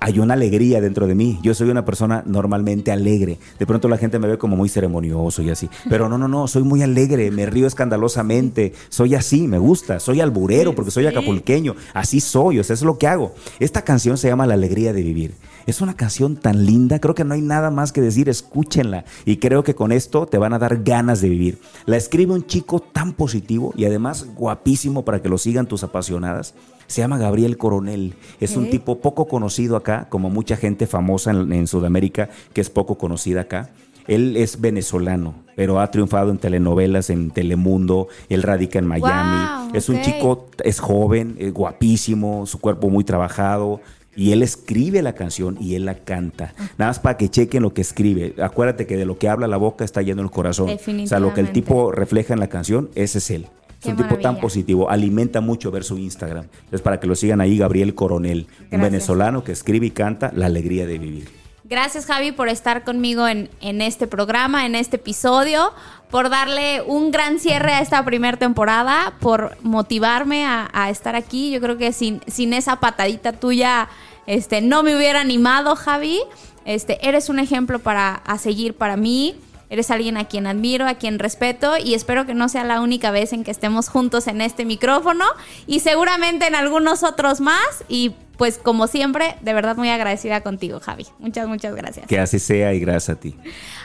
hay 0.00 0.18
una 0.18 0.34
alegría 0.34 0.80
dentro 0.80 1.06
de 1.06 1.14
mí. 1.14 1.38
Yo 1.42 1.54
soy 1.54 1.68
una 1.70 1.84
persona 1.84 2.22
normalmente 2.26 2.92
alegre. 2.92 3.38
De 3.58 3.66
pronto 3.66 3.88
la 3.88 3.98
gente 3.98 4.18
me 4.18 4.28
ve 4.28 4.38
como 4.38 4.56
muy 4.56 4.68
ceremonioso 4.68 5.42
y 5.42 5.50
así. 5.50 5.68
Pero 5.88 6.08
no, 6.08 6.18
no, 6.18 6.28
no, 6.28 6.46
soy 6.46 6.62
muy 6.62 6.82
alegre, 6.82 7.30
me 7.30 7.46
río 7.46 7.66
escandalosamente. 7.66 8.72
Soy 8.88 9.14
así, 9.14 9.48
me 9.48 9.58
gusta. 9.58 9.98
Soy 9.98 10.20
alburero 10.20 10.74
porque 10.74 10.90
soy 10.90 11.06
acapulqueño. 11.06 11.74
Así 11.94 12.20
soy, 12.20 12.58
o 12.58 12.64
sea, 12.64 12.74
es 12.74 12.82
lo 12.82 12.98
que 12.98 13.06
hago. 13.06 13.34
Esta 13.58 13.82
canción 13.82 14.18
se 14.18 14.28
llama 14.28 14.46
La 14.46 14.54
alegría 14.54 14.92
de 14.92 15.02
vivir. 15.02 15.34
Es 15.66 15.80
una 15.80 15.94
canción 15.94 16.36
tan 16.36 16.64
linda, 16.64 17.00
creo 17.00 17.16
que 17.16 17.24
no 17.24 17.34
hay 17.34 17.42
nada 17.42 17.72
más 17.72 17.90
que 17.90 18.00
decir, 18.00 18.28
escúchenla. 18.28 19.04
Y 19.24 19.38
creo 19.38 19.64
que 19.64 19.74
con 19.74 19.90
esto 19.90 20.26
te 20.26 20.38
van 20.38 20.52
a 20.52 20.60
dar 20.60 20.84
ganas 20.84 21.20
de 21.20 21.28
vivir. 21.28 21.58
La 21.86 21.96
escribe 21.96 22.32
un 22.32 22.46
chico 22.46 22.78
tan 22.78 23.12
positivo 23.12 23.74
y 23.76 23.84
además 23.84 24.26
guapísimo 24.36 25.04
para 25.04 25.20
que 25.20 25.28
lo 25.28 25.38
sigan 25.38 25.66
tus 25.66 25.82
apasionadas. 25.82 26.54
Se 26.86 27.00
llama 27.00 27.18
Gabriel 27.18 27.56
Coronel. 27.56 28.14
Es 28.40 28.56
un 28.56 28.70
tipo 28.70 29.00
poco 29.00 29.26
conocido 29.26 29.76
acá, 29.76 30.06
como 30.08 30.30
mucha 30.30 30.56
gente 30.56 30.86
famosa 30.86 31.30
en, 31.30 31.66
Sudamérica, 31.66 32.30
que 32.52 32.60
es 32.60 32.70
poco 32.70 32.96
conocida 32.96 33.42
acá. 33.42 33.70
Él 34.06 34.36
es 34.36 34.60
venezolano, 34.60 35.34
pero 35.56 35.80
ha 35.80 35.90
triunfado 35.90 36.30
en 36.30 36.38
telenovelas, 36.38 37.10
en 37.10 37.30
Telemundo. 37.32 38.06
Él 38.28 38.42
radica 38.42 38.78
en 38.78 38.86
Miami. 38.86 39.70
es 39.74 39.88
un 39.88 40.00
chico, 40.00 40.46
es 40.62 40.78
joven, 40.78 41.34
es 41.38 41.52
guapísimo, 41.52 42.46
su 42.46 42.60
cuerpo 42.60 42.88
muy 42.88 43.02
trabajado. 43.02 43.80
Y 44.14 44.32
él 44.32 44.42
escribe 44.42 45.02
la 45.02 45.14
canción 45.14 45.58
y 45.60 45.74
él 45.74 45.84
la 45.84 45.94
canta. 45.96 46.54
Nada 46.78 46.90
más 46.90 47.00
para 47.00 47.18
que 47.18 47.28
chequen 47.28 47.62
lo 47.62 47.74
que 47.74 47.82
escribe. 47.82 48.34
Acuérdate 48.42 48.86
que 48.86 48.96
de 48.96 49.04
lo 49.04 49.18
que 49.18 49.28
habla 49.28 49.46
la 49.46 49.58
boca 49.58 49.84
está 49.84 50.00
yendo 50.00 50.22
el 50.22 50.30
corazón. 50.30 50.70
O 50.70 51.06
sea, 51.06 51.20
lo 51.20 51.34
que 51.34 51.42
el 51.42 51.52
tipo 51.52 51.92
refleja 51.92 52.32
en 52.32 52.40
la 52.40 52.48
canción, 52.48 52.88
ese 52.94 53.18
es 53.18 53.30
él. 53.30 53.46
Es 53.92 53.98
un 53.98 54.02
tipo 54.02 54.20
tan 54.20 54.38
positivo, 54.38 54.90
alimenta 54.90 55.40
mucho 55.40 55.70
ver 55.70 55.84
su 55.84 55.98
Instagram. 55.98 56.44
Entonces, 56.44 56.82
para 56.82 57.00
que 57.00 57.06
lo 57.06 57.14
sigan 57.14 57.40
ahí, 57.40 57.58
Gabriel 57.58 57.94
Coronel, 57.94 58.46
un 58.70 58.80
venezolano 58.80 59.44
que 59.44 59.52
escribe 59.52 59.86
y 59.86 59.90
canta 59.90 60.32
La 60.34 60.46
alegría 60.46 60.86
de 60.86 60.98
vivir. 60.98 61.28
Gracias, 61.68 62.06
Javi, 62.06 62.30
por 62.30 62.48
estar 62.48 62.84
conmigo 62.84 63.26
en, 63.26 63.50
en 63.60 63.82
este 63.82 64.06
programa, 64.06 64.66
en 64.66 64.76
este 64.76 64.96
episodio, 64.96 65.72
por 66.10 66.30
darle 66.30 66.80
un 66.82 67.10
gran 67.10 67.40
cierre 67.40 67.72
a 67.72 67.80
esta 67.80 68.04
primera 68.04 68.36
temporada, 68.36 69.14
por 69.18 69.56
motivarme 69.62 70.46
a, 70.46 70.70
a, 70.72 70.90
estar 70.90 71.16
aquí. 71.16 71.50
Yo 71.50 71.60
creo 71.60 71.76
que 71.76 71.92
sin, 71.92 72.20
sin 72.28 72.52
esa 72.52 72.76
patadita 72.76 73.32
tuya 73.32 73.88
este, 74.26 74.60
no 74.60 74.82
me 74.82 74.96
hubiera 74.96 75.20
animado, 75.20 75.76
Javi. 75.76 76.20
Este, 76.64 77.08
eres 77.08 77.28
un 77.28 77.38
ejemplo 77.38 77.78
para 77.78 78.14
a 78.14 78.38
seguir 78.38 78.74
para 78.74 78.96
mí. 78.96 79.36
Eres 79.68 79.90
alguien 79.90 80.16
a 80.16 80.26
quien 80.26 80.46
admiro, 80.46 80.86
a 80.86 80.94
quien 80.94 81.18
respeto 81.18 81.76
y 81.76 81.94
espero 81.94 82.26
que 82.26 82.34
no 82.34 82.48
sea 82.48 82.64
la 82.64 82.80
única 82.80 83.10
vez 83.10 83.32
en 83.32 83.44
que 83.44 83.50
estemos 83.50 83.88
juntos 83.88 84.26
en 84.28 84.40
este 84.40 84.64
micrófono 84.64 85.24
y 85.66 85.80
seguramente 85.80 86.46
en 86.46 86.54
algunos 86.54 87.02
otros 87.02 87.40
más. 87.40 87.84
Y 87.88 88.14
pues 88.36 88.58
como 88.58 88.86
siempre, 88.86 89.36
de 89.40 89.54
verdad 89.54 89.76
muy 89.76 89.88
agradecida 89.88 90.42
contigo, 90.42 90.78
Javi. 90.80 91.06
Muchas, 91.18 91.48
muchas 91.48 91.74
gracias. 91.74 92.06
Que 92.06 92.18
así 92.18 92.38
sea 92.38 92.74
y 92.74 92.80
gracias 92.80 93.16
a 93.16 93.20
ti. 93.20 93.34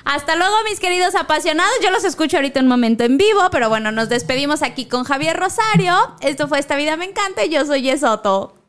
Hasta 0.04 0.36
luego, 0.36 0.54
mis 0.70 0.80
queridos 0.80 1.16
apasionados. 1.16 1.74
Yo 1.84 1.90
los 1.90 2.04
escucho 2.04 2.38
ahorita 2.38 2.60
un 2.60 2.68
momento 2.68 3.04
en 3.04 3.18
vivo, 3.18 3.42
pero 3.52 3.70
bueno, 3.70 3.92
nos 3.92 4.10
despedimos 4.10 4.62
aquí 4.62 4.86
con 4.86 5.04
Javier 5.04 5.38
Rosario. 5.38 5.96
Esto 6.22 6.48
fue 6.48 6.60
Esta 6.60 6.76
Vida 6.76 6.98
Me 6.98 7.06
Encanta 7.06 7.46
y 7.46 7.50
yo 7.50 7.66
soy 7.66 7.82
Yesoto. 7.82 8.61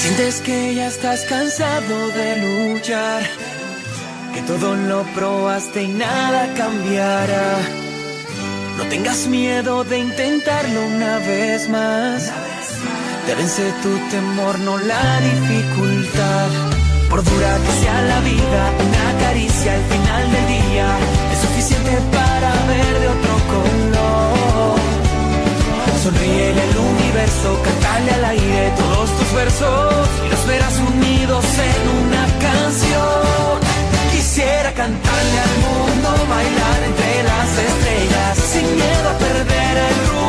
Sientes 0.00 0.40
que 0.42 0.76
ya 0.76 0.86
estás 0.86 1.22
cansado 1.24 2.08
de 2.10 2.36
luchar, 2.36 3.20
que 4.32 4.42
todo 4.42 4.76
lo 4.76 5.02
probaste 5.12 5.82
y 5.82 5.88
nada 5.88 6.54
cambiará. 6.54 7.58
No 8.76 8.84
tengas 8.84 9.26
miedo 9.26 9.82
de 9.82 9.98
intentarlo 9.98 10.86
una 10.86 11.18
vez 11.18 11.68
más. 11.68 12.30
Te 13.26 13.34
vence 13.34 13.72
tu 13.82 13.92
temor, 14.08 14.60
no 14.60 14.78
la 14.78 15.20
dificultad. 15.20 16.48
Por 17.10 17.24
dura 17.24 17.58
que 17.64 17.72
sea 17.82 18.02
la 18.02 18.20
vida, 18.20 18.60
una 18.86 19.20
caricia 19.24 19.74
al 19.74 19.82
final 19.82 20.32
del 20.32 20.46
día 20.46 20.88
es 21.32 21.38
suficiente 21.40 21.98
para 22.12 22.50
ver 22.70 23.00
de 23.00 23.08
otro 23.08 23.34
color. 23.52 24.78
Sonríele 26.04 26.62
al 26.62 26.72
cantale 27.26 28.12
al 28.12 28.24
aire 28.26 28.72
todos 28.76 29.10
tus 29.18 29.32
versos 29.32 30.08
y 30.24 30.28
los 30.30 30.46
verás 30.46 30.78
unidos 30.78 31.44
en 31.44 31.82
una 32.06 32.24
canción. 32.38 33.58
Quisiera 34.12 34.72
cantarle 34.72 35.38
al 35.40 35.54
mundo, 35.66 36.08
bailar 36.28 36.82
entre 36.86 37.22
las 37.24 37.50
estrellas, 37.58 38.38
sin 38.38 38.74
miedo 38.76 39.08
a 39.10 39.18
perder 39.18 39.76
el 39.78 40.08
rumbo. 40.10 40.28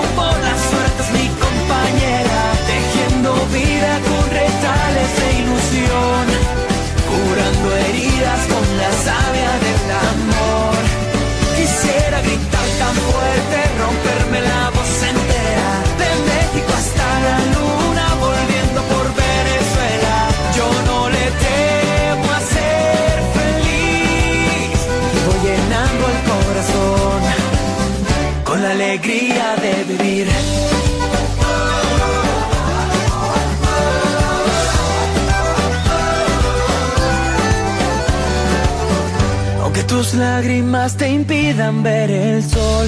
Tus 40.10 40.20
lágrimas 40.20 40.96
te 40.96 41.10
impidan 41.10 41.84
ver 41.84 42.10
el 42.10 42.44
sol, 42.44 42.88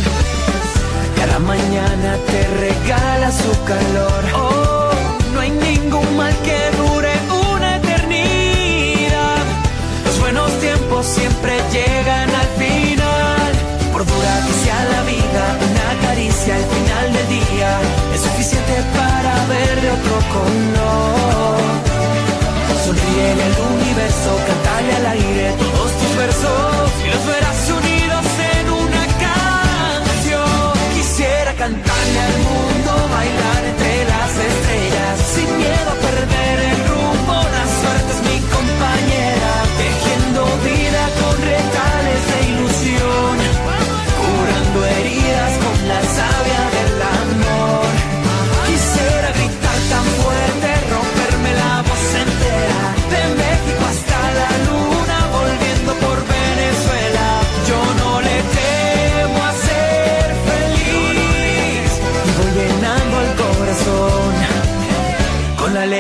cada 1.16 1.40
mañana 1.40 2.18
te 2.28 2.48
regala 2.60 3.32
su 3.32 3.52
calor. 3.64 4.24
Oh, 4.36 4.92
no 5.34 5.40
hay 5.40 5.52
ningún 5.52 6.16
mal 6.16 6.34
que 6.44 6.60
dure 6.78 7.12
una 7.58 7.78
eternidad. 7.78 9.44
Los 10.06 10.20
buenos 10.20 10.52
tiempos 10.60 11.06
siempre 11.06 11.54
llegan 11.72 12.30
al 12.30 12.50
final. 12.58 13.52
Por 13.92 14.06
dura 14.06 14.34
que 14.46 14.54
sea 14.64 14.84
la 14.94 15.02
vida, 15.04 15.44
una 15.70 16.08
caricia 16.08 16.56
al 16.56 16.66
final 16.76 17.14
del 17.14 17.28
día 17.30 17.72
es 18.16 18.22
suficiente 18.22 18.76
para 18.96 19.34
ver 19.48 19.82
de 19.82 19.90
otro 19.92 20.18
color. 20.36 21.62
Sonríele 22.86 23.44
al 23.44 23.56
universo, 23.76 24.30
cantale 24.48 24.96
al 24.96 25.06
aire 25.18 25.54
todos 25.60 26.01
tus 26.12 26.18
versos 26.18 26.92
y 27.06 27.10
los 27.10 27.26
verás 27.26 27.70
unidos 27.70 28.26
en 28.58 28.70
una 28.70 29.06
canción. 29.26 30.74
Quisiera 30.94 31.54
cantarle 31.54 32.20
al 32.20 32.38
mundo, 32.40 33.10
bailar 33.12 33.66
entre 33.66 34.06
las 34.06 34.32
estrellas, 34.32 35.20
sin 35.36 35.58
miedo 35.58 36.01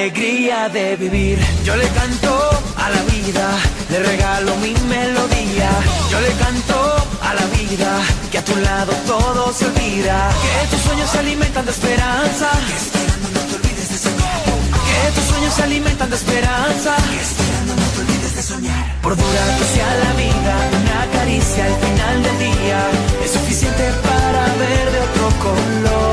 alegría 0.02 0.68
de 0.70 0.96
vivir. 0.96 1.38
Yo 1.64 1.76
le 1.76 1.88
canto 1.90 2.34
a 2.76 2.90
la 2.90 3.02
vida, 3.14 3.48
le 3.92 4.00
regalo 4.00 4.56
mi 4.56 4.74
melodía. 4.90 5.70
Yo 6.10 6.20
le 6.20 6.32
canto 6.44 6.78
a 7.22 7.34
la 7.36 7.46
vida, 7.58 7.92
que 8.32 8.40
a 8.40 8.44
tu 8.44 8.56
lado 8.56 8.94
todo 9.06 9.54
se 9.54 9.66
olvida. 9.66 10.18
Que 10.44 10.68
tus 10.72 10.82
sueños 10.82 11.08
se 11.08 11.20
alimentan 11.20 11.66
de 11.66 11.72
esperanza. 11.72 12.50
Que 12.68 12.76
esperando 12.84 13.28
no 13.36 13.42
te 13.48 13.56
olvides 13.58 13.90
de 13.94 13.98
soñar. 14.06 14.42
Que 14.88 15.12
tus 15.16 15.26
sueños 15.32 15.54
se 15.54 15.64
alimentan 15.70 16.10
de 16.10 16.16
esperanza. 16.16 16.96
Que 17.12 17.22
esperando 17.22 17.76
no 17.76 17.88
te 17.94 18.00
olvides 18.02 18.36
de 18.38 18.44
soñar. 18.44 19.02
Por 19.04 19.16
dura 19.16 19.44
que 19.60 19.66
sea 19.76 19.92
la 20.06 20.14
vida, 20.26 20.54
una 20.82 21.00
caricia 21.14 21.66
al 21.66 21.76
final 21.86 22.24
del 22.24 22.38
día 22.40 22.80
es 23.24 23.32
suficiente 23.32 23.84
para 24.10 24.44
ver 24.62 24.86
de 24.94 25.00
otro 25.08 25.26
color. 25.46 26.11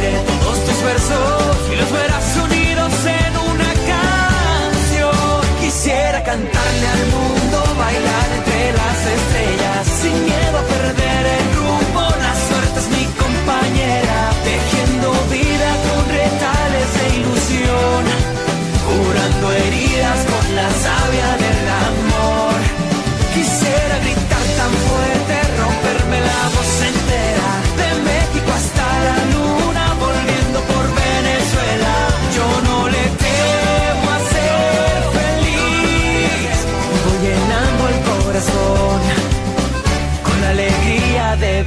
Todos 0.00 0.64
tus 0.64 0.82
versos 0.82 1.56
y 1.72 1.76
los 1.76 1.90
verás 1.92 2.36
unidos 2.36 2.92
en 3.04 3.36
una 3.36 3.72
canción. 3.92 5.40
Quisiera 5.60 6.22
cantarle 6.22 6.86
al 6.86 7.06
mundo, 7.06 7.58
bailar 7.76 8.28
entre 8.38 8.72
las 8.72 8.98
estrellas, 9.16 9.86
sin 10.00 10.24
miedo 10.24 10.58
a 10.58 10.62
perder 10.62 11.26
el 11.26 11.57